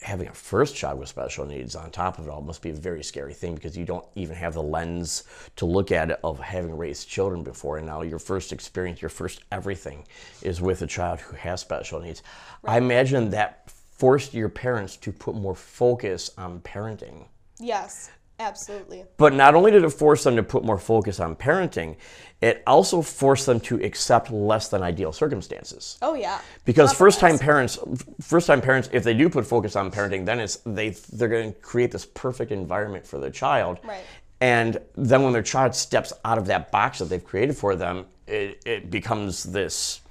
having 0.06 0.28
a 0.28 0.34
first 0.34 0.76
child 0.76 1.00
with 1.00 1.10
special 1.10 1.48
needs 1.48 1.76
on 1.76 1.90
top 1.90 2.20
of 2.20 2.28
it 2.28 2.30
all 2.30 2.42
must 2.42 2.62
be 2.62 2.70
a 2.70 2.74
very 2.74 3.04
scary 3.04 3.34
thing 3.34 3.56
because 3.56 3.76
you 3.76 3.86
don't 3.86 4.06
even 4.14 4.36
have 4.36 4.54
the 4.54 4.62
lens 4.62 5.24
to 5.56 5.66
look 5.66 5.92
at 5.92 6.12
it 6.12 6.20
of 6.24 6.40
having 6.40 6.78
raised 6.78 7.10
children 7.10 7.42
before. 7.42 7.78
And 7.80 7.88
now 7.88 8.04
your 8.04 8.20
first 8.20 8.54
experience, 8.54 9.02
your 9.02 9.10
first 9.10 9.42
everything 9.52 10.06
is 10.44 10.62
with 10.62 10.84
a 10.84 10.88
child 10.88 11.20
who 11.22 11.36
has 11.36 11.62
special 11.62 12.00
needs. 12.00 12.22
I 12.64 12.78
imagine 12.78 13.32
that 13.32 13.72
forced 13.72 14.36
your 14.36 14.50
parents 14.50 14.96
to 14.98 15.12
put 15.12 15.34
more 15.34 15.56
focus 15.56 16.30
on 16.38 16.60
parenting. 16.60 17.26
Yes, 17.60 18.12
absolutely. 18.40 19.06
But 19.18 19.34
not 19.34 19.56
only 19.56 19.72
did 19.72 19.84
it 19.84 19.90
force 19.90 20.24
them 20.24 20.36
to 20.36 20.44
put 20.44 20.64
more 20.64 20.78
focus 20.78 21.20
on 21.20 21.36
parenting, 21.36 21.98
it 22.42 22.64
also 22.68 23.02
forced 23.02 23.46
them 23.46 23.60
to 23.62 23.84
accept 23.84 24.32
less 24.32 24.68
than 24.68 24.84
ideal 24.84 25.12
circumstances. 25.12 25.98
Oh 26.02 26.14
yeah. 26.14 26.42
Because 26.66 26.94
first 26.94 27.20
time 27.20 27.40
parents, 27.40 27.80
first 28.22 28.48
time 28.48 28.62
parents, 28.62 28.90
if 28.92 29.04
they 29.04 29.14
do 29.14 29.30
put 29.30 29.46
focus 29.46 29.76
on 29.76 29.90
parenting, 29.92 30.26
then 30.26 30.40
it's 30.40 30.58
they 30.66 30.90
they're 31.14 31.30
going 31.30 31.54
to 31.54 31.60
create 31.60 31.92
this 31.92 32.06
perfect 32.06 32.52
environment 32.52 33.06
for 33.08 33.20
their 33.20 33.32
child. 33.32 33.80
Right. 33.84 34.04
And 34.42 34.80
then 34.96 35.24
when 35.24 35.34
their 35.34 35.42
child 35.42 35.74
steps 35.74 36.12
out 36.26 36.38
of 36.38 36.46
that 36.48 36.72
box 36.72 37.00
that 37.00 37.06
they've 37.06 37.24
created 37.24 37.56
for 37.56 37.76
them, 37.76 38.06
it, 38.28 38.62
it 38.66 38.92
becomes 38.92 39.44
this 39.44 40.02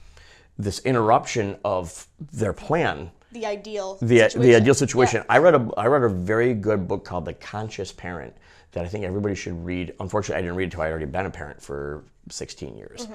this 0.58 0.78
interruption 0.80 1.56
of 1.64 2.06
their 2.32 2.52
plan 2.52 3.10
The 3.34 3.46
ideal. 3.46 3.98
the, 4.00 4.22
uh, 4.22 4.24
the 4.24 4.30
situation. 4.30 4.54
ideal 4.54 4.74
situation. 4.74 5.24
I 5.28 5.38
read 5.38 5.54
a 5.54 5.68
I 5.76 5.86
read 5.86 6.04
a 6.04 6.08
very 6.08 6.54
good 6.54 6.88
book 6.88 7.04
called 7.04 7.24
The 7.24 7.34
Conscious 7.34 7.92
Parent 7.92 8.34
that 8.72 8.84
I 8.84 8.88
think 8.88 9.04
everybody 9.04 9.34
should 9.34 9.64
read. 9.64 9.94
Unfortunately, 10.00 10.38
I 10.38 10.42
didn't 10.42 10.56
read 10.56 10.64
it 10.64 10.66
until 10.66 10.82
I 10.82 10.84
had 10.86 10.90
already 10.92 11.06
been 11.06 11.26
a 11.26 11.30
parent 11.30 11.60
for 11.60 12.04
16 12.30 12.76
years. 12.76 13.02
Mm-hmm. 13.06 13.14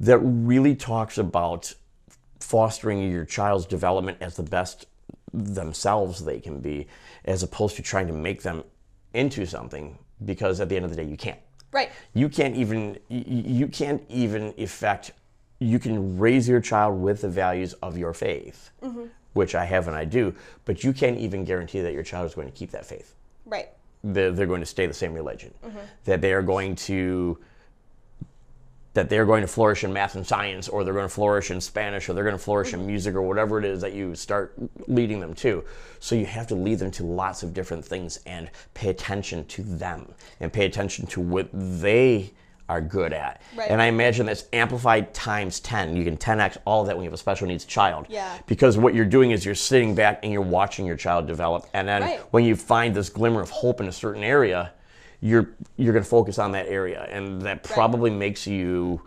That 0.00 0.18
really 0.18 0.74
talks 0.74 1.18
about 1.18 1.72
fostering 2.40 3.10
your 3.10 3.24
child's 3.24 3.66
development 3.66 4.18
as 4.20 4.36
the 4.36 4.42
best 4.42 4.86
themselves 5.32 6.24
they 6.24 6.40
can 6.40 6.60
be, 6.60 6.88
as 7.24 7.42
opposed 7.42 7.76
to 7.76 7.82
trying 7.82 8.06
to 8.08 8.12
make 8.12 8.42
them 8.42 8.64
into 9.14 9.46
something. 9.46 9.98
Because 10.24 10.60
at 10.60 10.68
the 10.68 10.76
end 10.76 10.84
of 10.84 10.90
the 10.90 10.96
day, 10.96 11.08
you 11.08 11.16
can't 11.16 11.38
Right. 11.72 11.90
you 12.14 12.28
can't 12.28 12.56
even 12.56 12.98
you 13.08 13.68
can't 13.68 14.02
even 14.08 14.52
effect 14.56 15.12
you 15.60 15.78
can 15.78 16.18
raise 16.18 16.48
your 16.48 16.60
child 16.60 17.00
with 17.00 17.20
the 17.20 17.28
values 17.28 17.74
of 17.74 17.96
your 17.96 18.12
faith 18.12 18.70
mm-hmm. 18.82 19.04
Which 19.32 19.54
i 19.54 19.64
have 19.64 19.86
and 19.88 19.96
i 19.96 20.04
do 20.04 20.34
but 20.64 20.84
you 20.84 20.92
can't 20.92 21.18
even 21.18 21.44
guarantee 21.44 21.80
that 21.80 21.92
your 21.92 22.02
child 22.02 22.26
is 22.26 22.34
going 22.34 22.46
to 22.46 22.56
keep 22.56 22.70
that 22.70 22.86
faith. 22.86 23.14
Right. 23.44 23.68
they're, 24.04 24.30
they're 24.30 24.46
going 24.46 24.60
to 24.60 24.66
stay 24.66 24.86
the 24.86 24.94
same 24.94 25.14
religion. 25.14 25.52
Mm-hmm. 25.64 25.78
That 26.04 26.20
they 26.20 26.32
are 26.32 26.42
going 26.42 26.76
to 26.76 27.38
that 28.92 29.08
they're 29.08 29.26
going 29.26 29.42
to 29.42 29.46
flourish 29.46 29.84
in 29.84 29.92
math 29.92 30.16
and 30.16 30.26
science 30.26 30.68
or 30.68 30.82
they're 30.82 30.94
going 30.94 31.06
to 31.06 31.14
flourish 31.14 31.52
in 31.52 31.60
spanish 31.60 32.08
or 32.08 32.12
they're 32.12 32.24
going 32.24 32.36
to 32.36 32.42
flourish 32.42 32.72
in 32.72 32.80
mm-hmm. 32.80 32.88
music 32.88 33.14
or 33.14 33.22
whatever 33.22 33.56
it 33.58 33.64
is 33.64 33.80
that 33.80 33.92
you 33.92 34.16
start 34.16 34.52
leading 34.88 35.20
them 35.20 35.32
to. 35.34 35.64
So 36.00 36.16
you 36.16 36.26
have 36.26 36.48
to 36.48 36.56
lead 36.56 36.80
them 36.80 36.90
to 36.92 37.04
lots 37.04 37.44
of 37.44 37.54
different 37.54 37.84
things 37.84 38.18
and 38.26 38.50
pay 38.74 38.90
attention 38.90 39.44
to 39.46 39.62
them 39.62 40.12
and 40.40 40.52
pay 40.52 40.66
attention 40.66 41.06
to 41.08 41.20
what 41.20 41.48
they 41.52 42.32
are 42.70 42.80
good 42.80 43.12
at 43.12 43.42
Right. 43.56 43.68
and 43.68 43.82
i 43.82 43.86
imagine 43.86 44.26
that's 44.26 44.44
amplified 44.52 45.12
times 45.12 45.58
10 45.60 45.96
you 45.96 46.04
can 46.04 46.16
10x 46.16 46.56
all 46.64 46.82
of 46.82 46.86
that 46.86 46.96
when 46.96 47.02
you 47.02 47.08
have 47.08 47.14
a 47.14 47.18
special 47.18 47.48
needs 47.48 47.64
child 47.64 48.06
Yeah. 48.08 48.38
because 48.46 48.78
what 48.78 48.94
you're 48.94 49.04
doing 49.04 49.32
is 49.32 49.44
you're 49.44 49.56
sitting 49.56 49.94
back 49.96 50.20
and 50.22 50.32
you're 50.32 50.40
watching 50.40 50.86
your 50.86 50.96
child 50.96 51.26
develop 51.26 51.66
and 51.74 51.88
then 51.88 52.02
Right. 52.02 52.20
when 52.30 52.44
you 52.44 52.54
find 52.54 52.94
this 52.94 53.08
glimmer 53.08 53.40
of 53.40 53.50
hope 53.50 53.80
in 53.80 53.88
a 53.88 53.92
certain 53.92 54.22
area 54.22 54.72
you're 55.20 55.50
you're 55.76 55.92
going 55.92 56.04
to 56.04 56.08
focus 56.08 56.38
on 56.38 56.52
that 56.52 56.66
area 56.68 57.06
and 57.10 57.42
that 57.42 57.64
probably 57.64 58.10
makes 58.10 58.46
you 58.46 59.02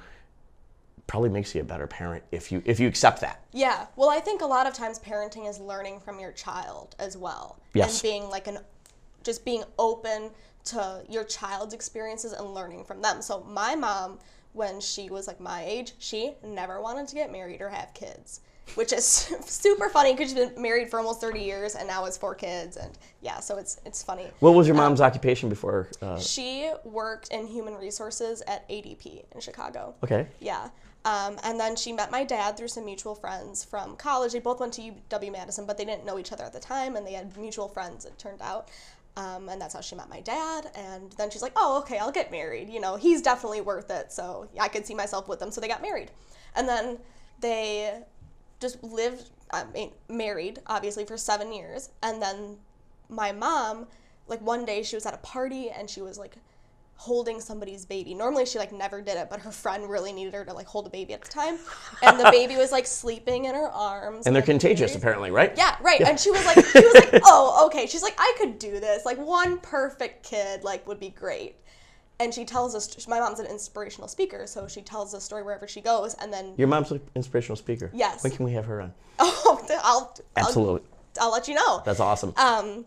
probably 1.07 1.29
makes 1.29 1.55
you 1.55 1.61
a 1.61 1.63
better 1.63 1.87
parent 1.87 2.21
if 2.33 2.51
you 2.51 2.61
if 2.65 2.79
you 2.81 2.87
accept 2.87 3.21
that 3.21 3.39
Yeah. 3.53 3.85
Well, 3.95 4.09
I 4.09 4.19
think 4.19 4.41
a 4.41 4.45
lot 4.45 4.67
of 4.67 4.73
times 4.73 4.99
parenting 4.99 5.49
is 5.49 5.59
learning 5.59 6.01
from 6.01 6.19
your 6.19 6.31
child 6.33 6.95
as 6.99 7.15
well. 7.17 7.57
Yes. 7.73 7.93
And 7.93 8.01
being 8.03 8.29
like 8.29 8.47
an 8.47 8.57
just 9.23 9.45
being 9.45 9.63
open 9.79 10.31
to 10.65 11.03
your 11.09 11.23
child's 11.23 11.73
experiences 11.73 12.33
and 12.33 12.53
learning 12.53 12.83
from 12.85 13.01
them. 13.01 13.21
So 13.21 13.43
my 13.49 13.75
mom 13.75 14.19
when 14.53 14.79
she 14.79 15.09
was 15.09 15.27
like 15.27 15.39
my 15.39 15.63
age, 15.65 15.93
she 15.99 16.33
never 16.43 16.79
wanted 16.79 17.07
to 17.07 17.15
get 17.15 17.31
married 17.31 17.61
or 17.61 17.69
have 17.69 17.93
kids. 17.93 18.41
Which 18.75 18.93
is 18.93 19.05
super 19.45 19.89
funny 19.89 20.13
because 20.13 20.29
she's 20.29 20.39
been 20.39 20.61
married 20.61 20.89
for 20.89 20.99
almost 20.99 21.19
30 21.19 21.41
years 21.41 21.75
and 21.75 21.85
now 21.85 22.05
has 22.05 22.17
four 22.17 22.33
kids 22.33 22.77
and 22.77 22.91
yeah, 23.21 23.41
so 23.41 23.57
it's 23.57 23.81
it's 23.85 24.01
funny. 24.01 24.27
what 24.39 24.51
was 24.51 24.67
your 24.67 24.77
mom's 24.77 25.01
occupation 25.01 25.49
before 25.49 25.89
uh, 26.01 26.17
She 26.17 26.71
worked 26.85 27.27
in 27.29 27.45
human 27.45 27.73
resources 27.75 28.41
at 28.47 28.67
ADP 28.69 29.25
in 29.33 29.41
Chicago. 29.41 29.95
okay 30.01 30.27
Yeah. 30.39 30.69
Um, 31.05 31.37
and 31.43 31.59
then 31.59 31.75
she 31.75 31.91
met 31.91 32.11
my 32.11 32.23
dad 32.23 32.55
through 32.55 32.69
some 32.69 32.85
mutual 32.85 33.13
friends 33.13 33.65
from 33.65 33.97
college. 33.97 34.31
They 34.31 34.39
both 34.39 34.61
went 34.61 34.71
to 34.75 34.81
UW 35.09 35.33
Madison, 35.33 35.65
but 35.65 35.77
they 35.77 35.83
didn't 35.83 36.05
know 36.05 36.17
each 36.17 36.31
other 36.31 36.45
at 36.45 36.53
the 36.53 36.61
time, 36.61 36.95
and 36.95 37.05
they 37.05 37.11
had 37.11 37.35
mutual 37.37 37.67
friends, 37.67 38.05
it 38.05 38.17
turned 38.17 38.41
out. 38.41 38.69
Um, 39.15 39.47
and 39.47 39.61
that's 39.61 39.75
how 39.75 39.81
she 39.81 39.95
met 39.95 40.09
my 40.09 40.21
dad. 40.21 40.71
And 40.75 41.11
then 41.13 41.29
she's 41.29 41.41
like, 41.43 41.53
oh, 41.55 41.79
okay, 41.81 41.99
I'll 41.99 42.11
get 42.11 42.31
married. 42.31 42.69
You 42.69 42.79
know, 42.79 42.95
he's 42.95 43.21
definitely 43.21 43.61
worth 43.61 43.91
it. 43.91 44.11
So 44.11 44.47
I 44.59 44.67
could 44.67 44.85
see 44.87 44.95
myself 44.95 45.27
with 45.27 45.41
him. 45.41 45.51
So 45.51 45.61
they 45.61 45.67
got 45.67 45.81
married. 45.81 46.11
And 46.55 46.67
then 46.67 46.97
they 47.39 48.01
just 48.59 48.81
lived, 48.83 49.29
I 49.51 49.65
mean, 49.65 49.91
married, 50.09 50.59
obviously, 50.65 51.05
for 51.05 51.17
seven 51.17 51.53
years. 51.53 51.89
And 52.01 52.21
then 52.21 52.57
my 53.09 53.31
mom, 53.31 53.87
like 54.27 54.41
one 54.41 54.65
day 54.65 54.81
she 54.83 54.95
was 54.95 55.05
at 55.05 55.13
a 55.13 55.17
party 55.17 55.69
and 55.69 55.89
she 55.89 56.01
was 56.01 56.17
like 56.17 56.35
holding 56.95 57.41
somebody's 57.41 57.85
baby. 57.85 58.13
Normally 58.13 58.45
she 58.45 58.57
like 58.59 58.71
never 58.71 59.01
did 59.01 59.17
it, 59.17 59.29
but 59.29 59.39
her 59.41 59.51
friend 59.51 59.89
really 59.89 60.13
needed 60.13 60.33
her 60.33 60.45
to 60.45 60.53
like 60.53 60.67
hold 60.67 60.87
a 60.87 60.89
baby 60.89 61.13
at 61.13 61.21
the 61.21 61.29
time. 61.29 61.57
And 62.01 62.19
the 62.19 62.29
baby 62.31 62.55
was 62.55 62.71
like 62.71 62.85
sleeping 62.85 63.45
in 63.45 63.55
her 63.55 63.67
arms. 63.67 64.25
and 64.25 64.35
they're 64.35 64.41
like, 64.41 64.45
contagious 64.45 64.95
apparently 64.95 65.29
right 65.31 65.53
Yeah, 65.57 65.75
right. 65.81 65.99
And 66.01 66.19
she 66.19 66.31
was 66.31 66.45
like, 66.45 66.63
she 66.65 66.79
was 66.85 66.93
like, 66.93 67.21
oh, 67.25 67.65
okay. 67.67 67.87
She's 67.87 68.03
like, 68.03 68.15
I 68.17 68.33
could 68.37 68.57
do 68.59 68.79
this. 68.79 69.05
Like 69.05 69.17
one 69.17 69.57
perfect 69.59 70.23
kid, 70.23 70.63
like 70.63 70.87
would 70.87 70.99
be 70.99 71.09
great. 71.09 71.55
And 72.19 72.33
she 72.33 72.45
tells 72.45 72.73
us, 72.75 73.07
my 73.07 73.19
mom's 73.19 73.39
an 73.39 73.47
inspirational 73.47 74.07
speaker, 74.07 74.45
so 74.47 74.67
she 74.67 74.81
tells 74.81 75.11
the 75.11 75.19
story 75.19 75.43
wherever 75.43 75.67
she 75.67 75.81
goes. 75.81 76.13
And 76.21 76.31
then, 76.31 76.53
your 76.57 76.67
mom's 76.67 76.91
an 76.91 77.01
inspirational 77.15 77.55
speaker 77.57 77.89
Yes. 77.93 78.23
when 78.23 78.31
can 78.31 78.45
we 78.45 78.53
have 78.53 78.65
her 78.65 78.79
on 78.81 78.93
oh, 79.19 79.65
I'll, 79.69 79.79
I'll, 79.83 80.15
absolutely 80.37 80.87
I'll 81.19 81.31
let 81.31 81.47
you 81.47 81.55
know. 81.55 81.81
that's 81.83 81.99
awesome 81.99 82.33
Um, 82.37 82.85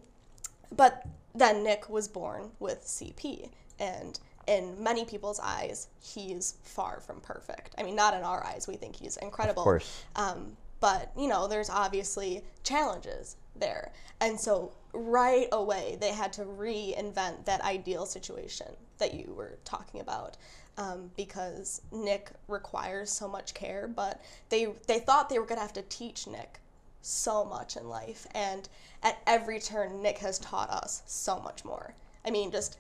but 0.75 1.05
then 1.35 1.65
Nick 1.65 1.91
was 1.91 2.09
born 2.09 2.53
with 2.61 2.83
CP, 2.85 3.51
and 3.79 4.19
in 4.47 4.81
many 4.83 5.05
people's 5.05 5.41
eyes, 5.41 5.89
he's 6.01 6.55
far 6.63 7.01
from 7.01 7.21
perfect. 7.21 7.75
I 7.79 7.83
mean, 7.83 7.97
not 7.97 8.15
in 8.15 8.23
our 8.23 8.45
eyes. 8.45 8.67
We 8.69 8.77
think 8.77 8.97
he's 8.97 9.17
incredible. 9.17 9.63
of 9.63 9.65
course 9.65 10.05
Um, 10.15 10.57
but 10.81 11.11
you 11.17 11.27
know, 11.29 11.49
there's 11.49 11.71
obviously 11.71 12.43
challenges 12.63 13.37
there, 13.57 13.93
and 14.21 14.39
so 14.39 14.73
right 14.93 15.49
away 15.53 15.97
they 16.01 16.13
had 16.13 16.33
to 16.35 16.43
reinvent 16.43 17.45
that 17.47 17.61
ideal 17.63 18.07
situation 18.07 18.69
that 18.99 19.15
you 19.15 19.33
were 19.35 19.59
talking 19.65 20.01
about. 20.01 20.37
Um, 20.79 21.11
because 21.17 21.81
Nick 21.91 22.31
requires 22.49 23.11
so 23.11 23.27
much 23.27 23.55
care, 23.55 23.89
but 23.89 24.21
they 24.51 24.67
they 24.87 24.99
thought 24.99 25.31
they 25.31 25.39
were 25.39 25.47
gonna 25.47 25.63
have 25.63 25.73
to 25.73 25.83
teach 25.83 26.27
Nick 26.27 26.61
so 27.01 27.45
much 27.45 27.77
in 27.77 27.89
life, 27.89 28.27
and 28.35 28.69
at 29.03 29.19
every 29.27 29.59
turn, 29.59 30.03
Nick 30.03 30.19
has 30.19 30.39
taught 30.39 30.69
us 30.69 31.03
so 31.07 31.41
much 31.41 31.65
more. 31.65 31.95
I 32.27 32.31
mean, 32.31 32.51
just 32.51 32.79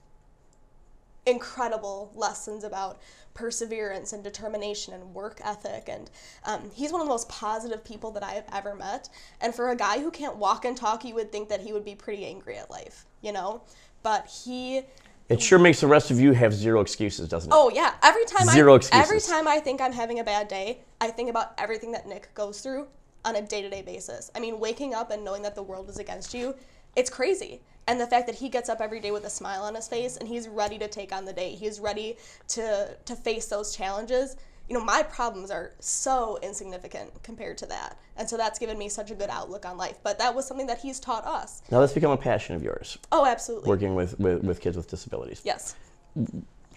incredible 1.26 2.12
lessons 2.14 2.64
about 2.64 3.00
perseverance 3.34 4.12
and 4.12 4.24
determination 4.24 4.94
and 4.94 5.14
work 5.14 5.40
ethic. 5.44 5.88
And 5.88 6.10
um, 6.44 6.70
he's 6.74 6.92
one 6.92 7.00
of 7.00 7.06
the 7.06 7.12
most 7.12 7.28
positive 7.28 7.84
people 7.84 8.10
that 8.12 8.22
I 8.22 8.32
have 8.32 8.46
ever 8.52 8.74
met. 8.74 9.08
And 9.40 9.54
for 9.54 9.70
a 9.70 9.76
guy 9.76 10.00
who 10.00 10.10
can't 10.10 10.36
walk 10.36 10.64
and 10.64 10.76
talk, 10.76 11.04
you 11.04 11.14
would 11.14 11.30
think 11.30 11.48
that 11.50 11.60
he 11.60 11.72
would 11.72 11.84
be 11.84 11.94
pretty 11.94 12.24
angry 12.24 12.56
at 12.56 12.70
life, 12.70 13.04
you 13.20 13.32
know? 13.32 13.62
But 14.02 14.26
he. 14.26 14.82
it 15.28 15.42
sure 15.42 15.58
makes 15.58 15.80
the 15.80 15.86
rest 15.86 16.10
of 16.10 16.20
you 16.20 16.32
have 16.32 16.54
zero 16.54 16.80
excuses 16.80 17.28
doesn't 17.28 17.50
it 17.50 17.54
Oh 17.54 17.70
yeah! 17.74 17.94
Every 18.02 18.24
time 18.24 18.46
Zero 18.46 18.74
I 18.74 18.76
excuses. 18.76 19.04
every 19.04 19.20
time 19.20 19.48
I 19.48 19.58
think 19.58 19.80
I'm 19.80 19.92
having 19.92 20.20
a 20.20 20.24
bad 20.24 20.46
day, 20.48 20.78
I 21.00 21.08
think 21.08 21.28
about 21.28 21.52
everything 21.58 21.92
that 21.92 22.06
Nick 22.06 22.32
goes 22.34 22.60
through 22.60 22.86
on 23.24 23.34
a 23.34 23.42
day-to-day 23.42 23.82
basis. 23.82 24.30
I 24.36 24.40
mean, 24.40 24.60
waking 24.60 24.94
up 24.94 25.10
and 25.10 25.24
knowing 25.24 25.42
that 25.42 25.56
the 25.56 25.62
world 25.62 25.90
is 25.90 25.98
against 25.98 26.32
you, 26.32 26.54
it's 26.96 27.10
crazy. 27.10 27.60
And 27.88 28.00
the 28.00 28.06
fact 28.06 28.26
that 28.26 28.34
he 28.34 28.48
gets 28.48 28.68
up 28.68 28.80
every 28.80 28.98
day 28.98 29.12
with 29.12 29.24
a 29.24 29.30
smile 29.30 29.62
on 29.62 29.74
his 29.76 29.86
face 29.86 30.16
and 30.16 30.28
he's 30.28 30.48
ready 30.48 30.76
to 30.78 30.88
take 30.88 31.12
on 31.12 31.24
the 31.24 31.32
day. 31.32 31.50
He's 31.54 31.78
ready 31.78 32.16
to 32.48 32.96
to 33.04 33.14
face 33.14 33.46
those 33.46 33.76
challenges. 33.76 34.36
You 34.68 34.76
know, 34.76 34.84
my 34.84 35.04
problems 35.04 35.52
are 35.52 35.70
so 35.78 36.40
insignificant 36.42 37.22
compared 37.22 37.56
to 37.58 37.66
that. 37.66 37.96
And 38.16 38.28
so 38.28 38.36
that's 38.36 38.58
given 38.58 38.76
me 38.76 38.88
such 38.88 39.12
a 39.12 39.14
good 39.14 39.30
outlook 39.30 39.64
on 39.64 39.76
life. 39.76 40.00
But 40.02 40.18
that 40.18 40.34
was 40.34 40.44
something 40.44 40.66
that 40.66 40.78
he's 40.78 40.98
taught 40.98 41.24
us. 41.24 41.62
now 41.70 41.78
that's 41.78 41.92
become 41.92 42.10
a 42.10 42.16
passion 42.16 42.56
of 42.56 42.64
yours 42.64 42.98
Oh, 43.12 43.24
absolutely. 43.24 43.68
working 43.68 43.94
with, 43.94 44.18
with, 44.18 44.42
with 44.42 44.60
kids 44.60 44.76
with 44.76 44.88
disabilities 44.90 45.42
Yes. 45.44 45.76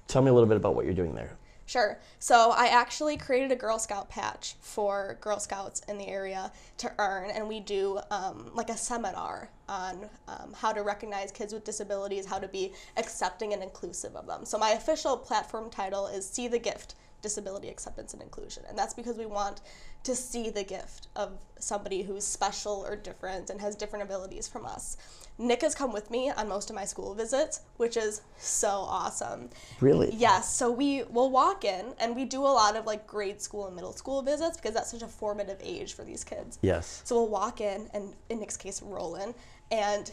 tell 0.07 0.21
me 0.21 0.29
a 0.29 0.33
little 0.33 0.47
bit 0.47 0.57
about 0.57 0.75
what 0.75 0.85
you're 0.85 0.93
doing 0.93 1.15
there 1.15 1.31
Sure. 1.69 1.99
So 2.17 2.49
I 2.49 2.65
actually 2.69 3.15
created 3.15 3.51
a 3.51 3.55
Girl 3.55 3.77
Scout 3.77 4.09
patch 4.09 4.55
for 4.59 5.19
Girl 5.21 5.39
Scouts 5.39 5.83
in 5.87 5.99
the 5.99 6.07
area 6.07 6.51
to 6.77 6.91
earn, 6.97 7.29
and 7.29 7.47
we 7.47 7.59
do 7.59 7.99
um, 8.09 8.49
like 8.55 8.71
a 8.71 8.75
seminar 8.75 9.51
on 9.67 10.09
um, 10.27 10.51
how 10.55 10.73
to 10.73 10.81
recognize 10.81 11.31
kids 11.31 11.53
with 11.53 11.63
disabilities, 11.63 12.25
how 12.25 12.39
to 12.39 12.47
be 12.47 12.73
accepting 12.97 13.53
and 13.53 13.61
inclusive 13.61 14.15
of 14.15 14.25
them. 14.25 14.45
So 14.45 14.57
my 14.57 14.71
official 14.71 15.15
platform 15.15 15.69
title 15.69 16.07
is 16.07 16.27
"See 16.27 16.47
the 16.47 16.57
Gift: 16.57 16.95
disability 17.21 17.69
acceptance 17.69 18.13
and 18.13 18.23
inclusion. 18.23 18.63
And 18.67 18.75
that's 18.75 18.95
because 18.95 19.17
we 19.17 19.27
want 19.27 19.61
to 20.03 20.15
see 20.15 20.49
the 20.49 20.63
gift 20.63 21.07
of 21.15 21.37
somebody 21.59 22.03
who's 22.03 22.25
special 22.25 22.85
or 22.87 22.95
different 22.95 23.49
and 23.49 23.59
has 23.59 23.75
different 23.75 24.03
abilities 24.03 24.47
from 24.47 24.65
us. 24.65 24.97
Nick 25.37 25.61
has 25.61 25.73
come 25.73 25.93
with 25.93 26.11
me 26.11 26.29
on 26.29 26.49
most 26.49 26.69
of 26.69 26.75
my 26.75 26.83
school 26.83 27.13
visits, 27.13 27.61
which 27.77 27.95
is 27.95 28.21
so 28.37 28.67
awesome. 28.67 29.49
Really? 29.79 30.13
Yes. 30.13 30.53
So 30.53 30.69
we 30.69 31.03
will 31.03 31.29
walk 31.29 31.63
in 31.63 31.93
and 31.99 32.13
we 32.15 32.25
do 32.25 32.41
a 32.41 32.47
lot 32.47 32.75
of 32.75 32.85
like 32.85 33.07
grade 33.07 33.41
school 33.41 33.67
and 33.67 33.75
middle 33.75 33.93
school 33.93 34.21
visits 34.21 34.57
because 34.57 34.73
that's 34.73 34.91
such 34.91 35.01
a 35.01 35.07
formative 35.07 35.57
age 35.61 35.93
for 35.93 36.03
these 36.03 36.25
kids. 36.25 36.59
Yes. 36.61 37.01
So 37.05 37.15
we'll 37.15 37.29
walk 37.29 37.61
in 37.61 37.89
and 37.93 38.13
in 38.29 38.39
Nick's 38.39 38.57
case 38.57 38.81
roll 38.81 39.15
in 39.15 39.33
and 39.71 40.11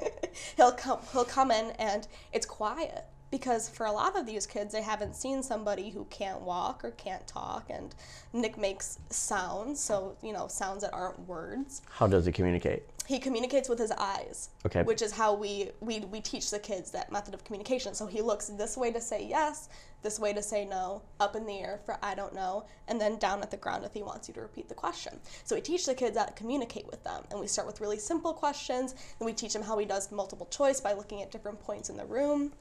he'll 0.56 0.72
come 0.72 0.98
he'll 1.12 1.24
come 1.24 1.50
in 1.50 1.70
and 1.78 2.06
it's 2.32 2.46
quiet 2.46 3.04
because 3.30 3.68
for 3.68 3.86
a 3.86 3.92
lot 3.92 4.16
of 4.16 4.26
these 4.26 4.46
kids 4.46 4.72
they 4.72 4.82
haven't 4.82 5.14
seen 5.16 5.42
somebody 5.42 5.90
who 5.90 6.04
can't 6.10 6.40
walk 6.42 6.84
or 6.84 6.92
can't 6.92 7.26
talk 7.26 7.68
and 7.70 7.94
Nick 8.32 8.56
makes 8.58 8.98
sounds 9.10 9.80
so 9.80 10.16
you 10.22 10.32
know 10.32 10.46
sounds 10.48 10.82
that 10.82 10.92
aren't 10.92 11.18
words 11.26 11.82
How 11.90 12.06
does 12.06 12.26
he 12.26 12.32
communicate? 12.32 12.84
he 13.06 13.20
communicates 13.20 13.68
with 13.68 13.78
his 13.78 13.92
eyes 13.92 14.50
Okay. 14.64 14.82
which 14.82 15.00
is 15.00 15.12
how 15.12 15.32
we, 15.32 15.70
we 15.80 16.00
we 16.00 16.20
teach 16.20 16.50
the 16.50 16.58
kids 16.58 16.90
that 16.90 17.10
method 17.12 17.34
of 17.34 17.44
communication 17.44 17.94
so 17.94 18.06
he 18.06 18.20
looks 18.20 18.46
this 18.48 18.76
way 18.76 18.90
to 18.92 19.00
say 19.00 19.24
yes 19.28 19.68
this 20.02 20.18
way 20.20 20.32
to 20.32 20.42
say 20.42 20.64
no 20.64 21.02
up 21.20 21.34
in 21.36 21.46
the 21.46 21.58
air 21.58 21.80
for 21.84 21.98
i 22.02 22.14
don't 22.14 22.34
know 22.34 22.64
and 22.88 23.00
then 23.00 23.16
down 23.18 23.42
at 23.42 23.50
the 23.50 23.56
ground 23.56 23.84
if 23.84 23.92
he 23.92 24.02
wants 24.02 24.28
you 24.28 24.34
to 24.34 24.40
repeat 24.40 24.68
the 24.68 24.74
question 24.74 25.18
so 25.44 25.54
we 25.54 25.60
teach 25.60 25.86
the 25.86 25.94
kids 25.94 26.16
how 26.18 26.24
to 26.24 26.32
communicate 26.34 26.86
with 26.86 27.02
them 27.04 27.22
and 27.30 27.40
we 27.40 27.46
start 27.46 27.66
with 27.66 27.80
really 27.80 27.98
simple 27.98 28.32
questions 28.32 28.94
and 29.18 29.26
we 29.26 29.32
teach 29.32 29.52
them 29.52 29.62
how 29.62 29.78
he 29.78 29.86
does 29.86 30.10
multiple 30.12 30.46
choice 30.46 30.80
by 30.80 30.92
looking 30.92 31.22
at 31.22 31.30
different 31.30 31.60
points 31.60 31.90
in 31.90 31.96
the 31.96 32.04
room 32.06 32.52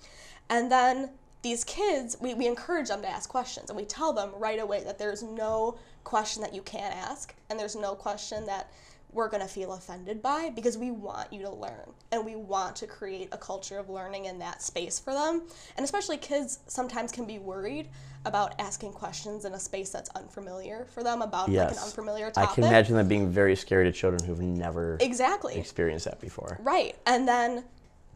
and 0.49 0.71
then 0.71 1.09
these 1.41 1.63
kids, 1.63 2.17
we, 2.19 2.33
we 2.33 2.47
encourage 2.47 2.87
them 2.87 3.01
to 3.03 3.07
ask 3.07 3.29
questions 3.29 3.69
and 3.69 3.77
we 3.77 3.85
tell 3.85 4.13
them 4.13 4.31
right 4.37 4.59
away 4.59 4.83
that 4.83 4.97
there's 4.97 5.21
no 5.21 5.77
question 6.03 6.41
that 6.41 6.55
you 6.55 6.61
can't 6.63 6.95
ask 6.95 7.35
and 7.49 7.59
there's 7.59 7.75
no 7.75 7.93
question 7.93 8.45
that 8.47 8.71
we're 9.15 9.29
going 9.29 9.41
to 9.41 9.47
feel 9.47 9.73
offended 9.73 10.21
by 10.21 10.49
because 10.49 10.77
we 10.77 10.91
want 10.91 11.31
you 11.31 11.41
to 11.41 11.49
learn 11.49 11.89
and 12.11 12.25
we 12.25 12.35
want 12.35 12.75
to 12.75 12.87
create 12.87 13.29
a 13.31 13.37
culture 13.37 13.79
of 13.79 13.89
learning 13.89 14.25
in 14.25 14.39
that 14.39 14.61
space 14.61 14.99
for 14.99 15.13
them. 15.13 15.43
And 15.77 15.83
especially 15.83 16.17
kids 16.17 16.59
sometimes 16.67 17.11
can 17.11 17.25
be 17.25 17.39
worried 17.39 17.87
about 18.25 18.59
asking 18.59 18.91
questions 18.91 19.45
in 19.45 19.53
a 19.53 19.59
space 19.59 19.91
that's 19.91 20.09
unfamiliar 20.09 20.85
for 20.89 21.03
them 21.03 21.21
about 21.21 21.49
like 21.49 21.71
an 21.71 21.77
unfamiliar 21.77 22.31
topic. 22.31 22.49
I 22.49 22.55
can 22.55 22.63
imagine 22.65 22.95
that 22.97 23.07
being 23.07 23.29
very 23.29 23.55
scary 23.55 23.85
to 23.85 23.91
children 23.91 24.23
who've 24.23 24.41
never 24.41 24.97
exactly. 24.99 25.55
experienced 25.55 26.05
that 26.05 26.19
before. 26.19 26.59
Right. 26.61 26.95
And 27.05 27.27
then, 27.27 27.63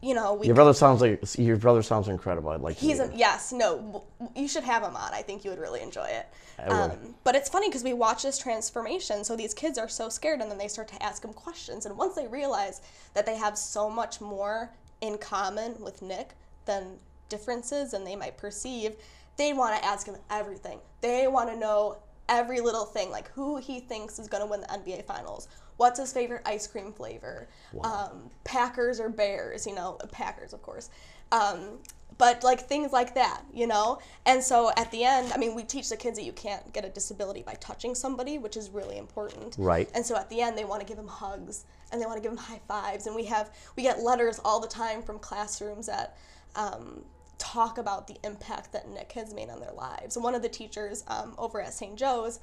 you 0.02 0.14
know, 0.14 0.34
we 0.34 0.46
Your 0.46 0.54
brother 0.54 0.72
sounds 0.72 1.00
like 1.00 1.22
your 1.38 1.56
brother 1.56 1.82
sounds 1.82 2.08
incredible. 2.08 2.50
I'd 2.50 2.60
like 2.60 2.76
He's 2.76 3.00
meet 3.00 3.10
a, 3.14 3.16
yes, 3.16 3.52
no, 3.52 4.04
you 4.34 4.48
should 4.48 4.64
have 4.64 4.82
him 4.82 4.96
on. 4.96 5.12
I 5.12 5.22
think 5.22 5.44
you 5.44 5.50
would 5.50 5.60
really 5.60 5.82
enjoy 5.82 6.06
it. 6.06 6.26
Um, 6.58 6.72
I 6.72 6.86
would. 6.88 7.14
but 7.24 7.34
it's 7.34 7.48
funny 7.48 7.68
because 7.68 7.84
we 7.84 7.92
watch 7.92 8.22
this 8.22 8.38
transformation. 8.38 9.24
So 9.24 9.36
these 9.36 9.52
kids 9.52 9.78
are 9.78 9.88
so 9.88 10.08
scared, 10.08 10.40
and 10.40 10.50
then 10.50 10.58
they 10.58 10.68
start 10.68 10.88
to 10.88 11.02
ask 11.02 11.24
him 11.24 11.32
questions. 11.32 11.86
And 11.86 11.96
once 11.96 12.14
they 12.14 12.26
realize 12.26 12.80
that 13.14 13.26
they 13.26 13.36
have 13.36 13.58
so 13.58 13.90
much 13.90 14.20
more 14.20 14.70
in 15.00 15.18
common 15.18 15.74
with 15.80 16.02
Nick 16.02 16.30
than 16.64 16.98
differences 17.28 17.94
and 17.94 18.06
they 18.06 18.16
might 18.16 18.36
perceive, 18.36 18.96
they 19.36 19.52
want 19.52 19.80
to 19.80 19.84
ask 19.84 20.06
him 20.06 20.16
everything. 20.30 20.78
They 21.00 21.26
want 21.28 21.48
to 21.50 21.56
know 21.56 21.96
every 22.28 22.60
little 22.60 22.84
thing, 22.84 23.10
like 23.10 23.30
who 23.30 23.56
he 23.56 23.80
thinks 23.80 24.18
is 24.18 24.28
going 24.28 24.42
to 24.42 24.46
win 24.46 24.60
the 24.60 24.66
NBA 24.66 25.04
Finals. 25.06 25.48
What's 25.80 25.98
his 25.98 26.12
favorite 26.12 26.42
ice 26.44 26.66
cream 26.66 26.92
flavor? 26.92 27.48
Um, 27.82 28.28
Packers 28.44 29.00
or 29.00 29.08
Bears? 29.08 29.66
You 29.66 29.74
know, 29.74 29.96
Packers, 30.12 30.52
of 30.52 30.60
course. 30.60 30.90
Um, 31.32 31.78
but 32.18 32.44
like 32.44 32.60
things 32.60 32.92
like 32.92 33.14
that, 33.14 33.44
you 33.50 33.66
know? 33.66 33.98
And 34.26 34.42
so 34.42 34.72
at 34.76 34.90
the 34.90 35.04
end, 35.04 35.32
I 35.32 35.38
mean, 35.38 35.54
we 35.54 35.62
teach 35.62 35.88
the 35.88 35.96
kids 35.96 36.18
that 36.18 36.24
you 36.24 36.34
can't 36.34 36.70
get 36.74 36.84
a 36.84 36.90
disability 36.90 37.40
by 37.40 37.54
touching 37.54 37.94
somebody, 37.94 38.36
which 38.36 38.58
is 38.58 38.68
really 38.68 38.98
important. 38.98 39.56
Right. 39.56 39.88
And 39.94 40.04
so 40.04 40.16
at 40.16 40.28
the 40.28 40.42
end, 40.42 40.58
they 40.58 40.66
want 40.66 40.82
to 40.82 40.86
give 40.86 40.98
them 40.98 41.08
hugs 41.08 41.64
and 41.90 41.98
they 41.98 42.04
want 42.04 42.18
to 42.18 42.22
give 42.22 42.36
them 42.36 42.44
high 42.44 42.60
fives. 42.68 43.06
And 43.06 43.16
we 43.16 43.24
have, 43.24 43.50
we 43.74 43.82
get 43.82 44.00
letters 44.00 44.38
all 44.44 44.60
the 44.60 44.68
time 44.68 45.02
from 45.02 45.18
classrooms 45.18 45.86
that, 45.86 46.18
um, 46.56 47.06
talk 47.38 47.78
about 47.78 48.06
the 48.06 48.16
impact 48.22 48.70
that 48.72 48.86
Nick 48.90 49.12
has 49.12 49.32
made 49.32 49.48
on 49.48 49.60
their 49.60 49.72
lives. 49.72 50.16
One 50.18 50.34
of 50.34 50.42
the 50.42 50.48
teachers 50.48 51.04
um, 51.08 51.34
over 51.38 51.60
at 51.60 51.72
St. 51.72 51.96
Joe's 51.96 52.38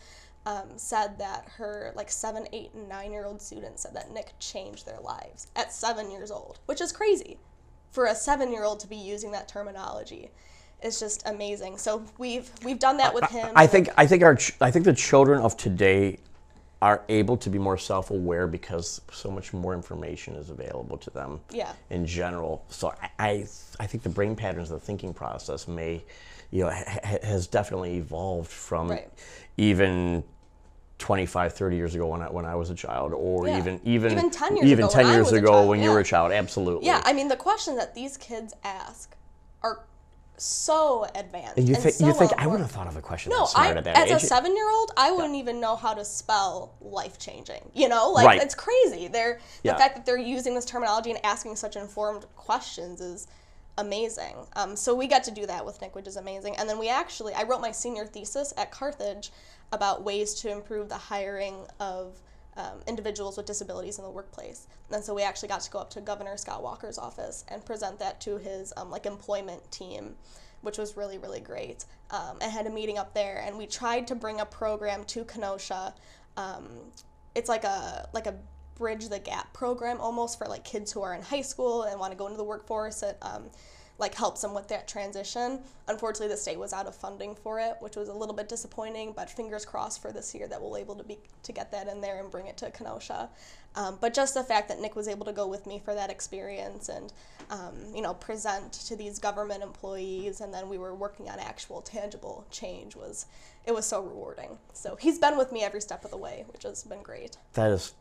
um, 0.47 0.69
said 0.77 1.19
that 1.19 1.45
her 1.57 1.91
like 1.95 2.09
seven, 2.09 2.47
eight, 2.53 2.71
and 2.73 2.87
nine 2.87 3.11
year 3.11 3.25
old 3.25 3.41
students 3.41 3.83
said 3.83 3.93
that 3.93 4.11
Nick 4.11 4.31
changed 4.39 4.85
their 4.85 4.99
lives 5.01 5.47
at 5.57 5.73
seven 5.73 6.09
years 6.09 6.31
old, 6.31 6.59
which 6.67 6.79
is 6.79 6.91
crazy 6.93 7.37
for 7.91 8.05
a 8.05 8.15
seven 8.15 8.51
year 8.53 8.63
old 8.63 8.79
to 8.79 8.87
be 8.87 8.95
using 8.95 9.31
that 9.33 9.47
terminology. 9.49 10.31
It's 10.81 10.99
just 11.01 11.27
amazing. 11.27 11.77
So 11.77 12.03
we've 12.17 12.49
we've 12.63 12.79
done 12.79 12.95
that 12.97 13.13
with 13.13 13.25
him. 13.29 13.49
I 13.55 13.67
think 13.67 13.89
I 13.97 14.07
think 14.07 14.23
our 14.23 14.35
ch- 14.35 14.53
I 14.61 14.71
think 14.71 14.85
the 14.85 14.93
children 14.93 15.41
of 15.41 15.57
today 15.57 16.19
are 16.81 17.03
able 17.09 17.35
to 17.35 17.49
be 17.49 17.57
more 17.57 17.77
self-aware 17.77 18.45
because 18.47 19.01
so 19.11 19.31
much 19.31 19.51
more 19.51 19.73
information 19.73 20.35
is 20.35 20.51
available 20.51 20.95
to 20.99 21.09
them 21.09 21.39
Yeah. 21.51 21.73
in 21.89 22.05
general. 22.05 22.63
So 22.69 22.93
I, 23.01 23.09
I 23.19 23.29
I 23.81 23.87
think 23.87 24.03
the 24.03 24.09
brain 24.09 24.35
patterns, 24.35 24.69
the 24.69 24.79
thinking 24.79 25.13
process 25.13 25.67
may, 25.67 26.03
you 26.51 26.63
know, 26.63 26.69
ha- 26.69 27.17
has 27.23 27.47
definitely 27.47 27.97
evolved 27.97 28.51
from 28.51 28.91
Right. 28.91 29.09
even 29.57 30.23
25, 30.99 31.53
30 31.53 31.75
years 31.75 31.95
ago 31.95 32.07
when 32.07 32.21
I, 32.21 32.29
when 32.29 32.45
I 32.45 32.55
was 32.55 32.69
a 32.69 32.75
child, 32.75 33.13
or 33.13 33.47
Yeah. 33.47 33.59
even 33.59 33.79
even 33.83 34.11
Even 34.13 34.29
10 34.31 34.57
years 34.57 34.69
even 34.69 34.85
ago 34.85 34.93
10 34.93 35.05
when 35.05 35.13
years 35.13 35.31
ago 35.31 35.47
child, 35.51 35.69
when 35.69 35.81
you 35.81 35.91
were 35.91 35.99
a 35.99 36.03
child. 36.03 36.31
Absolutely. 36.31 36.87
yeah, 36.87 37.01
I 37.05 37.13
mean 37.13 37.27
the 37.27 37.35
questions 37.35 37.77
that 37.77 37.93
these 37.93 38.17
kids 38.17 38.53
ask 38.63 39.15
are 39.61 39.83
so 40.37 41.05
advanced. 41.15 41.57
And 41.57 41.67
you 41.69 41.75
think 41.75 41.95
so 41.95 42.05
you 42.07 42.13
think 42.13 42.31
I 42.37 42.47
would 42.47 42.59
have 42.59 42.71
thought 42.71 42.87
of 42.87 42.95
a 42.95 43.01
question 43.01 43.31
No, 43.31 43.47
I, 43.55 43.69
at 43.71 43.83
that 43.83 43.95
as 43.97 44.09
age. 44.11 44.23
a 44.23 44.25
seven-year-old, 44.25 44.91
I 44.97 45.11
wouldn't 45.11 45.35
even 45.35 45.59
know 45.59 45.75
how 45.75 45.93
to 45.93 46.05
spell 46.05 46.73
life-changing. 46.81 47.71
You 47.73 47.89
know, 47.89 48.09
like 48.11 48.25
Right. 48.25 48.41
it's 48.41 48.55
crazy. 48.55 49.07
They're 49.07 49.35
the 49.63 49.69
Yeah. 49.69 49.77
fact 49.77 49.95
that 49.95 50.05
they're 50.05 50.17
using 50.17 50.53
this 50.55 50.65
terminology 50.65 51.11
and 51.11 51.23
asking 51.25 51.55
such 51.55 51.75
informed 51.75 52.25
questions 52.35 53.01
is 53.01 53.27
amazing. 53.77 54.35
Um, 54.55 54.75
so 54.75 54.95
we 54.95 55.07
got 55.07 55.23
to 55.25 55.31
do 55.31 55.45
that 55.45 55.65
with 55.65 55.81
Nick, 55.81 55.95
which 55.95 56.07
is 56.07 56.17
amazing. 56.17 56.55
And 56.57 56.67
then 56.67 56.79
we 56.79 56.89
actually, 56.89 57.33
I 57.33 57.43
wrote 57.43 57.61
my 57.61 57.71
senior 57.71 58.05
thesis 58.05 58.53
at 58.57 58.71
Carthage 58.71 59.31
about 59.71 60.03
ways 60.03 60.33
to 60.35 60.51
improve 60.51 60.89
the 60.89 60.97
hiring 60.97 61.55
of 61.79 62.21
um, 62.57 62.79
individuals 62.87 63.37
with 63.37 63.45
disabilities 63.45 63.99
in 63.99 64.03
the 64.03 64.09
workplace. 64.09 64.67
And 64.91 65.03
so 65.03 65.13
we 65.13 65.21
actually 65.21 65.49
got 65.49 65.61
to 65.61 65.71
go 65.71 65.79
up 65.79 65.89
to 65.91 66.01
Governor 66.01 66.37
Scott 66.37 66.63
Walker's 66.63 66.97
office 66.97 67.45
and 67.49 67.63
present 67.63 67.99
that 67.99 68.19
to 68.21 68.37
his 68.37 68.73
um, 68.77 68.89
like 68.89 69.05
employment 69.05 69.69
team, 69.71 70.15
which 70.61 70.77
was 70.77 70.97
really 70.97 71.17
really 71.17 71.39
great. 71.39 71.85
Um, 72.09 72.37
and 72.41 72.51
had 72.51 72.65
a 72.65 72.69
meeting 72.71 72.97
up 72.97 73.13
there, 73.13 73.43
and 73.45 73.57
we 73.57 73.67
tried 73.67 74.07
to 74.07 74.15
bring 74.15 74.39
a 74.39 74.45
program 74.45 75.03
to 75.05 75.23
Kenosha. 75.25 75.93
Um, 76.35 76.67
it's 77.35 77.49
like 77.49 77.63
a 77.63 78.09
like 78.13 78.25
a 78.25 78.35
bridge 78.77 79.09
the 79.09 79.19
gap 79.19 79.53
program 79.53 79.99
almost 79.99 80.37
for 80.37 80.47
like 80.47 80.63
kids 80.63 80.91
who 80.91 81.01
are 81.01 81.13
in 81.13 81.21
high 81.21 81.41
school 81.41 81.83
and 81.83 81.99
want 81.99 82.11
to 82.11 82.17
go 82.17 82.27
into 82.27 82.37
the 82.37 82.43
workforce. 82.43 83.03
It 83.03 83.17
um, 83.21 83.49
like 83.99 84.13
helps 84.13 84.41
them 84.41 84.53
with 84.53 84.67
that 84.67 84.87
transition. 84.87 85.59
Unfortunately, 85.87 86.27
the 86.27 86.39
state 86.39 86.59
was 86.59 86.71
out 86.71 86.85
of 86.85 86.95
funding 86.95 87.35
for 87.35 87.59
it, 87.59 87.75
which 87.79 87.95
was 87.95 88.09
a 88.09 88.13
little 88.13 88.35
bit 88.35 88.47
disappointing. 88.47 89.13
But 89.15 89.29
fingers 89.29 89.65
crossed 89.65 90.01
for 90.01 90.11
this 90.11 90.35
year 90.35 90.47
that 90.47 90.61
we'll 90.61 90.77
able 90.77 90.95
to 90.95 91.03
be 91.03 91.17
to 91.43 91.51
get 91.51 91.71
that 91.71 91.87
in 91.87 92.01
there 92.01 92.19
and 92.19 92.29
bring 92.29 92.47
it 92.47 92.57
to 92.57 92.69
Kenosha. 92.69 93.29
Um, 93.75 93.97
but 93.99 94.13
just 94.13 94.33
the 94.33 94.43
fact 94.43 94.69
that 94.69 94.79
Nick 94.79 94.95
was 94.95 95.07
able 95.07 95.25
to 95.25 95.33
go 95.33 95.47
with 95.47 95.65
me 95.65 95.79
for 95.83 95.93
that 95.93 96.09
experience 96.09 96.89
and 96.89 97.11
um, 97.49 97.75
you 97.93 98.01
know 98.01 98.13
present 98.13 98.73
to 98.73 98.95
these 98.95 99.19
government 99.19 99.63
employees, 99.63 100.41
and 100.41 100.53
then 100.53 100.69
we 100.69 100.77
were 100.77 100.93
working 100.93 101.29
on 101.29 101.39
actual 101.39 101.81
tangible 101.81 102.45
change 102.51 102.95
was 102.95 103.25
it 103.65 103.73
was 103.73 103.85
so 103.85 104.01
rewarding. 104.01 104.57
So 104.73 104.95
he's 104.95 105.17
been 105.17 105.37
with 105.37 105.51
me 105.51 105.63
every 105.63 105.81
step 105.81 106.05
of 106.05 106.11
the 106.11 106.17
way, 106.17 106.45
which 106.49 106.63
has 106.63 106.83
been 106.83 107.01
great. 107.01 107.37
that 107.53 107.71
is 107.71 107.93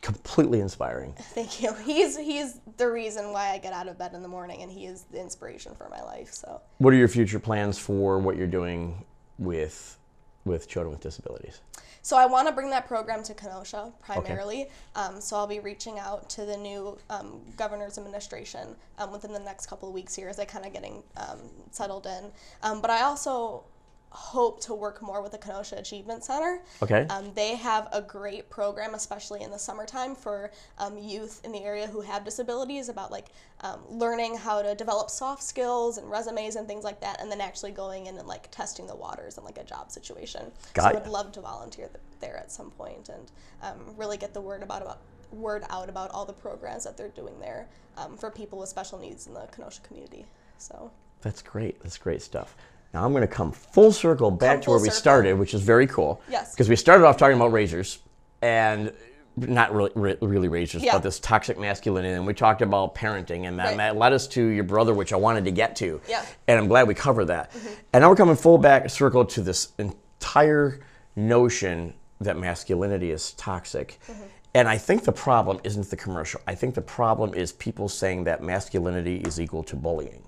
completely 0.00 0.60
inspiring. 0.60 1.12
Thank 1.18 1.62
you. 1.62 1.72
He's 1.84 2.16
he's 2.16 2.60
the 2.76 2.90
reason 2.90 3.32
why 3.32 3.50
I 3.50 3.58
get 3.58 3.72
out 3.72 3.88
of 3.88 3.98
bed 3.98 4.14
in 4.14 4.22
the 4.22 4.28
morning, 4.28 4.62
and 4.62 4.70
he 4.70 4.86
is 4.86 5.04
the 5.10 5.20
inspiration 5.20 5.74
for 5.74 5.88
my 5.88 6.02
life. 6.02 6.32
So 6.32 6.60
What 6.78 6.92
are 6.92 6.96
your 6.96 7.08
future 7.08 7.38
plans 7.38 7.78
for 7.78 8.18
what 8.18 8.36
you're 8.36 8.46
doing 8.46 9.04
with 9.38 9.98
with 10.44 10.68
children 10.68 10.92
with 10.92 11.00
disabilities? 11.00 11.60
So 12.02 12.16
I 12.16 12.24
want 12.26 12.48
to 12.48 12.52
bring 12.54 12.70
that 12.70 12.88
program 12.88 13.22
to 13.24 13.34
Kenosha 13.34 13.92
primarily. 14.00 14.68
Um, 14.94 15.20
so 15.20 15.36
I'll 15.36 15.46
be 15.46 15.60
reaching 15.60 15.98
out 15.98 16.30
to 16.30 16.46
the 16.46 16.56
new 16.56 16.96
um, 17.10 17.42
governor's 17.56 17.98
administration 17.98 18.74
um, 18.98 19.12
within 19.12 19.32
the 19.32 19.38
next 19.38 19.66
couple 19.66 19.88
of 19.88 19.94
weeks 19.94 20.14
here 20.14 20.28
as 20.28 20.38
I 20.38 20.46
kind 20.46 20.64
of 20.64 20.72
getting 20.72 21.02
um, 21.18 21.38
settled 21.70 22.06
in. 22.06 22.32
Um, 22.62 22.80
but 22.80 22.90
I 22.90 23.02
also 23.02 23.64
hope 24.10 24.60
to 24.60 24.74
work 24.74 25.00
more 25.00 25.22
with 25.22 25.32
the 25.32 25.38
Kenosha 25.38 25.76
Achievement 25.76 26.24
Center. 26.24 26.60
Okay. 26.82 27.06
Um, 27.08 27.32
they 27.34 27.54
have 27.56 27.88
a 27.92 28.02
great 28.02 28.50
program, 28.50 28.94
especially 28.94 29.42
in 29.42 29.50
the 29.50 29.58
summertime, 29.58 30.16
for 30.16 30.50
um, 30.78 30.98
youth 30.98 31.40
in 31.44 31.52
the 31.52 31.62
area 31.62 31.86
who 31.86 32.00
have 32.00 32.24
disabilities 32.24 32.88
about 32.88 33.12
like 33.12 33.26
um, 33.60 33.80
learning 33.88 34.36
how 34.36 34.62
to 34.62 34.74
develop 34.74 35.10
soft 35.10 35.42
skills 35.42 35.96
and 35.96 36.10
resumes 36.10 36.56
and 36.56 36.66
things 36.66 36.82
like 36.82 37.00
that, 37.00 37.20
and 37.20 37.30
then 37.30 37.40
actually 37.40 37.70
going 37.70 38.06
in 38.06 38.18
and 38.18 38.26
like 38.26 38.50
testing 38.50 38.86
the 38.86 38.96
waters 38.96 39.38
in 39.38 39.44
like 39.44 39.58
a 39.58 39.64
job 39.64 39.92
situation. 39.92 40.50
Got 40.74 40.82
so 40.82 40.88
I 40.90 40.92
would 41.00 41.10
love 41.10 41.30
to 41.32 41.40
volunteer 41.40 41.86
th- 41.86 42.00
there 42.20 42.36
at 42.36 42.50
some 42.50 42.70
point 42.72 43.08
and 43.08 43.30
um, 43.62 43.94
really 43.96 44.16
get 44.16 44.34
the 44.34 44.40
word 44.40 44.62
about, 44.62 44.82
about 44.82 44.98
word 45.30 45.64
out 45.70 45.88
about 45.88 46.10
all 46.10 46.24
the 46.24 46.32
programs 46.32 46.82
that 46.82 46.96
they're 46.96 47.08
doing 47.08 47.38
there 47.38 47.68
um, 47.96 48.16
for 48.16 48.30
people 48.30 48.58
with 48.58 48.68
special 48.68 48.98
needs 48.98 49.28
in 49.28 49.34
the 49.34 49.46
Kenosha 49.54 49.80
community. 49.82 50.26
So 50.58 50.90
That's 51.22 51.42
great. 51.42 51.80
That's 51.82 51.98
great 51.98 52.22
stuff. 52.22 52.56
Now 52.92 53.04
I'm 53.04 53.12
going 53.12 53.22
to 53.22 53.28
come 53.28 53.52
full 53.52 53.92
circle 53.92 54.30
back 54.30 54.56
Come 54.56 54.60
to 54.62 54.70
where 54.70 54.78
we 54.80 54.84
circle. 54.88 54.98
started, 54.98 55.38
which 55.38 55.54
is 55.54 55.62
very 55.62 55.86
cool. 55.86 56.20
Yes. 56.28 56.52
Because 56.52 56.68
we 56.68 56.76
started 56.76 57.06
off 57.06 57.16
talking 57.16 57.36
about 57.36 57.52
razors 57.52 57.98
and 58.42 58.92
not 59.36 59.72
really, 59.72 60.16
really 60.20 60.48
razors, 60.48 60.82
Yeah. 60.82 60.92
but 60.94 61.02
this 61.04 61.20
toxic 61.20 61.58
masculinity. 61.58 62.14
And 62.14 62.26
we 62.26 62.34
talked 62.34 62.62
about 62.62 62.94
parenting, 62.96 63.46
and 63.46 63.58
that, 63.58 63.64
Right. 63.64 63.70
and 63.70 63.80
that 63.80 63.96
led 63.96 64.12
us 64.12 64.26
to 64.28 64.44
your 64.44 64.64
brother, 64.64 64.92
which 64.92 65.12
I 65.12 65.16
wanted 65.16 65.44
to 65.44 65.52
get 65.52 65.76
to. 65.76 66.00
Yeah. 66.08 66.24
And 66.48 66.58
I'm 66.58 66.66
glad 66.68 66.88
we 66.88 66.94
covered 66.94 67.26
that. 67.26 67.52
And 67.92 68.02
now 68.02 68.10
we're 68.10 68.16
coming 68.16 68.34
full 68.36 68.58
back 68.58 68.90
circle 68.90 69.24
to 69.26 69.40
this 69.40 69.68
entire 69.78 70.80
notion 71.14 71.94
that 72.20 72.36
masculinity 72.36 73.12
is 73.12 73.32
toxic. 73.32 73.98
Mhm. 74.08 74.14
And 74.52 74.68
I 74.68 74.78
think 74.78 75.04
the 75.04 75.12
problem 75.12 75.60
isn't 75.62 75.88
the 75.90 75.96
commercial. 75.96 76.40
I 76.46 76.56
think 76.56 76.74
the 76.74 76.82
problem 76.82 77.32
is 77.34 77.52
people 77.52 77.88
saying 77.88 78.24
that 78.24 78.42
masculinity 78.42 79.18
is 79.18 79.40
equal 79.40 79.62
to 79.62 79.76
bullying. 79.76 80.22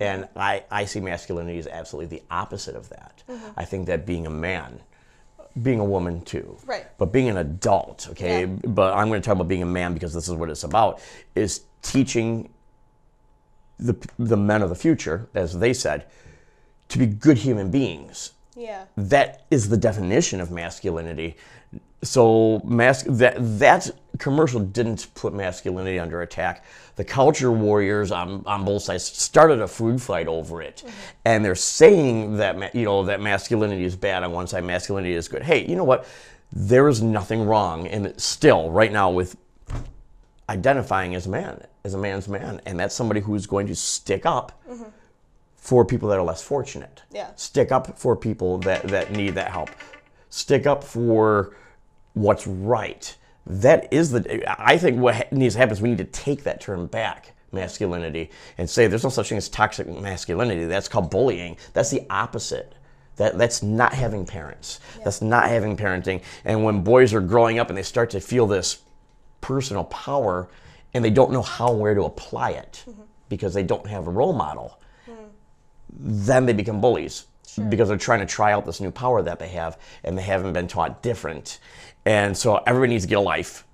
And 0.00 0.28
I, 0.36 0.64
I 0.70 0.84
see 0.86 1.00
masculinity 1.00 1.58
as 1.58 1.66
absolutely 1.66 2.18
the 2.18 2.22
opposite 2.30 2.74
of 2.74 2.88
that. 2.90 3.22
Mm-hmm. 3.28 3.46
I 3.56 3.64
think 3.64 3.86
that 3.86 4.04
being 4.06 4.26
a 4.26 4.30
man, 4.30 4.80
being 5.62 5.78
a 5.78 5.84
woman 5.84 6.22
too, 6.22 6.56
Right. 6.66 6.84
but 6.98 7.12
being 7.12 7.28
an 7.28 7.36
adult, 7.36 8.08
okay, 8.10 8.40
Yeah. 8.40 8.46
but 8.46 8.92
I'm 8.94 9.08
going 9.08 9.22
to 9.22 9.24
talk 9.24 9.36
about 9.36 9.48
being 9.48 9.62
a 9.62 9.66
man 9.66 9.94
because 9.94 10.12
this 10.12 10.28
is 10.28 10.34
what 10.34 10.50
it's 10.50 10.64
about, 10.64 11.00
is 11.34 11.60
teaching 11.82 12.50
the, 13.78 13.94
the 14.18 14.36
men 14.36 14.62
of 14.62 14.68
the 14.68 14.74
future, 14.74 15.28
as 15.34 15.58
they 15.58 15.72
said, 15.72 16.06
to 16.88 16.98
be 16.98 17.06
good 17.06 17.38
human 17.38 17.70
beings. 17.70 18.32
Yeah. 18.56 18.84
That 18.96 19.44
is 19.50 19.68
the 19.68 19.76
definition 19.76 20.40
of 20.40 20.50
masculinity. 20.50 21.36
So 22.02 22.60
mas- 22.64 23.02
that 23.04 23.34
that 23.58 23.90
commercial 24.18 24.60
didn't 24.60 25.12
put 25.14 25.32
masculinity 25.32 25.98
under 25.98 26.22
attack. 26.22 26.64
The 26.96 27.04
culture 27.04 27.50
warriors 27.50 28.12
on, 28.12 28.44
on 28.46 28.64
both 28.64 28.82
sides 28.82 29.04
started 29.04 29.60
a 29.60 29.66
food 29.66 30.00
fight 30.00 30.28
over 30.28 30.62
it, 30.62 30.84
and 31.24 31.44
they're 31.44 31.54
saying 31.54 32.36
that 32.36 32.74
you 32.74 32.84
know 32.84 33.04
that 33.04 33.20
masculinity 33.20 33.84
is 33.84 33.96
bad 33.96 34.22
on 34.22 34.32
one 34.32 34.46
side, 34.46 34.64
masculinity 34.64 35.14
is 35.14 35.26
good. 35.26 35.42
Hey, 35.42 35.66
you 35.66 35.74
know 35.74 35.84
what? 35.84 36.06
There 36.52 36.88
is 36.88 37.02
nothing 37.02 37.46
wrong, 37.46 37.88
and 37.88 38.18
still 38.20 38.70
right 38.70 38.92
now 38.92 39.10
with 39.10 39.36
identifying 40.48 41.14
as 41.14 41.26
a 41.26 41.30
man, 41.30 41.64
as 41.84 41.94
a 41.94 41.98
man's 41.98 42.28
man, 42.28 42.60
and 42.66 42.78
that's 42.78 42.94
somebody 42.94 43.20
who's 43.20 43.46
going 43.46 43.66
to 43.66 43.74
stick 43.74 44.24
up 44.24 44.62
for 45.56 45.84
people 45.84 46.10
that 46.10 46.18
are 46.18 46.24
less 46.24 46.42
fortunate. 46.42 47.02
Yeah. 47.10 47.30
Stick 47.36 47.72
up 47.72 47.98
for 47.98 48.14
people 48.14 48.58
that, 48.58 48.82
that 48.88 49.12
need 49.12 49.34
that 49.34 49.50
help. 49.50 49.70
Stick 50.28 50.66
up 50.66 50.84
for 50.84 51.56
what's 52.12 52.46
right. 52.46 53.16
That 53.46 53.92
is 53.92 54.10
the. 54.10 54.44
I 54.58 54.78
think 54.78 54.98
what 54.98 55.30
needs 55.32 55.54
to 55.54 55.58
happen 55.58 55.72
is 55.72 55.82
we 55.82 55.90
need 55.90 55.98
to 55.98 56.04
take 56.04 56.44
that 56.44 56.60
term 56.60 56.86
back, 56.86 57.34
masculinity, 57.52 58.30
and 58.56 58.68
say 58.68 58.86
there's 58.86 59.04
no 59.04 59.10
such 59.10 59.28
thing 59.28 59.38
as 59.38 59.48
toxic 59.48 59.86
masculinity. 59.86 60.64
That's 60.64 60.88
called 60.88 61.10
bullying. 61.10 61.56
That's 61.74 61.90
the 61.90 62.06
opposite. 62.08 62.74
That, 63.16 63.38
that's 63.38 63.62
not 63.62 63.92
having 63.92 64.26
parents. 64.26 64.80
That's 65.04 65.22
not 65.22 65.48
having 65.48 65.76
parenting. 65.76 66.22
And 66.44 66.64
when 66.64 66.82
boys 66.82 67.14
are 67.14 67.20
growing 67.20 67.58
up 67.60 67.68
and 67.68 67.78
they 67.78 67.82
start 67.82 68.10
to 68.10 68.20
feel 68.20 68.46
this 68.46 68.78
personal 69.40 69.84
power 69.84 70.48
and 70.92 71.04
they 71.04 71.10
don't 71.10 71.30
know 71.30 71.42
how 71.42 71.70
and 71.70 71.80
where 71.80 71.94
to 71.94 72.02
apply 72.04 72.50
it 72.50 72.84
mm-hmm. 72.88 73.02
because 73.28 73.54
they 73.54 73.62
don't 73.62 73.86
have 73.86 74.08
a 74.08 74.10
role 74.10 74.32
model, 74.32 74.80
mm. 75.08 75.14
then 75.92 76.46
they 76.46 76.52
become 76.52 76.80
bullies 76.80 77.26
because 77.68 77.88
they're 77.88 77.98
trying 77.98 78.20
to 78.20 78.26
try 78.26 78.52
out 78.52 78.66
this 78.66 78.80
new 78.80 78.90
power 78.90 79.22
that 79.22 79.38
they 79.38 79.48
have 79.48 79.78
and 80.02 80.18
they 80.18 80.22
haven't 80.22 80.52
been 80.52 80.66
taught 80.66 81.02
different. 81.02 81.60
And 82.06 82.36
so 82.36 82.56
everybody 82.66 82.92
needs 82.92 83.04
to 83.04 83.08
get 83.08 83.18
a 83.18 83.20
life. 83.20 83.64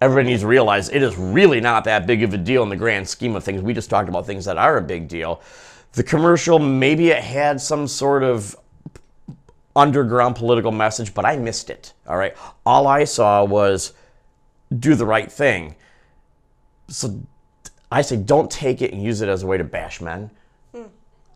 Everybody 0.00 0.30
needs 0.30 0.42
to 0.42 0.48
realize 0.48 0.88
it 0.88 1.02
is 1.02 1.16
really 1.16 1.60
not 1.60 1.84
that 1.84 2.06
big 2.06 2.22
of 2.22 2.34
a 2.34 2.38
deal 2.38 2.62
in 2.62 2.68
the 2.68 2.76
grand 2.76 3.08
scheme 3.08 3.36
of 3.36 3.44
things. 3.44 3.62
We 3.62 3.72
just 3.72 3.88
talked 3.88 4.08
about 4.08 4.26
things 4.26 4.44
that 4.44 4.58
are 4.58 4.76
a 4.76 4.82
big 4.82 5.08
deal. 5.08 5.40
The 5.92 6.02
commercial, 6.02 6.58
maybe 6.58 7.08
it 7.08 7.22
had 7.22 7.60
some 7.60 7.86
sort 7.86 8.22
of 8.24 8.56
underground 9.76 10.36
political 10.36 10.72
message, 10.72 11.14
but 11.14 11.24
I 11.24 11.36
missed 11.36 11.70
it. 11.70 11.92
All 12.06 12.16
right. 12.16 12.36
All 12.66 12.86
I 12.86 13.04
saw 13.04 13.44
was 13.44 13.92
do 14.78 14.94
the 14.94 15.06
right 15.06 15.30
thing. 15.30 15.76
So 16.88 17.20
I 17.90 18.02
say 18.02 18.16
don't 18.16 18.50
take 18.50 18.82
it 18.82 18.92
and 18.92 19.02
use 19.02 19.20
it 19.20 19.28
as 19.28 19.42
a 19.42 19.46
way 19.46 19.56
to 19.58 19.64
bash 19.64 20.00
men. 20.00 20.30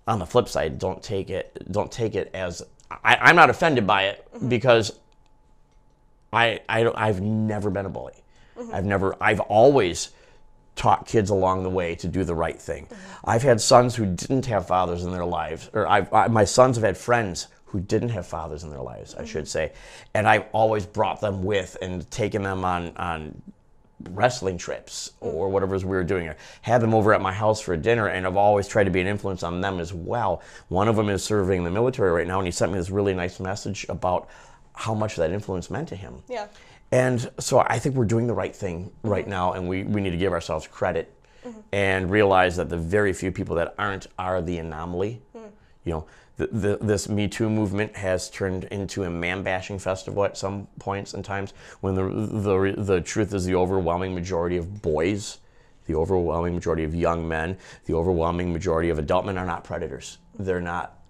On 0.07 0.19
the 0.19 0.27
flip 0.27 0.49
side, 0.49 0.79
don't 0.79 1.03
take 1.03 1.29
it 1.29 1.67
don't 1.71 1.93
take 1.93 2.15
it 2.15 2.31
as 2.33 2.63
I, 2.91 3.17
I'm 3.17 3.37
not 3.37 3.51
offended 3.51 3.87
by 3.87 4.05
it 4.05 4.27
mm-hmm. 4.35 4.49
because 4.49 4.99
I, 6.33 6.61
I 6.69 6.91
I've 6.95 7.21
never 7.21 7.71
been 7.71 7.87
a 7.87 7.91
bully. 7.91 8.25
I've 8.73 8.85
never 8.85 9.17
I've 9.21 9.41
always 9.41 10.11
taught 10.75 11.07
kids 11.07 11.31
along 11.31 11.65
the 11.65 11.71
way 11.71 11.95
to 11.97 12.07
do 12.07 12.25
the 12.25 12.35
right 12.35 12.61
thing. 12.61 12.89
I've 13.25 13.43
had 13.43 13.61
sons 13.61 13.97
who 13.97 14.07
didn't 14.07 14.47
have 14.47 14.67
fathers 14.67 15.05
in 15.05 15.11
their 15.11 15.25
lives, 15.25 15.71
or 15.73 15.89
I've, 15.89 16.13
I, 16.13 16.29
my 16.29 16.45
sons 16.45 16.77
have 16.77 16.85
had 16.85 16.97
friends 16.97 17.49
who 17.67 17.81
didn't 17.81 18.11
have 18.11 18.27
fathers 18.27 18.63
in 18.65 18.71
their 18.71 18.81
lives, 18.81 19.15
I 19.15 19.25
should 19.25 19.47
say, 19.49 19.73
and 20.15 20.27
I've 20.27 20.47
always 20.53 20.87
brought 20.87 21.21
them 21.21 21.43
with 21.43 21.77
and 21.83 22.09
taken 22.11 22.43
them 22.43 22.65
on 22.65 22.97
on 22.97 23.43
wrestling 24.11 24.57
trips 24.57 25.11
or 25.21 25.49
whatever 25.49 25.77
we 25.77 25.85
were 25.85 26.05
doing, 26.05 26.29
or 26.29 26.37
had 26.63 26.81
them 26.81 26.95
over 26.95 27.13
at 27.13 27.21
my 27.21 27.33
house 27.33 27.61
for 27.61 27.77
dinner, 27.77 28.07
and 28.07 28.27
I've 28.27 28.37
always 28.37 28.69
tried 28.69 28.85
to 28.85 28.91
be 28.91 29.01
an 29.01 29.07
influence 29.07 29.43
on 29.43 29.61
them 29.61 29.81
as 29.81 29.93
well. 29.93 30.43
One 30.69 30.87
of 30.89 30.97
them 30.97 31.09
is 31.09 31.25
serving 31.25 31.59
in 31.59 31.65
the 31.65 31.71
military 31.71 32.13
right 32.13 32.27
now, 32.27 32.39
and 32.39 32.47
he 32.47 32.53
sent 32.53 32.71
me 32.73 32.79
this 32.79 32.91
really 32.91 33.15
nice 33.15 33.41
message 33.41 33.85
about 33.89 34.29
how 34.79 34.95
much 34.95 35.17
that 35.17 35.33
influence 35.33 35.71
meant 35.71 35.89
to 35.89 35.97
him. 35.97 36.23
Yeah. 36.29 36.47
And 36.93 37.29
so 37.41 37.59
I 37.59 37.81
think 37.81 37.97
we're 37.97 38.05
doing 38.05 38.29
the 38.29 38.33
right 38.33 38.55
thing 38.55 38.93
right 39.03 39.23
mm-hmm. 39.23 39.31
now, 39.31 39.53
and 39.55 39.69
we, 39.69 39.83
we 39.83 40.01
need 40.01 40.11
to 40.11 40.17
give 40.17 40.33
ourselves 40.33 40.69
credit 40.69 41.13
mm-hmm. 41.45 41.59
and 41.73 42.09
realize 42.09 42.57
that 42.57 42.69
the 42.69 42.77
very 42.77 43.13
few 43.13 43.33
people 43.33 43.57
that 43.57 43.75
aren't 43.77 44.07
are 44.21 44.41
the 44.41 44.59
anomaly. 44.59 45.21
Mm. 45.37 45.51
You 45.85 45.93
know, 45.93 46.07
the, 46.37 46.47
the, 46.47 46.79
this 46.81 47.09
Me 47.09 47.27
Too 47.27 47.51
movement 47.51 47.97
has 47.97 48.31
turned 48.31 48.65
into 48.65 49.03
a 49.03 49.11
man 49.11 49.43
bashing 49.43 49.81
festival 49.81 50.25
at 50.25 50.39
some 50.39 50.69
points 50.79 51.13
and 51.13 51.25
times 51.25 51.55
when 51.81 51.97
the, 51.97 52.05
the, 52.05 52.75
the 52.81 53.01
truth 53.01 53.35
is 53.35 53.45
the 53.47 53.57
overwhelming 53.57 54.15
majority 54.15 54.59
of 54.59 54.81
boys, 54.81 55.39
the 55.87 55.97
overwhelming 55.97 56.55
majority 56.55 56.85
of 56.85 56.95
young 56.95 57.27
men, 57.27 57.59
the 57.87 57.95
overwhelming 57.95 58.53
majority 58.53 58.91
of 58.91 58.99
adult 59.01 59.27
men 59.27 59.37
are 59.37 59.47
not 59.47 59.65
predators. 59.65 60.19
They're 60.39 60.61
not, 60.61 61.01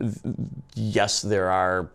yes, 0.75 1.21
there 1.21 1.51
are 1.51 1.91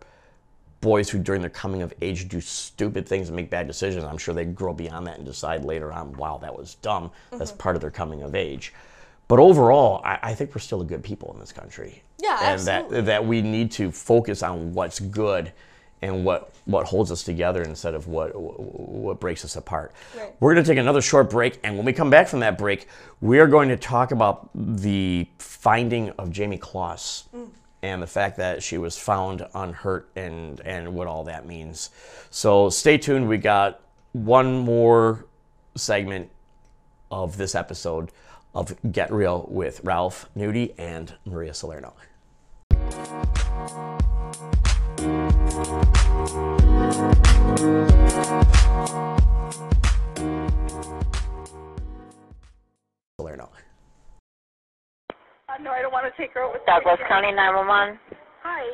boys 0.84 1.08
who 1.08 1.18
during 1.18 1.40
their 1.40 1.48
coming 1.48 1.80
of 1.80 1.94
age 2.02 2.28
do 2.28 2.42
stupid 2.42 3.08
things 3.08 3.30
and 3.30 3.34
make 3.34 3.48
bad 3.48 3.66
decisions. 3.66 4.04
I'm 4.04 4.18
sure 4.18 4.34
they 4.34 4.44
grow 4.44 4.74
beyond 4.74 5.06
that 5.06 5.16
and 5.16 5.24
decide 5.24 5.64
later 5.64 5.90
on 5.90 6.12
wow 6.12 6.36
that 6.42 6.56
was 6.56 6.74
dumb. 6.76 7.10
That's 7.30 7.50
mm-hmm. 7.50 7.58
part 7.58 7.74
of 7.74 7.80
their 7.80 7.90
coming 7.90 8.22
of 8.22 8.34
age. 8.34 8.74
But 9.26 9.38
overall 9.38 10.02
I, 10.04 10.18
I 10.22 10.34
think 10.34 10.54
we're 10.54 10.60
still 10.60 10.82
a 10.82 10.84
good 10.84 11.02
people 11.02 11.32
in 11.32 11.40
this 11.40 11.52
country. 11.52 12.02
Yeah, 12.22 12.36
and 12.38 12.60
absolutely. 12.60 12.96
that 12.96 13.06
that 13.06 13.26
we 13.26 13.40
need 13.40 13.72
to 13.72 13.90
focus 13.90 14.42
on 14.42 14.74
what's 14.74 15.00
good 15.00 15.52
and 16.02 16.22
what 16.22 16.52
what 16.66 16.84
holds 16.84 17.10
us 17.10 17.22
together 17.22 17.62
instead 17.62 17.94
of 17.94 18.06
what 18.06 18.32
what 18.34 19.18
breaks 19.20 19.42
us 19.42 19.56
apart. 19.56 19.92
Right. 20.14 20.34
we're 20.38 20.52
going 20.52 20.64
to 20.64 20.70
take 20.70 20.78
another 20.78 21.00
short 21.00 21.30
break 21.30 21.58
and 21.64 21.76
when 21.76 21.86
we 21.86 21.94
come 21.94 22.10
back 22.10 22.28
from 22.28 22.40
that 22.40 22.58
break 22.58 22.88
we 23.22 23.38
are 23.38 23.46
going 23.46 23.70
to 23.70 23.78
talk 23.78 24.12
about 24.12 24.50
the 24.54 25.26
finding 25.38 26.10
of 26.10 26.28
Jayme 26.28 26.60
Closs 26.60 27.28
mm. 27.34 27.48
And 27.84 28.02
the 28.02 28.06
fact 28.06 28.38
that 28.38 28.62
she 28.62 28.78
was 28.78 28.96
found 28.96 29.46
unhurt 29.54 30.08
and 30.16 30.60
and 30.60 30.94
what 30.94 31.06
all 31.06 31.24
that 31.24 31.46
means. 31.46 31.90
So 32.30 32.70
stay 32.70 32.96
tuned. 32.96 33.28
We 33.28 33.36
got 33.36 33.82
one 34.12 34.58
more 34.58 35.26
segment 35.74 36.30
of 37.10 37.36
this 37.36 37.54
episode 37.54 38.10
of 38.54 38.74
Get 38.90 39.12
Real 39.12 39.46
with 39.50 39.82
Ralph 39.84 40.30
Nudie 40.34 40.72
and 40.78 41.12
Maria. 41.26 41.52
Salerno. 41.52 41.92
Uh, 55.54 55.62
no, 55.62 55.70
I 55.70 55.82
don't 55.86 55.94
want 55.94 56.02
to 56.02 56.14
take 56.18 56.34
her 56.34 56.42
out 56.42 56.50
with 56.52 56.66
Douglas. 56.66 56.98
County 57.06 57.30
911. 57.30 57.94
Hi. 58.42 58.66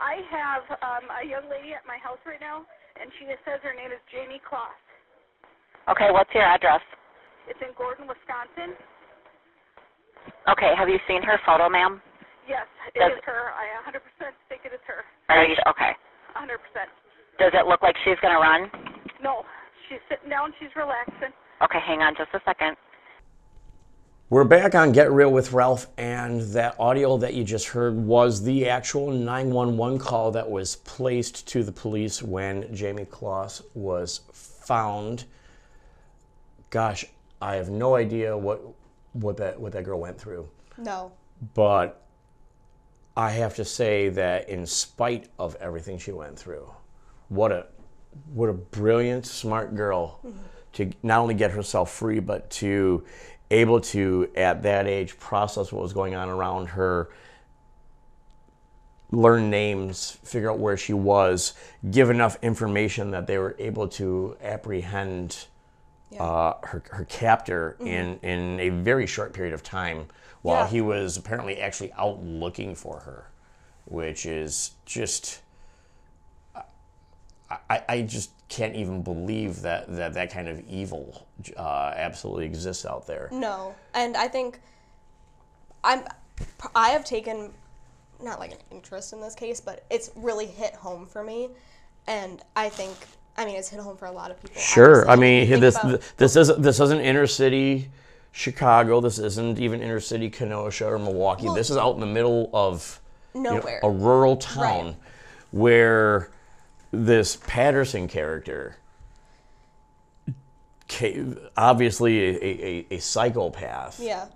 I 0.00 0.24
have 0.32 0.64
um, 0.80 1.04
a 1.20 1.26
young 1.26 1.50
lady 1.52 1.76
at 1.76 1.84
my 1.84 2.00
house 2.00 2.22
right 2.24 2.40
now, 2.40 2.64
and 2.96 3.12
she 3.20 3.28
says 3.44 3.60
her 3.60 3.76
name 3.76 3.92
is 3.92 4.00
Jayme 4.08 4.40
Closs. 4.40 4.72
Okay, 5.90 6.08
what's 6.08 6.32
your 6.32 6.48
address? 6.48 6.80
It's 7.44 7.60
in 7.60 7.76
Gordon, 7.76 8.08
Wisconsin. 8.08 8.72
Okay, 10.48 10.72
have 10.78 10.88
you 10.88 10.96
seen 11.04 11.20
her 11.20 11.36
photo, 11.44 11.68
ma'am? 11.68 12.00
Yes, 12.48 12.64
it 12.94 13.00
Does- 13.04 13.12
is 13.12 13.24
her. 13.28 13.52
I 13.52 13.68
100% 13.84 14.00
think 14.48 14.64
it 14.64 14.72
is 14.72 14.80
her. 14.88 15.04
Are 15.28 15.44
you 15.44 15.56
okay? 15.68 15.92
100%. 16.32 16.88
Does 17.36 17.52
it 17.52 17.66
look 17.66 17.82
like 17.82 17.96
she's 18.04 18.18
gonna 18.20 18.40
run? 18.40 18.70
No, 19.20 19.44
she's 19.88 20.00
sitting 20.08 20.30
down. 20.30 20.54
She's 20.56 20.72
relaxing. 20.76 21.34
Okay, 21.60 21.80
hang 21.80 22.00
on 22.00 22.14
just 22.16 22.32
a 22.32 22.40
second. 22.46 22.76
We're 24.30 24.44
back 24.44 24.74
on 24.74 24.92
Get 24.92 25.10
Real 25.10 25.32
with 25.32 25.54
Ralph, 25.54 25.86
and 25.96 26.42
that 26.52 26.78
audio 26.78 27.16
that 27.16 27.32
you 27.32 27.44
just 27.44 27.68
heard 27.68 27.96
was 27.96 28.42
the 28.42 28.68
actual 28.68 29.10
911 29.10 29.98
call 29.98 30.32
that 30.32 30.50
was 30.50 30.76
placed 30.76 31.48
to 31.48 31.62
the 31.62 31.72
police 31.72 32.22
when 32.22 32.64
Jayme 32.64 33.08
Closs 33.08 33.62
was 33.72 34.20
found. 34.30 35.24
Gosh, 36.68 37.06
I 37.40 37.54
have 37.54 37.70
no 37.70 37.94
idea 37.94 38.36
what 38.36 38.60
what 39.14 39.38
that 39.38 39.58
what 39.58 39.72
that 39.72 39.84
girl 39.84 39.98
went 39.98 40.20
through, 40.20 40.46
No. 40.76 41.10
but 41.54 42.02
I 43.16 43.30
have 43.30 43.56
to 43.56 43.64
say 43.64 44.10
that 44.10 44.50
in 44.50 44.66
spite 44.66 45.30
of 45.38 45.54
everything 45.54 45.96
she 45.96 46.12
went 46.12 46.38
through, 46.38 46.70
what 47.30 47.50
a 47.50 47.64
what 48.34 48.50
a 48.50 48.52
brilliant, 48.52 49.24
smart 49.24 49.74
girl 49.74 50.20
mm-hmm. 50.22 50.36
to 50.74 50.92
not 51.02 51.20
only 51.20 51.32
get 51.32 51.50
herself 51.50 51.90
free, 51.90 52.20
but 52.20 52.50
to 52.50 53.06
able 53.50 53.80
to 53.80 54.28
at 54.36 54.62
that 54.62 54.86
age 54.86 55.18
process 55.18 55.72
what 55.72 55.82
was 55.82 55.92
going 55.92 56.14
on 56.14 56.28
around 56.28 56.68
her, 56.70 57.08
learn 59.10 59.48
names, 59.48 60.18
figure 60.22 60.50
out 60.50 60.58
where 60.58 60.76
she 60.76 60.92
was, 60.92 61.54
give 61.90 62.10
enough 62.10 62.36
information 62.42 63.10
that 63.10 63.26
they 63.26 63.38
were 63.38 63.56
able 63.58 63.88
to 63.88 64.36
apprehend 64.42 65.46
uh, 66.18 66.54
her, 66.62 66.82
her 66.90 67.04
captor 67.06 67.76
in, 67.80 68.18
in 68.22 68.60
a 68.60 68.68
very 68.70 69.06
short 69.06 69.32
period 69.32 69.54
of 69.54 69.62
time 69.62 70.06
while 70.42 70.64
Yeah. 70.64 70.68
he 70.70 70.80
was 70.80 71.16
apparently 71.16 71.60
actually 71.60 71.92
out 71.94 72.22
looking 72.22 72.74
for 72.74 73.00
her, 73.00 73.28
which 73.86 74.26
is 74.26 74.72
just. 74.84 75.40
I, 77.70 77.82
I 77.88 78.02
just 78.02 78.30
can't 78.48 78.74
even 78.76 79.02
believe 79.02 79.62
that 79.62 79.94
that, 79.96 80.14
that 80.14 80.30
kind 80.32 80.48
of 80.48 80.60
evil 80.68 81.26
uh, 81.56 81.92
absolutely 81.96 82.44
exists 82.44 82.84
out 82.84 83.06
there. 83.06 83.28
No, 83.32 83.74
and 83.94 84.16
I 84.16 84.28
think 84.28 84.60
I'm 85.84 86.04
I 86.74 86.90
have 86.90 87.04
taken 87.04 87.52
not 88.22 88.38
like 88.38 88.52
an 88.52 88.58
interest 88.70 89.12
in 89.12 89.20
this 89.20 89.34
case, 89.34 89.60
but 89.60 89.84
it's 89.90 90.10
really 90.16 90.46
hit 90.46 90.74
home 90.74 91.06
for 91.06 91.22
me, 91.24 91.48
and 92.06 92.42
I 92.56 92.68
think 92.68 92.94
I 93.36 93.44
mean 93.46 93.56
it's 93.56 93.68
hit 93.68 93.80
home 93.80 93.96
for 93.96 94.06
a 94.06 94.12
lot 94.12 94.30
of 94.30 94.40
people. 94.42 94.60
Sure. 94.60 95.08
obviously. 95.08 95.46
I 95.46 95.50
mean, 95.50 95.60
this 95.60 95.76
about- 95.76 96.02
this 96.16 96.36
isn't 96.36 96.62
this 96.62 96.80
isn't 96.80 97.00
inner 97.00 97.26
city 97.26 97.88
Chicago. 98.32 99.00
This 99.00 99.18
isn't 99.18 99.58
even 99.58 99.80
inner 99.80 100.00
city 100.00 100.28
Kenosha 100.28 100.86
or 100.86 100.98
Milwaukee. 100.98 101.46
Well- 101.46 101.54
this 101.54 101.70
is 101.70 101.76
out 101.78 101.94
in 101.94 102.00
the 102.00 102.06
middle 102.06 102.50
of 102.52 103.00
you 103.34 103.42
know, 103.42 103.56
Nowhere. 103.56 103.80
a 103.82 103.90
rural 103.90 104.36
town 104.36 104.86
Right. 104.86 104.96
where 105.52 106.30
this 106.90 107.36
Patterson 107.46 108.08
character, 108.08 108.76
obviously 111.56 112.18
a, 112.18 112.44
a, 112.44 112.86
a 112.92 112.98
psychopath, 112.98 114.00
yeah, 114.00 114.26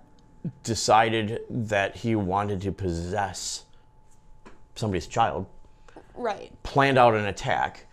decided 0.63 1.41
that 1.49 1.95
he 1.95 2.15
wanted 2.15 2.61
to 2.61 2.71
possess 2.71 3.63
somebody's 4.75 5.07
child 5.07 5.45
right, 6.15 6.51
planned 6.63 6.97
out 6.97 7.15
an 7.15 7.25
attack, 7.25 7.85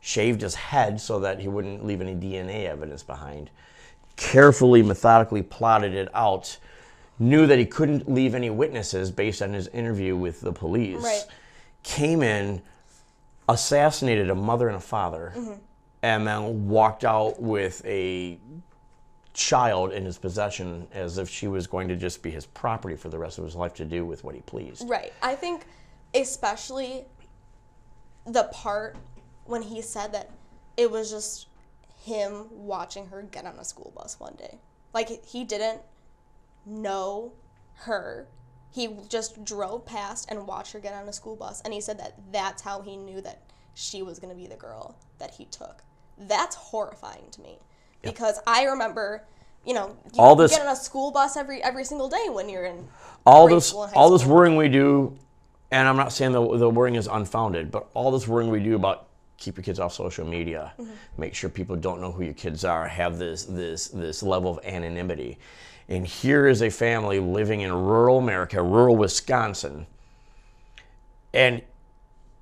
shaved 0.00 0.42
his 0.42 0.54
head 0.54 1.00
so 1.00 1.18
that 1.20 1.40
he 1.40 1.48
wouldn't 1.48 1.84
leave 1.84 2.00
any 2.00 2.14
DNA 2.14 2.66
evidence 2.66 3.02
behind, 3.02 3.50
carefully, 4.16 4.82
methodically 4.82 5.42
plotted 5.42 5.94
it 5.94 6.08
out, 6.14 6.56
knew 7.18 7.46
that 7.46 7.58
he 7.58 7.66
couldn't 7.66 8.10
leave 8.10 8.34
any 8.34 8.50
witnesses 8.50 9.10
based 9.10 9.42
on 9.42 9.52
his 9.52 9.66
interview 9.68 10.16
with 10.16 10.40
the 10.40 10.52
police, 10.52 11.02
Right. 11.02 11.24
came 11.82 12.22
in, 12.22 12.62
assassinated 13.48 14.30
a 14.30 14.34
mother 14.34 14.68
and 14.68 14.76
a 14.76 14.80
father, 14.80 15.32
Mm-hmm. 15.36 15.52
and 16.02 16.26
then 16.26 16.68
walked 16.68 17.04
out 17.04 17.40
with 17.40 17.84
a 17.84 18.38
child 19.32 19.92
in 19.92 20.04
his 20.04 20.16
possession 20.18 20.86
as 20.92 21.18
if 21.18 21.28
she 21.28 21.48
was 21.48 21.66
going 21.66 21.88
to 21.88 21.96
just 21.96 22.22
be 22.22 22.30
his 22.30 22.46
property 22.46 22.94
for 22.94 23.08
the 23.08 23.18
rest 23.18 23.38
of 23.38 23.44
his 23.44 23.54
life 23.56 23.74
to 23.74 23.84
do 23.84 24.04
with 24.06 24.22
what 24.22 24.34
he 24.34 24.40
pleased. 24.42 24.88
right. 24.88 25.12
I 25.22 25.34
think 25.34 25.66
especially 26.14 27.04
the 28.26 28.44
part 28.44 28.96
when 29.44 29.60
he 29.62 29.82
said 29.82 30.12
that 30.12 30.30
it 30.76 30.90
was 30.90 31.10
just 31.10 31.48
him 32.04 32.46
watching 32.50 33.06
her 33.08 33.22
get 33.22 33.44
on 33.44 33.58
a 33.58 33.64
school 33.64 33.92
bus 33.96 34.18
one 34.20 34.34
day. 34.36 34.58
Like 34.92 35.24
he 35.26 35.42
didn't 35.44 35.80
know 36.64 37.32
her. 37.74 38.26
He 38.74 38.88
just 39.08 39.44
drove 39.44 39.86
past 39.86 40.26
and 40.30 40.46
watched 40.48 40.72
her 40.72 40.80
get 40.80 40.94
on 40.94 41.08
a 41.08 41.12
school 41.12 41.36
bus, 41.36 41.60
and 41.64 41.72
he 41.72 41.80
said 41.80 41.98
that 42.00 42.14
that's 42.32 42.60
how 42.60 42.80
he 42.82 42.96
knew 42.96 43.20
that 43.20 43.40
she 43.74 44.02
was 44.02 44.18
going 44.18 44.30
to 44.34 44.36
be 44.40 44.46
the 44.48 44.56
girl 44.56 44.96
that 45.20 45.30
he 45.32 45.44
took. 45.46 45.82
That's 46.18 46.56
horrifying 46.56 47.30
to 47.32 47.40
me 47.40 47.58
because 48.02 48.40
I 48.46 48.64
remember, 48.64 49.22
you 49.64 49.74
know, 49.74 49.96
you, 50.12 50.20
All 50.20 50.34
this- 50.36 50.50
get 50.52 50.60
on 50.66 50.72
a 50.72 50.76
school 50.76 51.10
bus 51.12 51.36
every 51.36 51.62
every 51.62 51.84
single 51.84 52.08
day 52.08 52.26
when 52.30 52.48
you're 52.48 52.64
in 52.66 52.86
all 53.26 53.46
this 53.48 53.68
school 53.68 53.84
and 53.84 53.92
high 53.94 54.00
all 54.00 54.10
this 54.10 54.24
worrying 54.26 54.56
we 54.56 54.68
do 54.68 55.16
and 55.70 55.88
i'm 55.88 55.96
not 55.96 56.12
saying 56.12 56.30
the, 56.32 56.58
the 56.58 56.68
worrying 56.68 56.94
is 56.94 57.06
unfounded 57.06 57.70
but 57.72 57.88
all 57.94 58.10
this 58.10 58.28
worrying 58.28 58.50
we 58.50 58.60
do 58.60 58.74
about 58.74 59.06
keep 59.38 59.56
your 59.56 59.64
kids 59.64 59.80
off 59.80 59.94
social 59.94 60.26
media 60.26 60.74
Mm-hmm. 60.78 60.92
make 61.16 61.34
sure 61.34 61.48
people 61.48 61.74
don't 61.74 62.02
know 62.02 62.12
who 62.12 62.22
your 62.22 62.34
kids 62.34 62.64
are 62.66 62.86
have 62.86 63.18
this 63.18 63.44
this 63.44 63.88
this 63.88 64.22
level 64.22 64.50
of 64.58 64.64
anonymity 64.66 65.38
and 65.88 66.06
here 66.06 66.46
is 66.46 66.62
a 66.62 66.70
family 66.70 67.18
living 67.18 67.60
in 67.60 67.72
rural 67.72 68.18
america 68.18 68.62
rural 68.62 68.96
wisconsin 68.96 69.86
and 71.32 71.62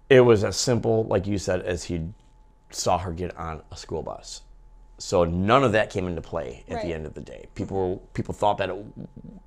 it 0.08 0.20
was 0.20 0.44
as 0.44 0.56
simple 0.56 1.04
like 1.04 1.26
you 1.26 1.38
said 1.38 1.62
as 1.62 1.84
he 1.84 2.00
saw 2.70 2.98
her 2.98 3.12
get 3.12 3.36
on 3.36 3.62
a 3.70 3.76
school 3.76 4.02
bus 4.02 4.42
so 5.02 5.24
none 5.24 5.64
of 5.64 5.72
that 5.72 5.90
came 5.90 6.06
into 6.06 6.20
play 6.20 6.62
at 6.68 6.76
Right. 6.76 6.86
the 6.86 6.94
end 6.94 7.06
of 7.06 7.14
the 7.14 7.20
day. 7.20 7.46
People 7.56 8.08
people 8.14 8.32
thought 8.32 8.58
that 8.58 8.70
it 8.70 8.84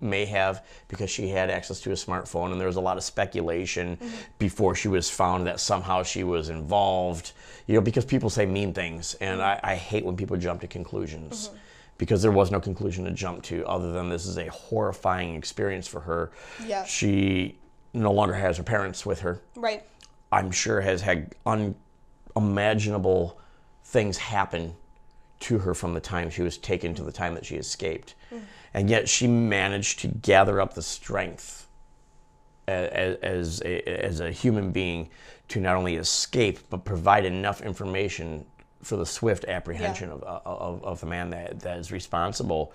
may 0.01 0.25
have 0.25 0.65
because 0.89 1.09
she 1.09 1.29
had 1.29 1.49
access 1.49 1.79
to 1.81 1.91
a 1.91 1.95
smartphone, 1.95 2.51
and 2.51 2.59
there 2.59 2.67
was 2.67 2.75
a 2.75 2.81
lot 2.81 2.97
of 2.97 3.03
speculation 3.03 3.95
mm-hmm. 3.95 4.15
before 4.37 4.75
she 4.75 4.89
was 4.89 5.09
found 5.09 5.47
that 5.47 5.61
somehow 5.61 6.03
she 6.03 6.25
was 6.25 6.49
involved. 6.49 7.31
You 7.67 7.75
know, 7.75 7.81
because 7.81 8.03
people 8.03 8.29
say 8.29 8.45
mean 8.45 8.73
things, 8.73 9.15
and 9.21 9.39
mm-hmm. 9.39 9.65
I, 9.65 9.71
I 9.71 9.75
hate 9.75 10.03
when 10.03 10.17
people 10.17 10.35
jump 10.35 10.59
to 10.59 10.67
conclusions. 10.67 11.47
Mm-hmm. 11.47 11.57
Because 11.97 12.21
there 12.21 12.31
was 12.31 12.51
no 12.51 12.59
conclusion 12.59 13.05
to 13.05 13.11
jump 13.11 13.43
to 13.43 13.65
other 13.65 13.91
than 13.93 14.09
this 14.09 14.25
is 14.25 14.37
a 14.37 14.47
horrifying 14.47 15.35
experience 15.35 15.87
for 15.87 16.01
her. 16.01 16.31
Yeah. 16.65 16.83
She 16.83 17.57
no 17.93 18.11
longer 18.11 18.33
has 18.33 18.57
her 18.57 18.63
parents 18.63 19.05
with 19.05 19.21
her. 19.21 19.41
right. 19.55 19.83
I'm 20.31 20.51
sure 20.51 20.81
has 20.81 21.01
had 21.01 21.33
unimaginable 22.35 23.39
things 23.85 24.17
happen 24.17 24.75
to 25.41 25.59
her 25.59 25.73
from 25.73 25.93
the 25.93 25.99
time 25.99 26.29
she 26.29 26.41
was 26.41 26.57
taken 26.57 26.93
to 26.95 27.03
the 27.03 27.11
time 27.11 27.35
that 27.35 27.45
she 27.45 27.55
escaped. 27.55 28.15
Mm. 28.33 28.41
And 28.73 28.89
yet 28.89 29.07
she 29.07 29.27
managed 29.27 29.99
to 29.99 30.07
gather 30.07 30.59
up 30.59 30.73
the 30.73 30.81
strength 30.81 31.67
as, 32.67 33.17
as, 33.17 33.61
a, 33.61 34.05
as 34.05 34.19
a 34.19 34.31
human 34.31 34.71
being 34.71 35.09
to 35.49 35.59
not 35.59 35.75
only 35.75 35.95
escape, 35.95 36.59
but 36.69 36.83
provide 36.83 37.25
enough 37.25 37.61
information 37.61 38.45
for 38.85 38.97
the 38.97 39.05
swift 39.05 39.45
apprehension 39.45 40.11
of, 40.11 40.23
uh, 40.23 40.27
uh, 40.27 40.39
of, 40.45 40.83
of 40.83 40.99
the 40.99 41.07
man 41.07 41.31
that, 41.31 41.59
that 41.61 41.79
is 41.79 41.91
responsible 41.91 42.71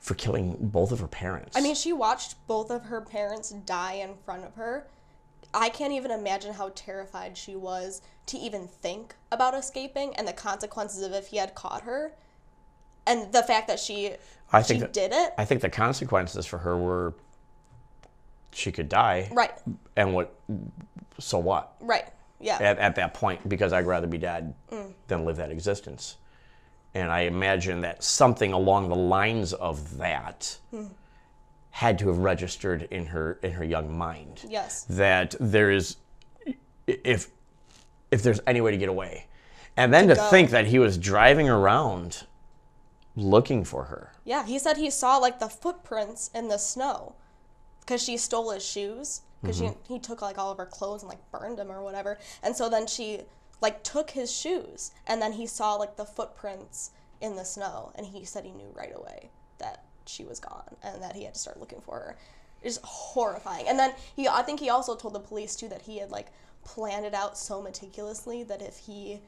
for 0.00 0.14
killing 0.14 0.56
both 0.58 0.90
of 0.90 1.00
her 1.00 1.06
parents. 1.06 1.54
I 1.54 1.60
mean, 1.60 1.74
she 1.74 1.92
watched 1.92 2.34
both 2.46 2.70
of 2.70 2.84
her 2.86 3.02
parents 3.02 3.50
die 3.50 3.94
in 3.94 4.14
front 4.24 4.44
of 4.44 4.54
her. 4.54 4.86
I 5.52 5.68
can't 5.68 5.92
even 5.92 6.10
imagine 6.10 6.54
how 6.54 6.72
terrified 6.74 7.36
she 7.36 7.54
was 7.56 8.00
to 8.26 8.38
even 8.38 8.66
think 8.66 9.14
about 9.30 9.54
escaping 9.54 10.16
and 10.16 10.26
the 10.26 10.32
consequences 10.32 11.02
of 11.02 11.12
if 11.12 11.28
he 11.28 11.36
had 11.36 11.54
caught 11.54 11.82
her. 11.82 12.12
And 13.06 13.30
the 13.30 13.42
fact 13.42 13.68
that 13.68 13.78
she 13.78 14.12
I 14.50 14.62
she 14.62 14.78
that- 14.78 14.94
did 14.94 15.12
it. 15.12 15.34
I 15.36 15.44
think 15.44 15.60
the 15.60 15.68
consequences 15.68 16.46
for 16.46 16.58
her 16.58 16.76
were 16.76 17.14
she 18.50 18.72
could 18.72 18.88
die. 18.88 19.28
right. 19.32 19.52
And 19.94 20.14
what? 20.14 20.34
So 21.18 21.38
what? 21.38 21.74
Right. 21.80 22.06
Yeah. 22.44 22.58
At, 22.60 22.78
at 22.78 22.94
that 22.96 23.14
point, 23.14 23.48
because 23.48 23.72
I'd 23.72 23.86
rather 23.86 24.06
be 24.06 24.18
dead 24.18 24.54
mm. 24.70 24.92
than 25.08 25.24
live 25.24 25.36
that 25.36 25.50
existence. 25.50 26.16
And 26.92 27.10
I 27.10 27.20
imagine 27.20 27.80
that 27.80 28.04
something 28.04 28.52
along 28.52 28.90
the 28.90 28.96
lines 28.96 29.54
of 29.54 29.96
that 29.96 30.58
mm. 30.72 30.90
had 31.70 31.98
to 32.00 32.08
have 32.08 32.18
registered 32.18 32.82
in 32.90 33.06
her 33.06 33.38
in 33.42 33.52
her 33.52 33.64
young 33.64 33.96
mind. 33.96 34.44
Yes. 34.46 34.84
That 34.90 35.34
there 35.40 35.70
is, 35.70 35.96
if 36.86 37.30
if 38.10 38.22
there's 38.22 38.40
any 38.46 38.60
way 38.60 38.70
to 38.72 38.76
get 38.76 38.90
away, 38.90 39.26
and 39.76 39.92
then 39.92 40.08
to 40.08 40.14
go. 40.14 40.22
think 40.30 40.50
that 40.50 40.66
he 40.66 40.78
was 40.78 40.98
driving 40.98 41.48
around 41.48 42.26
looking 43.16 43.64
for 43.64 43.84
her. 43.84 44.12
Yeah, 44.24 44.44
he 44.44 44.58
said 44.58 44.76
he 44.76 44.90
saw 44.90 45.16
like 45.16 45.38
the 45.38 45.48
footprints 45.48 46.30
in 46.34 46.48
the 46.48 46.58
snow 46.58 47.14
because 47.80 48.02
she 48.02 48.16
stole 48.16 48.50
his 48.50 48.64
shoes 48.64 49.22
because 49.44 49.60
mm-hmm. 49.60 49.92
he 49.92 49.98
took 49.98 50.22
like 50.22 50.38
all 50.38 50.50
of 50.50 50.56
her 50.56 50.66
clothes 50.66 51.02
and 51.02 51.10
like 51.10 51.30
burned 51.30 51.58
them 51.58 51.70
or 51.70 51.82
whatever. 51.82 52.18
And 52.42 52.56
so 52.56 52.68
then 52.68 52.86
she 52.86 53.20
like 53.60 53.82
took 53.82 54.10
his 54.10 54.32
shoes 54.32 54.92
and 55.06 55.20
then 55.20 55.32
he 55.32 55.46
saw 55.46 55.74
like 55.74 55.96
the 55.96 56.04
footprints 56.04 56.90
in 57.20 57.36
the 57.36 57.44
snow 57.44 57.92
and 57.94 58.06
he 58.06 58.24
said 58.24 58.44
he 58.44 58.52
knew 58.52 58.70
right 58.74 58.92
away 58.94 59.30
that 59.58 59.84
she 60.06 60.24
was 60.24 60.40
gone 60.40 60.76
and 60.82 61.02
that 61.02 61.14
he 61.14 61.24
had 61.24 61.34
to 61.34 61.40
start 61.40 61.60
looking 61.60 61.80
for 61.80 61.96
her. 61.96 62.16
It's 62.62 62.78
horrifying. 62.82 63.68
And 63.68 63.78
then 63.78 63.92
he 64.16 64.26
I 64.28 64.42
think 64.42 64.60
he 64.60 64.70
also 64.70 64.96
told 64.96 65.14
the 65.14 65.20
police 65.20 65.56
too 65.56 65.68
that 65.68 65.82
he 65.82 65.98
had 65.98 66.10
like 66.10 66.28
planned 66.64 67.04
it 67.04 67.14
out 67.14 67.36
so 67.36 67.60
meticulously 67.60 68.42
that 68.44 68.62
if 68.62 68.78
he 68.78 69.20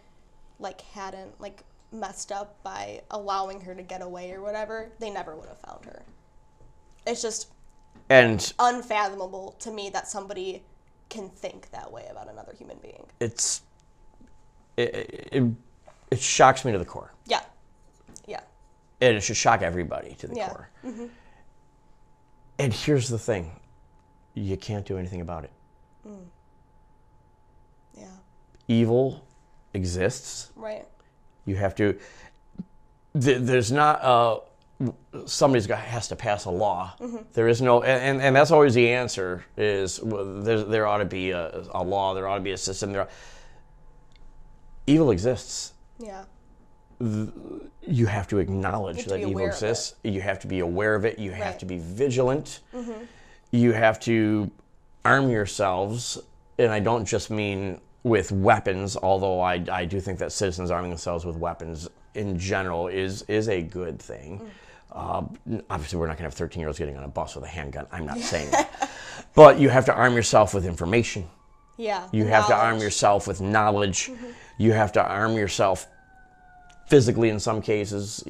like 0.58 0.80
hadn't 0.80 1.38
like 1.40 1.62
messed 1.92 2.32
up 2.32 2.62
by 2.62 3.02
allowing 3.10 3.60
her 3.60 3.74
to 3.74 3.82
get 3.82 4.00
away 4.00 4.32
or 4.32 4.40
whatever, 4.40 4.90
they 4.98 5.10
never 5.10 5.36
would 5.36 5.48
have 5.48 5.60
found 5.60 5.84
her. 5.84 6.02
It's 7.06 7.22
just 7.22 7.48
And 8.09 8.52
unfathomable 8.59 9.57
to 9.61 9.70
me 9.70 9.90
that 9.90 10.07
somebody 10.09 10.62
can 11.09 11.28
think 11.28 11.70
that 11.70 11.90
way 11.90 12.07
about 12.11 12.28
another 12.28 12.52
human 12.57 12.78
being. 12.78 13.07
it's 13.20 13.62
it, 14.76 15.28
it, 15.32 15.44
it 16.11 16.20
shocks 16.20 16.64
me 16.64 16.72
to 16.72 16.78
the 16.78 16.84
core. 16.84 17.12
Yeah. 17.26 17.40
Yeah. 18.26 18.40
and 19.00 19.16
it 19.16 19.22
should 19.22 19.36
shock 19.36 19.62
everybody 19.62 20.14
to 20.18 20.26
the 20.26 20.36
Yeah. 20.36 20.48
core. 20.48 20.68
And 22.59 22.72
here's 22.72 23.09
the 23.09 23.18
thing 23.18 23.50
you 24.34 24.57
can't 24.57 24.84
do 24.84 24.98
anything 24.98 25.20
about 25.22 25.44
it. 25.44 25.50
Yeah. 27.96 28.04
Evil 28.68 29.24
exists. 29.74 30.50
Right. 30.57 30.86
You 31.46 31.57
have 31.57 31.74
to. 31.76 31.96
th- 33.18 33.38
There's 33.40 33.72
not 33.72 34.02
uh, 34.02 34.40
somebody's 35.24 35.66
got 35.66 35.79
has 35.79 36.09
to 36.09 36.16
pass 36.16 36.45
a 36.45 36.51
law. 36.51 36.95
There 37.33 37.49
is 37.49 37.62
no, 37.62 37.83
and, 37.83 38.20
and 38.20 38.37
that's 38.37 38.51
always 38.51 38.74
the 38.74 38.91
answer. 38.91 39.45
Is 39.57 40.01
well, 40.03 40.43
there 40.43 40.62
there 40.62 40.87
ought 40.87 40.99
to 40.99 41.05
be 41.07 41.31
a, 41.31 41.64
a 41.72 41.83
law. 41.83 42.14
There 42.14 42.27
ought 42.29 42.37
to 42.37 42.43
be 42.45 42.53
a 42.53 42.59
system. 42.59 42.93
There, 42.93 43.09
evil 44.87 45.11
exists. 45.11 45.72
Yeah. 45.99 46.24
You 47.01 48.07
have 48.07 48.27
to 48.29 48.39
acknowledge 48.39 48.99
have 48.99 49.07
that 49.09 49.16
be 49.24 49.31
evil 49.31 49.47
exists. 49.47 49.95
You 50.03 50.20
have 50.20 50.39
to 50.41 50.47
be 50.47 50.61
aware 50.61 50.95
of 50.95 51.05
it. 51.05 51.18
You 51.18 51.31
have 51.33 51.41
Right. 51.41 51.51
Mm-hmm. 51.51 51.59
to 51.59 51.66
be 51.66 51.79
vigilant. 51.79 52.61
Mhm. 52.74 53.07
You 53.53 53.72
have 53.72 54.01
to 54.01 54.51
arm 55.05 55.31
yourselves, 55.31 56.18
and 56.59 56.72
I 56.72 56.81
don't 56.81 57.05
just 57.05 57.31
mean 57.31 57.81
with 58.03 58.33
weapons, 58.33 58.97
although 58.97 59.41
I, 59.41 59.64
I 59.70 59.85
do 59.85 60.01
think 60.01 60.18
that 60.20 60.33
citizens 60.33 60.70
arming 60.70 60.91
themselves 60.91 61.24
with 61.24 61.37
weapons 61.37 61.89
in 62.14 62.39
general 62.39 62.89
is 62.89 63.22
is 63.22 63.49
a 63.49 63.61
good 63.62 63.99
thing. 64.01 64.41
Mm. 64.41 64.49
Uh, 64.93 65.22
obviously, 65.68 65.99
we're 65.99 66.07
not 66.07 66.16
going 66.16 66.30
to 66.30 66.34
have 66.34 66.34
13 66.34 66.61
year 66.61 66.68
olds 66.68 66.78
getting 66.78 66.97
on 66.97 67.05
a 67.05 67.09
bus 67.09 67.34
with 67.34 67.45
a 67.45 67.49
handgun. 67.49 67.87
I'm 67.93 68.07
not 68.07 68.18
saying 68.18 68.51
that. 68.51 68.91
But 69.34 69.59
you 69.59 69.68
have 69.68 69.84
to 69.87 69.95
arm 69.95 70.14
yourself 70.14 70.55
with 70.55 70.64
information. 70.64 71.28
Yeah. 71.76 72.09
You 72.11 72.24
have 72.24 72.47
to 72.47 72.55
arm 72.55 72.78
yourself 72.78 73.26
with 73.26 73.43
knowledge. 73.43 74.11
You 74.57 74.72
have 74.72 74.93
to 74.93 75.05
arm 75.07 75.34
yourself 75.37 75.89
physically 76.89 77.28
in 77.28 77.39
some 77.39 77.61
cases, 77.61 78.22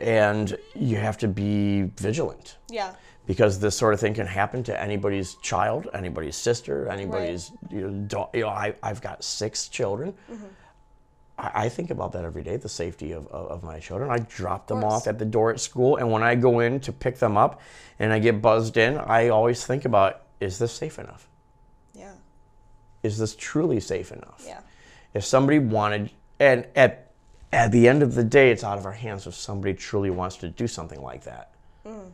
and 0.00 0.56
you 0.76 0.98
have 0.98 1.18
to 1.18 1.26
be 1.28 1.82
vigilant 1.96 2.58
Yeah. 2.70 2.94
because 3.26 3.58
this 3.58 3.76
sort 3.76 3.92
of 3.94 3.98
thing 4.00 4.14
can 4.14 4.26
happen 4.26 4.62
to 4.64 4.80
anybody's 4.80 5.34
child, 5.42 5.88
anybody's 5.94 6.36
sister, 6.36 6.88
anybody's. 6.88 7.50
You 7.70 7.90
know, 7.90 8.30
you 8.32 8.40
know 8.42 8.48
I, 8.48 8.74
I've 8.84 9.00
got 9.00 9.24
six 9.24 9.68
children. 9.68 10.14
I, 11.42 11.64
I 11.64 11.68
think 11.68 11.90
about 11.90 12.12
that 12.12 12.24
every 12.24 12.42
day, 12.42 12.56
the 12.56 12.68
safety 12.68 13.12
of, 13.12 13.26
of, 13.26 13.48
of 13.48 13.62
my 13.62 13.80
children. 13.80 14.10
I 14.10 14.18
drop 14.18 14.68
them 14.68 14.84
off 14.84 15.06
at 15.06 15.18
the 15.18 15.24
door 15.24 15.50
at 15.50 15.60
school, 15.60 15.96
and 15.96 16.10
when 16.10 16.22
I 16.22 16.36
go 16.36 16.60
in 16.60 16.80
to 16.80 16.92
pick 16.92 17.18
them 17.18 17.36
up 17.36 17.60
and 17.98 18.12
I 18.12 18.18
get 18.18 18.40
buzzed 18.40 18.76
in, 18.76 18.96
I 18.96 19.28
always 19.28 19.66
think 19.66 19.84
about 19.84 20.22
is 20.40 20.58
this 20.58 20.72
safe 20.72 20.98
enough? 20.98 21.28
Yeah. 21.94 22.14
Is 23.02 23.18
this 23.18 23.36
truly 23.36 23.80
safe 23.80 24.10
enough? 24.10 24.42
Yeah. 24.46 24.60
If 25.14 25.24
somebody 25.24 25.58
wanted, 25.58 26.10
and 26.40 26.66
at 26.74 27.12
at 27.52 27.70
the 27.70 27.86
end 27.86 28.02
of 28.02 28.14
the 28.14 28.24
day, 28.24 28.50
it's 28.50 28.64
out 28.64 28.78
of 28.78 28.86
our 28.86 28.92
hands. 28.92 29.26
If 29.26 29.34
somebody 29.34 29.74
truly 29.74 30.10
wants 30.10 30.36
to 30.38 30.48
do 30.48 30.66
something 30.66 31.00
like 31.02 31.24
that, 31.24 31.52
mm. 31.84 32.10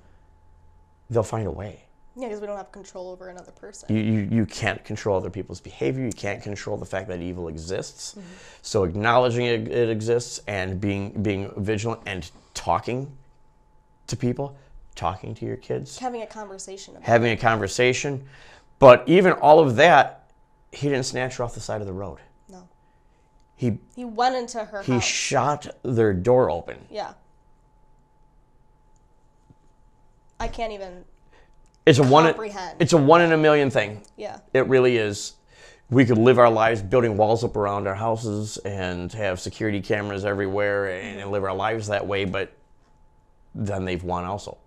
they'll 1.09 1.23
find 1.23 1.47
a 1.47 1.51
way. 1.51 1.85
Yeah, 2.19 2.27
because 2.27 2.41
we 2.41 2.49
don't 2.49 2.57
have 2.57 2.73
control 2.73 3.11
over 3.11 3.29
another 3.29 3.53
person. 3.53 3.95
You, 3.95 4.03
you, 4.03 4.29
you 4.31 4.47
can't 4.47 4.85
control 4.85 5.17
other 5.17 5.31
people's 5.31 5.61
behavior. 5.61 6.05
You 6.05 6.11
can't 6.13 6.43
control 6.43 6.77
the 6.77 6.85
fact 6.85 7.07
that 7.09 7.21
evil 7.21 7.47
exists. 7.47 8.13
Mm-hmm. 8.19 8.29
So 8.61 8.83
acknowledging 8.83 9.47
it, 9.47 9.69
it 9.69 9.89
exists 9.89 10.41
and 10.49 10.81
being 10.81 11.11
being 11.23 11.53
vigilant 11.57 12.01
and 12.07 12.29
talking 12.55 13.13
to 14.09 14.17
people, 14.17 14.57
talking 14.97 15.33
to 15.37 15.47
your 15.47 15.59
kids, 15.59 15.97
Having 15.99 16.23
a 16.23 16.27
conversation 16.27 16.97
about 16.97 17.07
having 17.07 17.31
a 17.31 17.37
conversation. 17.37 18.25
But 18.81 19.05
even 19.07 19.33
all 19.35 19.61
of 19.61 19.77
that, 19.77 20.29
he 20.73 20.89
didn't 20.89 21.05
snatch 21.07 21.37
her 21.37 21.45
off 21.45 21.55
the 21.55 21.61
side 21.61 21.81
of 21.81 21.87
the 21.87 21.93
road. 21.93 22.19
No. 22.49 22.69
He 23.55 23.79
He 23.95 24.05
went 24.05 24.35
into 24.35 24.65
her 24.65 24.83
he 24.83 24.95
house. 24.95 25.05
shot 25.05 25.69
their 25.85 26.13
door 26.13 26.51
open. 26.51 26.79
yeah. 26.91 27.13
I 30.41 30.49
can't 30.49 30.73
even. 30.73 31.05
It's 31.89 31.99
a 31.99 32.03
one. 32.03 32.25
Comprehend. 32.25 32.77
It's 32.81 32.93
a 32.93 32.99
one 32.99 33.23
in 33.23 33.33
a 33.33 33.37
million 33.37 33.71
thing. 33.71 34.03
Yeah. 34.17 34.41
It 34.53 34.67
really 34.67 34.99
is. 34.99 35.35
We 35.91 36.05
could 36.05 36.19
live 36.19 36.39
our 36.39 36.51
lives 36.51 36.83
building 36.83 37.17
walls 37.17 37.43
up 37.45 37.57
around 37.57 37.89
our 37.89 37.95
houses 37.95 38.59
and 38.59 39.11
have 39.15 39.41
security 39.41 39.81
cameras 39.81 40.27
everywhere 40.27 40.91
and, 40.91 41.21
and 41.21 41.31
live 41.31 41.45
our 41.45 41.55
lives 41.55 41.87
that 41.87 42.07
way, 42.07 42.27
but 42.27 42.53
then 43.55 43.87
they've 43.87 44.05
won 44.05 44.27
also. 44.27 44.59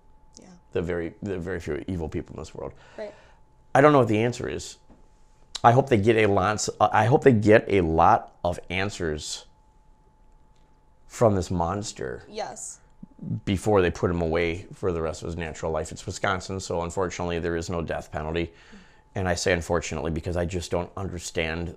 Yeah. 0.42 0.48
The 0.72 0.82
very 0.82 1.14
the 1.22 1.38
very 1.38 1.60
few 1.60 1.84
evil 1.88 2.10
people 2.10 2.36
in 2.36 2.42
this 2.42 2.56
world. 2.56 2.74
Right. 2.98 3.14
I 3.76 3.82
don't 3.82 3.94
know 3.94 4.00
what 4.00 4.08
the 4.08 4.24
answer 4.24 4.50
is. 4.50 4.78
I 5.64 5.74
hope 5.74 5.90
they 5.90 5.98
get 5.98 6.18
a 6.18 6.26
lot. 6.26 6.68
I 6.80 7.06
hope 7.06 7.24
they 7.24 7.34
get 7.34 7.66
a 7.68 7.82
lot 7.82 8.36
of 8.44 8.60
answers 8.72 9.46
from 11.08 11.36
this 11.36 11.52
monster 11.52 12.24
Yes. 12.28 12.80
Before 13.46 13.82
they 13.82 13.92
put 13.92 14.10
him 14.10 14.22
away 14.22 14.66
for 14.74 14.92
the 14.92 15.02
rest 15.02 15.22
of 15.22 15.28
his 15.28 15.38
natural 15.38 15.72
life. 15.72 15.92
It's 15.92 16.06
Wisconsin, 16.06 16.60
so 16.60 16.82
unfortunately 16.82 17.40
there 17.40 17.56
is 17.56 17.70
no 17.70 17.82
death 17.82 18.12
penalty. 18.12 18.52
And 19.14 19.28
I 19.28 19.36
say 19.36 19.52
unfortunately 19.52 20.12
because 20.12 20.38
I 20.38 20.46
just 20.46 20.72
don't 20.72 20.90
understand 20.96 21.76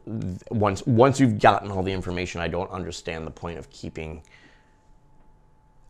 once 0.50 0.86
once 0.86 1.18
you've 1.18 1.38
gotten 1.38 1.70
all 1.70 1.82
the 1.82 1.92
information, 1.92 2.40
I 2.40 2.48
don't 2.48 2.70
understand 2.70 3.26
the 3.26 3.30
point 3.30 3.58
of 3.58 3.68
keeping 3.70 4.22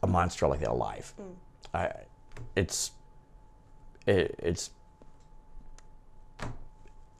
a 0.02 0.06
monster 0.06 0.46
like 0.48 0.60
that 0.60 0.70
alive. 0.70 1.12
Mm. 1.20 1.34
I 1.74 1.92
it's 2.56 2.92
it, 4.06 4.34
it's 4.38 4.70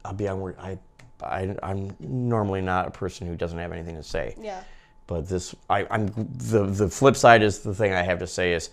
I'll 0.05 0.14
be 0.14 0.26
on 0.26 0.41
word 0.41 0.57
I 0.59 0.78
I 1.22 1.55
I'm 1.62 1.95
normally 2.01 2.62
not 2.62 2.89
a 2.89 2.91
person 2.91 3.26
who 3.26 3.37
doesn't 3.37 3.59
have 3.59 3.72
anything 3.72 3.97
to 3.97 4.03
say. 4.03 4.35
Yeah. 4.41 4.62
But 5.07 5.28
this, 5.28 5.55
I, 5.68 5.86
I'm 5.90 6.07
the 6.07 6.64
the 6.66 6.88
flip 6.88 7.16
side 7.16 7.42
is 7.42 7.61
the 7.61 7.74
thing 7.74 7.92
I 7.92 8.02
have 8.02 8.18
to 8.20 8.26
say 8.26 8.52
is 8.55 8.70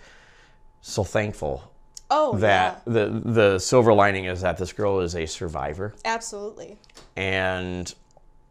so 0.81 1.03
thankful 1.03 1.71
Oh, 2.09 2.35
that 2.37 2.81
yeah. 2.87 2.93
the 2.93 3.21
the 3.23 3.59
silver 3.59 3.93
lining 3.93 4.25
is 4.25 4.41
that 4.41 4.57
this 4.57 4.73
girl 4.73 4.99
is 4.99 5.15
a 5.15 5.25
survivor 5.25 5.93
Absolutely. 6.05 6.77
and 7.15 7.93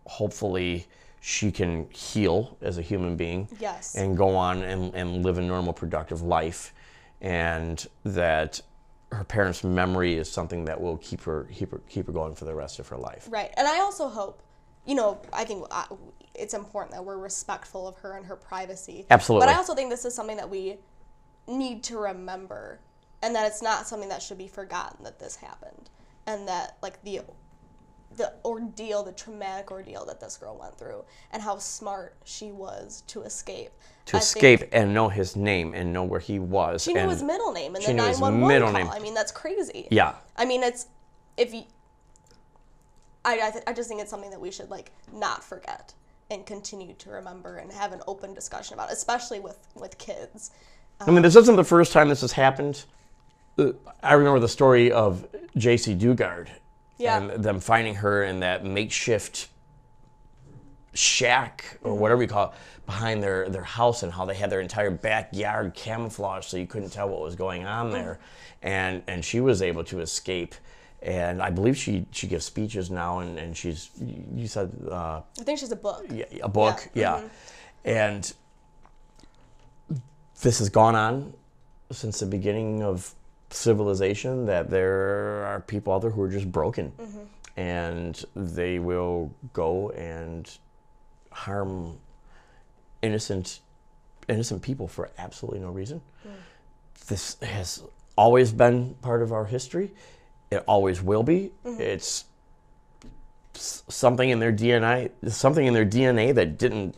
hopefully 0.06 0.86
she 1.20 1.52
can 1.52 1.88
heal 1.90 2.56
as 2.62 2.78
a 2.78 2.82
human 2.82 3.16
being 3.16 3.48
Yes. 3.58 3.94
and 3.94 4.16
go 4.16 4.34
on 4.34 4.62
and, 4.62 4.94
and 4.94 5.22
live 5.24 5.36
a 5.38 5.42
normal 5.42 5.72
productive 5.74 6.22
life 6.22 6.72
and 7.20 7.86
that 8.04 8.60
her 9.12 9.24
parents' 9.24 9.62
memory 9.64 10.14
is 10.14 10.30
something 10.30 10.64
that 10.64 10.80
will 10.80 10.96
keep 10.98 11.20
her 11.22 11.46
keep 11.52 11.70
her 11.72 11.80
keep 11.88 12.06
her 12.06 12.12
going 12.12 12.34
for 12.34 12.44
the 12.46 12.54
rest 12.54 12.78
of 12.78 12.88
her 12.88 12.96
life. 12.96 13.26
Right. 13.28 13.52
And 13.56 13.66
I 13.68 13.80
also 13.80 14.08
hope, 14.08 14.40
you 14.86 14.94
know, 14.94 15.20
I 15.32 15.44
think 15.44 15.66
uh, 15.70 15.84
it's 16.34 16.54
important 16.54 16.94
that 16.94 17.04
we're 17.04 17.18
respectful 17.18 17.86
of 17.88 17.96
her 17.98 18.16
and 18.16 18.26
her 18.26 18.36
privacy. 18.36 19.06
Absolutely. 19.10 19.46
But 19.46 19.54
I 19.54 19.58
also 19.58 19.74
think 19.74 19.90
this 19.90 20.04
is 20.04 20.14
something 20.14 20.36
that 20.36 20.48
we 20.48 20.78
need 21.46 21.82
to 21.84 21.98
remember 21.98 22.80
and 23.22 23.34
that 23.34 23.46
it's 23.46 23.62
not 23.62 23.86
something 23.86 24.08
that 24.08 24.22
should 24.22 24.38
be 24.38 24.48
forgotten 24.48 25.04
that 25.04 25.18
this 25.18 25.36
happened 25.36 25.90
and 26.26 26.46
that 26.48 26.76
like 26.82 27.02
the 27.02 27.20
the 28.16 28.32
ordeal, 28.44 29.04
the 29.04 29.12
traumatic 29.12 29.70
ordeal 29.70 30.04
that 30.04 30.20
this 30.20 30.36
girl 30.36 30.58
went 30.60 30.76
through 30.76 31.04
and 31.32 31.40
how 31.40 31.56
smart 31.58 32.16
she 32.24 32.50
was 32.50 33.02
to 33.06 33.22
escape. 33.22 33.70
To 34.06 34.16
I 34.16 34.20
escape 34.20 34.64
and 34.72 34.92
know 34.92 35.08
his 35.08 35.36
name 35.36 35.74
and 35.74 35.92
know 35.92 36.02
where 36.02 36.18
he 36.18 36.40
was. 36.40 36.82
She 36.82 36.92
knew 36.92 37.08
his 37.08 37.22
middle 37.22 37.52
name 37.52 37.76
and 37.76 37.84
she 37.84 37.92
the 37.92 37.98
knew 37.98 38.08
his 38.08 38.20
911 38.20 38.48
middle 38.48 38.72
call. 38.72 38.82
name. 38.82 38.92
I 38.92 38.98
mean, 38.98 39.14
that's 39.14 39.30
crazy. 39.30 39.86
Yeah. 39.90 40.14
I 40.36 40.44
mean, 40.44 40.62
it's 40.62 40.88
if 41.36 41.54
you. 41.54 41.62
I 43.24 43.34
I, 43.34 43.50
th- 43.50 43.64
I 43.66 43.72
just 43.72 43.88
think 43.88 44.00
it's 44.00 44.10
something 44.10 44.30
that 44.30 44.40
we 44.40 44.50
should 44.50 44.70
like 44.70 44.90
not 45.12 45.44
forget 45.44 45.94
and 46.30 46.46
continue 46.46 46.94
to 46.94 47.10
remember 47.10 47.56
and 47.56 47.70
have 47.72 47.92
an 47.92 48.00
open 48.06 48.32
discussion 48.34 48.74
about, 48.74 48.90
especially 48.92 49.40
with 49.40 49.58
with 49.74 49.98
kids. 49.98 50.50
I 51.00 51.10
mean, 51.10 51.22
this 51.22 51.36
isn't 51.36 51.56
the 51.56 51.64
first 51.64 51.92
time 51.92 52.08
this 52.08 52.20
has 52.20 52.32
happened. 52.32 52.84
Uh, 53.58 53.72
I 54.02 54.12
remember 54.14 54.38
the 54.38 54.48
story 54.48 54.92
of 54.92 55.26
Jaycee 55.56 55.98
Dugard 55.98 56.48
Yeah. 56.98 57.18
and 57.18 57.42
them 57.42 57.58
finding 57.58 57.94
her 57.96 58.22
in 58.24 58.40
that 58.40 58.64
makeshift 58.64 59.48
shack 60.94 61.78
or 61.82 61.92
Mm-hmm. 61.92 62.00
whatever 62.00 62.22
you 62.22 62.28
call 62.28 62.46
it 62.50 62.52
behind 62.86 63.22
their, 63.22 63.48
their 63.48 63.62
house 63.64 64.02
and 64.02 64.12
how 64.12 64.24
they 64.24 64.34
had 64.34 64.50
their 64.50 64.60
entire 64.60 64.90
backyard 64.90 65.72
camouflaged 65.74 66.48
so 66.50 66.56
you 66.56 66.66
couldn't 66.66 66.90
tell 66.90 67.08
what 67.08 67.20
was 67.20 67.34
going 67.36 67.62
Mm. 67.62 67.70
on 67.74 67.90
there. 67.90 68.18
And 68.62 69.02
and 69.06 69.24
she 69.24 69.40
was 69.40 69.62
able 69.62 69.84
to 69.84 70.00
escape. 70.00 70.54
And 71.02 71.40
I 71.40 71.50
believe 71.50 71.76
she, 71.76 72.06
she 72.10 72.26
gives 72.26 72.44
speeches 72.44 72.90
now 72.90 73.20
and, 73.20 73.38
and 73.38 73.56
she's, 73.56 73.90
you 74.34 74.46
said, 74.46 74.70
uh, 74.90 75.22
I 75.38 75.42
think 75.42 75.58
she's 75.58 75.72
a 75.72 75.76
book. 75.76 76.04
yeah, 76.10 76.24
a 76.42 76.48
book, 76.48 76.88
yeah. 76.92 77.16
Mm-hmm. 77.16 77.26
And 77.86 78.32
this 80.42 80.58
has 80.58 80.68
gone 80.68 80.94
on 80.94 81.32
since 81.90 82.20
the 82.20 82.26
beginning 82.26 82.82
of 82.82 83.14
civilization 83.50 84.46
that 84.46 84.70
there 84.70 85.44
are 85.44 85.60
people 85.66 85.92
out 85.92 86.02
there 86.02 86.10
who 86.10 86.22
are 86.22 86.28
just 86.28 86.50
broken 86.50 86.92
mm-hmm. 86.92 87.20
and 87.56 88.24
they 88.36 88.78
will 88.78 89.32
go 89.52 89.90
and 89.90 90.58
harm 91.32 91.98
innocent 93.02 93.60
innocent 94.28 94.62
people 94.62 94.86
for 94.86 95.10
absolutely 95.18 95.60
no 95.60 95.70
reason. 95.70 96.00
Mm. 96.26 96.30
This 97.08 97.36
has 97.42 97.82
always 98.16 98.52
been 98.52 98.94
part 99.02 99.22
of 99.22 99.32
our 99.32 99.44
history. 99.44 99.90
It 100.50 100.64
always 100.66 101.00
will 101.02 101.22
be. 101.22 101.52
Mm-hmm. 101.64 101.80
It's 101.80 102.24
something 103.54 104.30
in 104.30 104.38
their 104.38 104.52
DNA, 104.52 105.10
something 105.28 105.66
in 105.66 105.74
their 105.74 105.86
DNA 105.86 106.34
that 106.34 106.58
didn't 106.58 106.96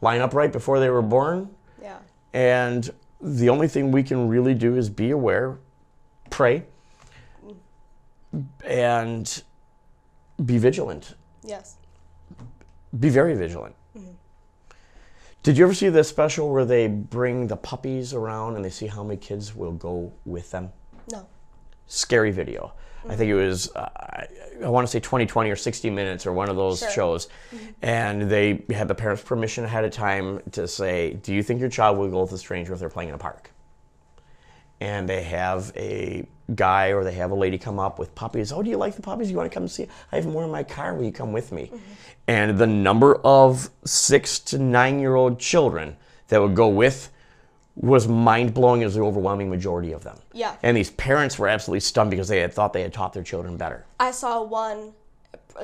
line 0.00 0.20
up 0.20 0.34
right 0.34 0.52
before 0.52 0.78
they 0.78 0.90
were 0.90 1.02
born. 1.02 1.50
Yeah. 1.80 1.98
And 2.32 2.90
the 3.20 3.48
only 3.48 3.66
thing 3.66 3.90
we 3.90 4.02
can 4.02 4.28
really 4.28 4.54
do 4.54 4.76
is 4.76 4.88
be 4.90 5.10
aware, 5.10 5.58
pray, 6.30 6.64
and 8.64 9.42
be 10.44 10.58
vigilant. 10.58 11.14
Yes. 11.42 11.76
Be 12.98 13.08
very 13.08 13.34
vigilant. 13.34 13.74
Mm-hmm. 13.96 14.12
Did 15.42 15.58
you 15.58 15.64
ever 15.64 15.74
see 15.74 15.88
the 15.88 16.04
special 16.04 16.52
where 16.52 16.64
they 16.64 16.88
bring 16.88 17.46
the 17.46 17.56
puppies 17.56 18.12
around 18.12 18.56
and 18.56 18.64
they 18.64 18.70
see 18.70 18.86
how 18.86 19.02
many 19.02 19.16
kids 19.16 19.56
will 19.56 19.72
go 19.72 20.12
with 20.24 20.50
them? 20.50 20.70
No. 21.10 21.26
Scary 21.86 22.30
video. 22.30 22.72
I 23.04 23.14
think 23.14 23.30
it 23.30 23.34
mm-hmm. 23.34 23.48
was, 23.48 23.74
uh, 23.76 23.88
I, 23.96 24.26
I 24.64 24.68
want 24.68 24.86
to 24.86 24.90
say 24.90 24.98
2020 24.98 25.50
or 25.50 25.56
60 25.56 25.90
Minutes 25.90 26.26
or 26.26 26.32
one 26.32 26.48
of 26.48 26.56
those 26.56 26.80
Sure. 26.80 26.90
shows. 26.90 27.26
Mm-hmm. 27.26 27.66
And 27.82 28.22
they 28.22 28.64
had 28.70 28.88
the 28.88 28.94
parents' 28.94 29.22
permission 29.22 29.64
ahead 29.64 29.84
of 29.84 29.92
time 29.92 30.40
to 30.52 30.66
say, 30.66 31.14
Do 31.14 31.32
you 31.32 31.42
think 31.42 31.60
your 31.60 31.68
child 31.68 31.98
will 31.98 32.10
go 32.10 32.22
with 32.22 32.32
a 32.32 32.38
stranger 32.38 32.72
if 32.72 32.80
they're 32.80 32.88
playing 32.88 33.10
in 33.10 33.14
a 33.14 33.18
park? 33.18 33.52
and 34.80 35.08
they 35.08 35.22
have 35.22 35.72
a 35.76 36.26
guy 36.54 36.88
or 36.88 37.02
they 37.02 37.14
have 37.14 37.30
a 37.30 37.34
lady 37.34 37.58
come 37.58 37.78
up 37.78 37.98
with 37.98 38.14
puppies. 38.14 38.52
Oh, 38.52 38.62
do 38.62 38.70
you 38.70 38.76
like 38.76 38.94
the 38.94 39.02
puppies? 39.02 39.30
You 39.30 39.36
want 39.36 39.50
to 39.50 39.54
come 39.54 39.66
see? 39.68 39.88
I 40.12 40.16
have 40.16 40.26
more 40.26 40.44
in 40.44 40.50
my 40.50 40.62
car. 40.62 40.94
Will 40.94 41.04
you 41.04 41.12
come 41.12 41.32
with 41.32 41.50
me? 41.50 41.66
Mm-hmm. 41.66 41.78
And 42.28 42.58
the 42.58 42.66
number 42.66 43.16
of 43.16 43.70
six 43.84 44.38
to 44.40 44.58
nine 44.58 45.00
year 45.00 45.14
old 45.14 45.38
children 45.38 45.96
that 46.28 46.40
would 46.40 46.54
go 46.54 46.68
with 46.68 47.10
was 47.76 48.08
mind 48.08 48.54
blowing 48.54 48.82
as 48.82 48.94
the 48.94 49.02
overwhelming 49.02 49.50
majority 49.50 49.92
of 49.92 50.02
them. 50.02 50.18
Yeah. 50.32 50.56
And 50.62 50.76
these 50.76 50.90
parents 50.90 51.38
were 51.38 51.46
absolutely 51.46 51.80
stunned 51.80 52.10
because 52.10 52.26
they 52.28 52.40
had 52.40 52.52
thought 52.52 52.72
they 52.72 52.82
had 52.82 52.92
taught 52.92 53.12
their 53.12 53.22
children 53.22 53.56
better. 53.56 53.84
I 54.00 54.10
saw 54.12 54.42
one, 54.42 54.94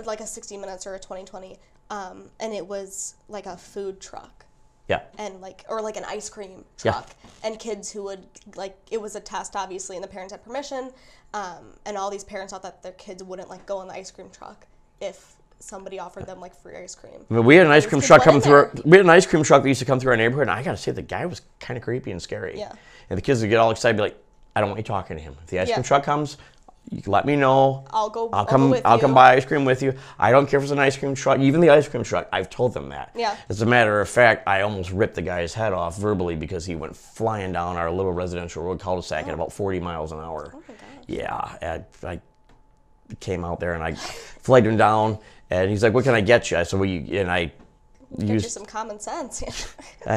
like 0.05 0.21
a 0.21 0.27
60 0.27 0.59
Minutes 0.59 0.87
or 0.87 0.95
a 0.95 0.99
2020, 0.99 1.57
um, 1.91 2.29
and 2.39 2.53
it 2.53 2.67
was 2.67 3.15
like 3.29 3.47
a 3.47 3.57
food 3.57 4.01
truck. 4.01 4.45
Yeah. 4.89 5.01
and 5.17 5.41
like 5.41 5.65
or 5.71 5.81
like 5.81 5.97
an 5.97 6.05
ice 6.07 6.29
cream 6.29 6.65
truck. 6.77 7.09
Yeah. 7.09 7.49
and 7.49 7.59
kids 7.59 7.91
who 7.91 8.03
would 8.03 8.27
like 8.57 8.77
it 8.91 9.01
was 9.01 9.15
a 9.17 9.21
test 9.21 9.57
obviously 9.57 9.97
and 9.97 10.03
the 10.05 10.09
parents 10.09 10.33
had 10.33 10.45
permission 10.45 10.91
um, 11.33 11.77
and 11.87 11.97
all 11.97 12.11
these 12.11 12.25
parents 12.25 12.53
thought 12.53 12.65
that 12.65 12.83
their 12.83 12.93
kids 12.93 13.23
wouldn't 13.23 13.49
like 13.49 13.65
go 13.65 13.81
in 13.81 13.89
the 13.89 13.95
ice 13.95 14.11
cream 14.11 14.29
truck 14.31 14.67
if 15.01 15.37
somebody 15.63 15.99
offered 15.99 16.27
them 16.27 16.41
like 16.41 16.55
free 16.55 16.77
ice 16.77 16.95
cream 16.95 17.25
I 17.31 17.35
mean, 17.35 17.45
we 17.45 17.57
had 17.57 17.67
an 17.67 17.73
ice 17.73 17.87
cream 17.87 18.01
truck 18.01 18.23
coming 18.23 18.41
through. 18.41 18.55
Our, 18.55 18.73
we 18.85 18.97
had 18.97 19.07
an 19.07 19.11
ice 19.11 19.27
cream 19.27 19.43
truck 19.43 19.63
that 19.63 19.69
used 19.69 19.81
to 19.81 19.87
come 19.87 20.01
through 20.01 20.11
our 20.11 20.17
neighborhood, 20.17 20.43
and 20.43 20.51
I 20.51 20.63
gotta 20.63 20.77
say, 20.77 20.93
the 20.93 21.03
guy 21.03 21.27
was 21.27 21.43
kind 21.61 21.77
of 21.77 21.83
creepy 21.85 22.11
and 22.11 22.21
scary. 22.21 22.59
Yeah. 22.59 22.73
And 23.11 23.17
the 23.17 23.23
kids 23.23 23.41
would 23.41 23.51
get 23.51 23.59
all 23.59 23.71
excited, 23.71 23.97
be 23.97 24.03
like, 24.03 24.23
"I 24.57 24.61
don't 24.61 24.71
want 24.71 24.79
you 24.79 24.85
talking 24.85 25.17
to 25.17 25.23
him. 25.23 25.37
If 25.43 25.49
the 25.49 25.61
ice 25.61 25.69
Yeah. 25.69 25.75
cream 25.75 25.85
truck 25.85 26.03
comes, 26.03 26.37
you 26.91 27.03
let 27.07 27.25
me 27.25 27.37
know. 27.37 27.85
I'll 27.91 28.11
go- 28.11 28.29
I'll 28.33 28.41
I'll 28.41 28.47
come. 28.47 28.71
with 28.71 28.83
I'll 28.85 28.99
come 28.99 29.15
buy 29.15 29.35
ice 29.35 29.45
cream 29.45 29.65
with 29.65 29.83
you. 29.83 29.95
I 30.19 30.31
don't 30.31 30.49
care 30.49 30.59
if 30.59 30.65
it's 30.65 30.73
an 30.73 30.79
ice 30.79 30.97
cream 30.97 31.15
truck. 31.15 31.39
Even 31.39 31.61
the 31.61 31.71
ice 31.71 31.89
cream 31.89 32.03
truck, 32.03 32.29
I've 32.33 32.51
told 32.51 32.75
them 32.75 32.89
that. 32.91 33.11
Yeah. 33.15 33.37
As 33.49 33.63
a 33.63 33.67
matter 33.67 34.01
of 34.01 34.09
fact, 34.09 34.47
I 34.49 34.63
almost 34.63 34.91
ripped 34.91 35.15
the 35.15 35.23
guy's 35.23 35.55
head 35.55 35.73
off 35.73 35.97
verbally 35.97 36.35
because 36.35 36.67
he 36.67 36.75
went 36.75 36.97
flying 36.97 37.53
down 37.53 37.77
our 37.77 37.91
little 37.91 38.13
residential 38.13 38.63
road 38.65 38.81
cul-de-sac 38.81 39.25
at 39.25 39.31
oh. 39.31 39.35
about 39.35 39.53
40 39.53 39.81
miles 39.81 40.13
an 40.13 40.19
hour. 40.19 40.53
Oh 40.55 40.63
my 40.69 40.75
God. 40.75 40.77
Yeah. 41.07 41.35
I, 42.03 42.07
I 42.07 42.21
came 43.21 43.45
out 43.45 43.61
there 43.61 43.75
and 43.75 43.83
I 43.83 43.95
flagged 44.43 44.67
him 44.67 44.77
down, 44.77 45.19
and 45.61 45.71
he's 45.71 45.83
like, 45.83 45.93
"What 45.93 46.05
can 46.05 46.15
I 46.15 46.21
get 46.21 46.51
you?" 46.51 46.57
I 46.57 46.63
said, 46.63 46.79
"Well, 46.81 46.89
you," 46.89 47.21
and 47.21 47.31
I 47.31 47.53
Get 48.19 48.29
you 48.29 48.35
used 48.35 48.51
some 48.51 48.67
common 48.67 49.01
sense 49.01 49.43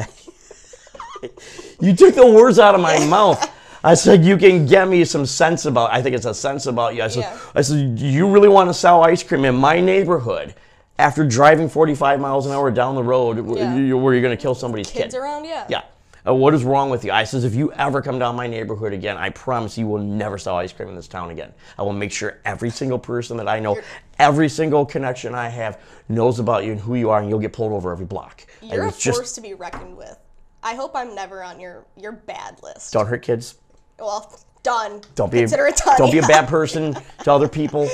you 1.80 1.94
took 1.94 2.14
the 2.14 2.26
words 2.26 2.58
out 2.58 2.74
of 2.74 2.80
my 2.80 2.98
mouth. 3.06 3.50
I 3.82 3.94
said, 3.94 4.24
you 4.24 4.36
can 4.36 4.66
get 4.66 4.88
me 4.88 5.04
some 5.04 5.24
sense 5.26 5.64
about, 5.64 5.92
I 5.92 6.02
think 6.02 6.16
it's 6.16 6.26
a 6.26 6.34
sense 6.34 6.66
about 6.66 6.94
you. 6.96 7.02
I 7.02 7.08
said, 7.08 7.20
Yeah. 7.20 7.38
I 7.54 7.60
said, 7.62 7.96
do 7.96 8.06
you 8.06 8.28
really 8.28 8.48
want 8.48 8.68
to 8.68 8.74
sell 8.74 9.02
ice 9.04 9.22
cream 9.22 9.44
in 9.44 9.54
my 9.54 9.80
neighborhood 9.80 10.54
after 10.98 11.24
driving 11.24 11.68
45 11.68 12.18
miles 12.20 12.46
an 12.46 12.52
hour 12.52 12.70
down 12.70 12.94
the 12.96 13.02
road 13.02 13.36
Yeah. 13.56 13.92
where 13.94 14.12
you're 14.12 14.22
going 14.22 14.36
to 14.36 14.40
kill 14.42 14.54
somebody's 14.54 14.90
kids 14.90 15.14
kid? 15.14 15.20
around 15.20 15.44
yeah 15.44 15.66
Yeah. 15.68 15.82
Uh, 16.26 16.34
what 16.34 16.54
is 16.54 16.64
wrong 16.64 16.90
with 16.90 17.04
you? 17.04 17.12
I 17.12 17.24
says, 17.24 17.44
if 17.44 17.54
you 17.54 17.72
ever 17.74 18.02
come 18.02 18.18
down 18.18 18.34
my 18.34 18.46
neighborhood 18.46 18.92
again, 18.92 19.16
I 19.16 19.30
promise 19.30 19.78
you 19.78 19.86
will 19.86 20.02
never 20.02 20.38
sell 20.38 20.56
ice 20.56 20.72
cream 20.72 20.88
in 20.88 20.96
this 20.96 21.06
town 21.08 21.30
again. 21.30 21.52
I 21.78 21.82
will 21.82 21.92
make 21.92 22.10
sure 22.10 22.38
every 22.44 22.70
single 22.70 22.98
person 22.98 23.36
that 23.36 23.48
I 23.48 23.60
know, 23.60 23.78
every 24.18 24.48
single 24.48 24.84
connection 24.84 25.34
I 25.34 25.48
have, 25.48 25.80
knows 26.08 26.38
about 26.40 26.64
you 26.64 26.72
and 26.72 26.80
who 26.80 26.94
you 26.96 27.10
are, 27.10 27.20
and 27.20 27.28
you'll 27.28 27.38
get 27.38 27.52
pulled 27.52 27.72
over 27.72 27.92
every 27.92 28.06
block. 28.06 28.44
You're 28.60 28.84
a 28.84 28.88
it's 28.88 28.98
just- 28.98 29.18
force 29.18 29.32
to 29.34 29.40
be 29.40 29.54
reckoned 29.54 29.96
with 29.96 30.18
I 30.62 30.74
hope 30.74 30.96
I'm 30.96 31.14
never 31.14 31.44
on 31.44 31.60
your 31.60 31.84
your 31.96 32.10
bad 32.10 32.60
list 32.60 32.92
don't 32.92 33.06
hurt 33.06 33.22
kids. 33.22 33.54
well 34.00 34.36
done 34.64 35.00
Don't 35.14 35.30
be 35.30 35.38
consider 35.40 35.66
a, 35.66 35.68
it 35.68 35.76
done 35.76 35.96
don't 35.96 36.10
be 36.10 36.18
a 36.18 36.26
bad 36.26 36.48
person 36.58 36.94
to 37.22 37.32
other 37.32 37.46
people. 37.48 37.88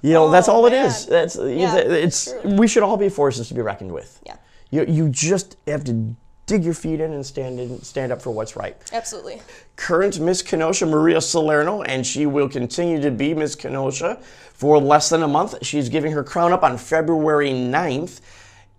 You 0.00 0.12
know, 0.14 0.30
that's 0.30 0.48
Oh, 0.48 0.54
all 0.54 0.66
it 0.66 0.70
man. 0.70 0.86
is. 0.86 1.04
That's 1.06 1.36
Yeah, 1.36 1.76
it's 1.76 2.30
true. 2.30 2.56
we 2.56 2.66
should 2.66 2.82
all 2.82 2.96
be 2.96 3.10
forces 3.10 3.48
to 3.48 3.54
be 3.54 3.60
reckoned 3.60 3.92
with. 3.92 4.20
Yeah. 4.24 4.36
You 4.70 4.86
you 4.88 5.08
just 5.10 5.56
have 5.66 5.84
to 5.84 6.14
dig 6.46 6.64
your 6.64 6.74
feet 6.74 7.00
in 7.00 7.12
and 7.12 7.24
stand 7.24 7.58
in, 7.58 7.82
stand 7.82 8.12
up 8.12 8.20
for 8.20 8.30
what's 8.30 8.56
right. 8.56 8.76
absolutely 8.92 9.40
Current 9.76 10.20
Miss 10.20 10.42
Kenosha 10.42 10.86
Maria 10.86 11.20
Salerno, 11.20 11.82
and 11.82 12.06
she 12.06 12.26
will 12.26 12.48
continue 12.48 13.00
to 13.00 13.10
be 13.10 13.34
Miss 13.34 13.54
Kenosha 13.54 14.20
for 14.52 14.78
less 14.78 15.08
than 15.08 15.22
a 15.22 15.28
month. 15.28 15.64
She's 15.64 15.88
giving 15.88 16.12
her 16.12 16.22
crown 16.22 16.52
up 16.52 16.62
on 16.62 16.78
February 16.78 17.50
9th 17.50 18.20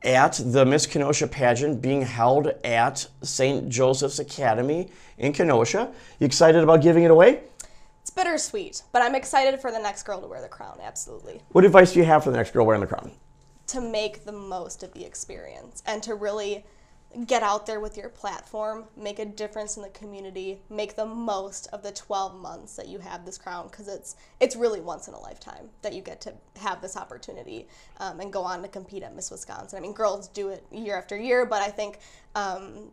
at 0.04 0.40
the 0.46 0.66
Miss 0.66 0.86
Kenosha 0.86 1.28
pageant 1.28 1.82
being 1.82 2.04
held 2.04 2.48
at 2.64 3.08
St. 3.24 3.68
Joseph's 3.70 4.20
Academy 4.20 4.90
in 5.18 5.34
Kenosha. 5.34 5.92
You 6.20 6.26
excited 6.26 6.62
about 6.64 6.82
giving 6.82 7.04
it 7.04 7.12
away? 7.12 7.42
it's 8.02 8.12
bittersweet 8.12 8.84
but 8.92 9.02
I'm 9.02 9.16
excited 9.16 9.60
for 9.60 9.72
the 9.72 9.80
next 9.80 10.04
girl 10.04 10.22
to 10.22 10.28
wear 10.28 10.40
the 10.40 10.48
crown 10.48 10.78
absolutely 10.84 11.42
What 11.54 11.66
advice 11.66 11.94
do 11.94 11.98
you 12.00 12.06
have 12.06 12.24
for 12.24 12.30
the 12.30 12.38
next 12.38 12.52
girl 12.52 12.64
wearing 12.64 12.82
the 12.82 12.86
crown? 12.88 13.12
to 13.66 13.82
make 13.82 14.26
the 14.26 14.32
most 14.32 14.84
of 14.84 14.94
the 14.94 15.04
experience 15.04 15.82
and 15.88 16.04
to 16.04 16.14
really 16.14 16.64
get 17.24 17.44
out 17.44 17.66
there 17.66 17.80
with 17.80 17.96
your 17.96 18.10
platform, 18.10 18.86
make 18.98 19.20
a 19.20 19.26
difference 19.26 19.78
in 19.78 19.84
the 19.84 19.90
community, 19.90 20.60
make 20.70 20.96
the 20.96 21.06
most 21.06 21.68
of 21.72 21.82
the 21.82 21.92
12 21.92 22.36
months 22.36 22.76
that 22.76 22.88
you 22.88 23.00
have 23.00 23.26
this 23.26 23.38
crown 23.38 23.68
because 23.70 23.88
it's 23.88 24.16
it's 24.40 24.56
really 24.56 24.82
once 24.82 25.08
in 25.08 25.14
a 25.14 25.20
lifetime 25.20 25.70
that 25.82 25.94
you 25.94 26.02
get 26.02 26.20
to 26.22 26.34
have 26.58 26.82
this 26.82 26.98
opportunity 26.98 27.68
um, 27.98 28.20
and 28.20 28.34
go 28.34 28.42
on 28.42 28.62
to 28.62 28.68
compete 28.68 29.04
at 29.04 29.16
Miss 29.16 29.32
Wisconsin. 29.32 29.78
I 29.78 29.82
mean, 29.82 29.94
girls 29.94 30.28
do 30.28 30.50
it 30.50 30.66
year 30.72 30.98
after 30.98 31.18
year, 31.18 31.46
but 31.46 31.62
I 31.62 31.70
think 31.70 32.00
um, 32.36 32.92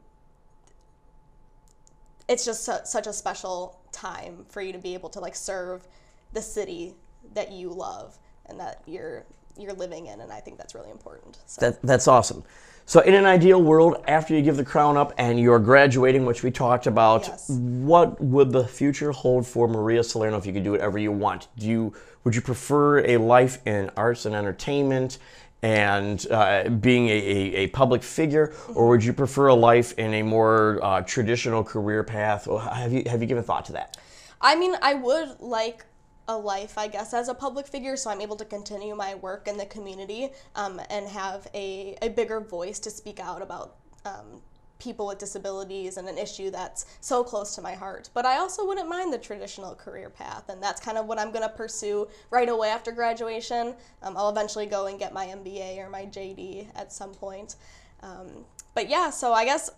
it's 2.28 2.44
just 2.44 2.64
su- 2.64 2.84
such 2.84 3.06
a 3.06 3.12
special 3.12 3.80
time 3.90 4.46
for 4.48 4.62
you 4.62 4.72
to 4.72 4.78
be 4.78 4.94
able 4.94 5.08
to 5.10 5.20
like 5.20 5.34
serve 5.34 5.86
the 6.32 6.42
city 6.42 6.94
that 7.34 7.50
you 7.50 7.70
love 7.70 8.18
and 8.46 8.58
that 8.60 8.82
you're 8.86 9.24
you're 9.58 9.74
living 9.74 10.06
in 10.06 10.20
and 10.20 10.32
I 10.32 10.40
think 10.40 10.58
that's 10.58 10.74
really 10.74 10.90
important. 10.90 11.38
So 11.46 11.60
That, 11.60 11.82
that's 11.82 12.08
awesome. 12.08 12.42
So, 12.84 13.00
in 13.00 13.14
an 13.14 13.26
ideal 13.26 13.62
world, 13.62 14.02
after 14.08 14.34
you 14.34 14.42
give 14.42 14.56
the 14.56 14.64
crown 14.64 14.96
up 14.96 15.12
and 15.16 15.38
you're 15.38 15.58
graduating, 15.60 16.26
which 16.26 16.42
we 16.42 16.50
talked 16.50 16.86
about, 16.86 17.26
Yes. 17.28 17.48
what 17.48 18.20
would 18.20 18.52
the 18.52 18.66
future 18.66 19.12
hold 19.12 19.46
for 19.46 19.68
Maria 19.68 20.02
Salerno 20.02 20.36
if 20.36 20.46
you 20.46 20.52
could 20.52 20.64
do 20.64 20.72
whatever 20.72 20.98
you 20.98 21.12
want? 21.12 21.48
Do 21.58 21.66
you 21.68 21.94
would 22.24 22.34
you 22.34 22.40
prefer 22.40 23.00
a 23.06 23.16
life 23.16 23.58
in 23.66 23.90
arts 23.96 24.26
and 24.26 24.34
entertainment 24.34 25.18
and 25.62 26.26
uh, 26.30 26.68
being 26.68 27.08
a, 27.08 27.12
a, 27.12 27.54
a 27.54 27.66
public 27.68 28.02
figure, 28.02 28.52
or 28.74 28.88
would 28.88 29.04
you 29.04 29.12
prefer 29.12 29.46
a 29.46 29.54
life 29.54 29.96
in 29.96 30.12
a 30.14 30.22
more 30.22 30.80
uh, 30.82 31.00
traditional 31.02 31.62
career 31.62 32.02
path? 32.02 32.48
Or 32.48 32.60
Have 32.60 32.92
you 32.92 33.04
have 33.06 33.20
you 33.22 33.28
given 33.28 33.44
thought 33.44 33.64
to 33.66 33.72
that? 33.72 33.96
I 34.40 34.56
mean, 34.56 34.74
I 34.82 34.94
would 34.94 35.40
like 35.40 35.84
a 36.28 36.36
life, 36.36 36.78
I 36.78 36.88
guess, 36.88 37.12
as 37.12 37.28
a 37.28 37.34
public 37.34 37.66
figure, 37.66 37.96
so 37.96 38.10
I'm 38.10 38.20
able 38.20 38.36
to 38.36 38.44
continue 38.44 38.94
my 38.94 39.14
work 39.14 39.48
in 39.48 39.56
the 39.56 39.66
community 39.66 40.30
um, 40.54 40.80
and 40.90 41.08
have 41.08 41.48
a, 41.54 41.96
a 42.02 42.08
bigger 42.10 42.40
voice 42.40 42.78
to 42.80 42.90
speak 42.90 43.18
out 43.18 43.42
about 43.42 43.76
um, 44.04 44.40
people 44.78 45.06
with 45.06 45.18
disabilities 45.18 45.96
and 45.96 46.08
an 46.08 46.18
issue 46.18 46.50
that's 46.50 46.86
so 47.00 47.22
close 47.22 47.54
to 47.54 47.62
my 47.62 47.74
heart. 47.74 48.10
But 48.14 48.26
I 48.26 48.38
also 48.38 48.66
wouldn't 48.66 48.88
mind 48.88 49.12
the 49.12 49.18
traditional 49.18 49.74
career 49.74 50.10
path, 50.10 50.48
and 50.48 50.62
that's 50.62 50.80
kind 50.80 50.98
of 50.98 51.06
what 51.06 51.18
I'm 51.18 51.30
going 51.30 51.48
to 51.48 51.54
pursue 51.54 52.08
right 52.30 52.48
away 52.48 52.68
after 52.68 52.92
graduation. 52.92 53.74
Um, 54.02 54.16
I'll 54.16 54.30
eventually 54.30 54.66
go 54.66 54.86
and 54.86 54.98
get 54.98 55.12
my 55.12 55.26
MBA 55.26 55.78
or 55.78 55.88
my 55.88 56.06
JD 56.06 56.68
at 56.74 56.92
some 56.92 57.14
point. 57.14 57.56
Um, 58.02 58.44
but 58.74 58.88
yeah, 58.88 59.10
so 59.10 59.32
I 59.32 59.44
guess 59.44 59.70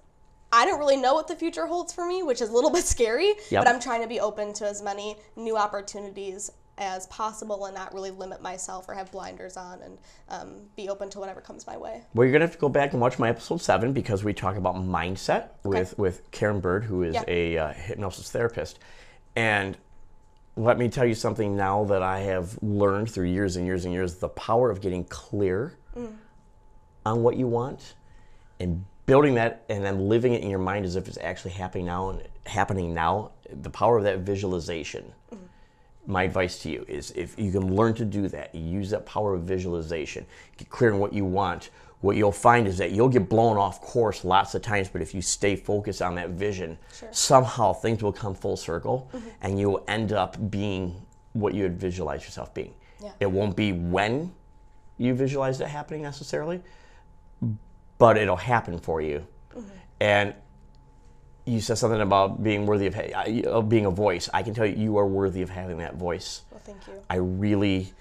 I 0.54 0.64
don't 0.66 0.78
really 0.78 0.96
know 0.96 1.14
what 1.14 1.28
the 1.28 1.36
future 1.36 1.66
holds 1.66 1.92
for 1.92 2.06
me, 2.06 2.22
which 2.22 2.40
is 2.40 2.48
a 2.50 2.52
little 2.52 2.70
bit 2.78 2.84
scary, 2.84 3.34
Yep. 3.50 3.64
but 3.64 3.68
I'm 3.68 3.80
trying 3.80 4.02
to 4.02 4.08
be 4.08 4.20
open 4.20 4.52
to 4.54 4.66
as 4.68 4.82
many 4.82 5.16
new 5.36 5.56
opportunities 5.56 6.50
as 6.76 7.06
possible 7.06 7.66
and 7.66 7.74
not 7.74 7.94
really 7.94 8.10
limit 8.10 8.42
myself 8.42 8.88
or 8.88 8.94
have 8.94 9.10
blinders 9.12 9.56
on 9.56 9.80
and 9.82 9.98
um, 10.28 10.54
be 10.76 10.88
open 10.88 11.08
to 11.10 11.20
whatever 11.20 11.40
comes 11.40 11.66
my 11.68 11.76
way. 11.76 12.02
Well, 12.14 12.24
you're 12.26 12.32
gonna 12.32 12.46
have 12.46 12.54
to 12.54 12.58
go 12.58 12.68
back 12.68 12.92
and 12.92 13.00
watch 13.00 13.16
my 13.18 13.28
episode 13.28 13.60
seven 13.62 13.92
because 13.92 14.24
we 14.24 14.32
talk 14.32 14.56
about 14.56 14.74
mindset 14.76 15.50
with 15.62 15.96
with 15.98 16.28
Karen 16.32 16.58
Bird, 16.60 16.82
who 16.84 17.04
is 17.04 17.14
Yeah. 17.14 17.22
a 17.28 17.58
uh, 17.58 17.72
hypnosis 17.74 18.28
therapist. 18.30 18.80
And 19.36 19.76
let 20.56 20.76
me 20.78 20.88
tell 20.88 21.04
you 21.04 21.14
something 21.14 21.56
now 21.56 21.84
that 21.84 22.02
I 22.02 22.20
have 22.20 22.58
learned 22.60 23.08
through 23.10 23.26
years 23.28 23.54
and 23.56 23.64
years 23.66 23.84
and 23.84 23.94
years: 23.94 24.16
the 24.16 24.28
power 24.28 24.68
of 24.70 24.80
getting 24.80 25.04
clear 25.04 25.78
on 27.06 27.22
what 27.22 27.36
you 27.36 27.46
want 27.46 27.94
and 28.58 28.84
building 29.06 29.34
that, 29.34 29.64
and 29.68 29.84
then 29.84 30.08
living 30.08 30.34
it 30.34 30.42
in 30.42 30.50
your 30.50 30.58
mind 30.58 30.84
as 30.84 30.96
if 30.96 31.08
it's 31.08 31.18
actually 31.18 31.52
happening 31.52 31.86
now 31.86 32.10
and 32.10 32.22
happening 32.46 32.94
now. 32.94 33.32
The 33.50 33.70
power 33.70 33.98
of 33.98 34.04
that 34.04 34.20
visualization 34.20 35.12
my 36.06 36.24
advice 36.24 36.58
to 36.60 36.70
you 36.70 36.84
is 36.88 37.12
if 37.12 37.38
you 37.38 37.50
can 37.50 37.74
learn 37.74 37.94
to 37.94 38.04
do 38.04 38.28
that, 38.28 38.54
use 38.54 38.90
that 38.90 39.06
power 39.06 39.34
of 39.34 39.42
visualization, 39.42 40.26
get 40.56 40.68
clear 40.68 40.92
on 40.92 40.98
what 40.98 41.12
you 41.12 41.24
want, 41.24 41.70
what 42.00 42.16
you'll 42.16 42.32
find 42.32 42.68
is 42.68 42.76
that 42.78 42.92
you'll 42.92 43.08
get 43.08 43.28
blown 43.28 43.56
off 43.56 43.80
course 43.80 44.24
lots 44.24 44.54
of 44.54 44.60
times, 44.60 44.88
but 44.88 45.00
if 45.00 45.14
you 45.14 45.22
stay 45.22 45.56
focused 45.56 46.02
on 46.02 46.14
that 46.16 46.30
vision, 46.30 46.76
somehow 47.10 47.72
things 47.72 48.02
will 48.02 48.12
come 48.12 48.34
full 48.34 48.56
circle 48.56 49.08
mm-hmm. 49.12 49.28
and 49.40 49.58
you'll 49.58 49.82
end 49.88 50.12
up 50.12 50.50
being 50.50 51.00
what 51.32 51.54
you 51.54 51.62
had 51.62 51.80
visualized 51.80 52.24
yourself 52.24 52.52
being. 52.52 52.74
Yeah. 53.02 53.12
It 53.20 53.30
won't 53.30 53.56
be 53.56 53.72
when 53.72 54.32
you 54.98 55.14
visualize 55.14 55.60
it 55.60 55.68
happening 55.68 56.02
necessarily, 56.02 56.60
but 57.98 58.16
it'll 58.16 58.36
happen 58.36 58.78
for 58.78 59.00
you. 59.00 59.26
And 60.00 60.34
you 61.46 61.60
said 61.60 61.78
something 61.78 62.00
about 62.00 62.42
being 62.42 62.66
worthy 62.66 62.86
of, 62.86 62.94
ha- 62.94 63.24
of 63.46 63.68
being 63.68 63.86
a 63.86 63.90
voice. 63.90 64.28
I 64.32 64.42
can 64.42 64.54
tell 64.54 64.66
you, 64.66 64.76
you 64.76 64.96
are 64.98 65.06
worthy 65.06 65.42
of 65.42 65.50
having 65.50 65.78
that 65.78 65.96
voice. 65.96 66.42
Well, 66.50 66.60
thank 66.64 66.86
you. 66.86 66.94
I 67.08 67.16
really 67.16 67.92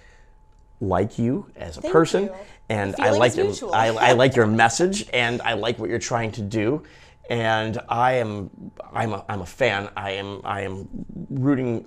like 0.81 1.17
you 1.19 1.47
as 1.55 1.77
a 1.77 1.81
Thank 1.81 1.93
person, 1.93 2.23
you. 2.25 2.35
and 2.69 2.95
I 2.99 3.11
like 3.11 3.35
your. 3.35 3.53
I, 3.73 3.89
I 3.89 4.11
like 4.13 4.35
your 4.35 4.47
message, 4.63 5.07
and 5.13 5.41
I 5.41 5.53
like 5.53 5.77
what 5.79 5.89
you're 5.89 5.99
trying 5.99 6.31
to 6.33 6.41
do, 6.41 6.83
and 7.29 7.79
I 7.89 8.13
am 8.13 8.49
I'm 8.91 9.13
a, 9.13 9.25
I'm 9.29 9.41
a 9.41 9.45
fan. 9.45 9.89
I 9.95 10.11
am 10.11 10.41
I 10.43 10.61
am 10.61 10.87
rooting 11.29 11.85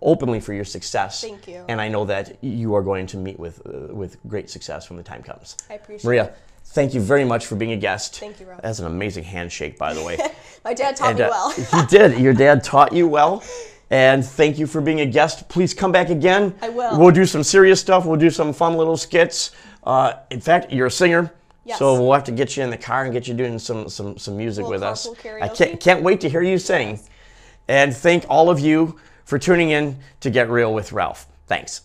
openly 0.00 0.40
for 0.40 0.52
your 0.52 0.64
success. 0.64 1.20
Thank 1.20 1.46
you. 1.48 1.64
And 1.68 1.80
I 1.80 1.88
know 1.88 2.04
that 2.06 2.42
you 2.42 2.74
are 2.74 2.82
going 2.82 3.06
to 3.08 3.16
meet 3.16 3.38
with 3.38 3.60
uh, 3.66 3.92
with 3.94 4.16
great 4.26 4.50
success 4.50 4.88
when 4.90 4.96
the 4.96 5.02
time 5.02 5.22
comes. 5.22 5.56
I 5.70 5.74
appreciate 5.74 6.04
Maria. 6.04 6.24
it. 6.26 6.36
Thank 6.72 6.94
you 6.94 7.00
very 7.02 7.24
much 7.24 7.44
for 7.44 7.54
being 7.54 7.72
a 7.72 7.76
guest. 7.76 8.18
Thank 8.18 8.40
you, 8.40 8.46
Rob. 8.46 8.62
That's 8.62 8.78
an 8.78 8.86
amazing 8.86 9.24
handshake, 9.24 9.76
by 9.76 9.92
the 9.92 10.02
way. 10.02 10.16
My 10.64 10.72
dad 10.72 10.96
taught 10.96 11.10
And, 11.10 11.18
me 11.18 11.24
uh, 11.24 11.30
well. 11.30 11.50
he 11.50 11.86
did. 11.86 12.18
Your 12.24 12.32
dad 12.32 12.64
taught 12.64 12.94
you 12.94 13.06
well. 13.06 13.44
And 13.90 14.24
thank 14.24 14.58
you 14.58 14.66
for 14.66 14.80
being 14.80 15.00
a 15.00 15.06
guest. 15.06 15.50
Please 15.50 15.74
come 15.74 15.92
back 15.92 16.08
again. 16.08 16.54
I 16.62 16.70
will. 16.70 16.98
We'll 16.98 17.10
do 17.10 17.26
some 17.26 17.42
serious 17.42 17.78
stuff. 17.78 18.06
We'll 18.06 18.18
do 18.18 18.30
some 18.30 18.54
fun 18.54 18.78
little 18.78 18.96
skits. 18.96 19.50
Uh, 19.84 20.14
in 20.30 20.40
fact, 20.40 20.72
you're 20.72 20.86
a 20.86 20.90
singer. 20.90 21.30
Yes. 21.64 21.78
So 21.78 22.00
we'll 22.00 22.14
have 22.14 22.24
to 22.24 22.32
get 22.32 22.56
you 22.56 22.62
in 22.62 22.70
the 22.70 22.78
car 22.78 23.04
and 23.04 23.12
get 23.12 23.28
you 23.28 23.34
doing 23.34 23.58
some 23.58 23.88
some, 23.90 24.16
some 24.16 24.36
music 24.38 24.66
with 24.66 24.82
us. 24.82 25.06
I 25.42 25.48
can't, 25.48 25.78
can't 25.78 26.02
wait 26.02 26.22
to 26.22 26.28
hear 26.30 26.42
you 26.42 26.58
sing. 26.58 26.98
And 27.68 27.94
thank 27.94 28.24
all 28.30 28.48
of 28.48 28.58
you 28.58 28.98
for 29.24 29.38
tuning 29.38 29.70
in 29.70 29.98
to 30.20 30.30
Get 30.30 30.48
Real 30.48 30.72
with 30.72 30.92
Ralph. 30.92 31.26
Thanks. 31.46 31.82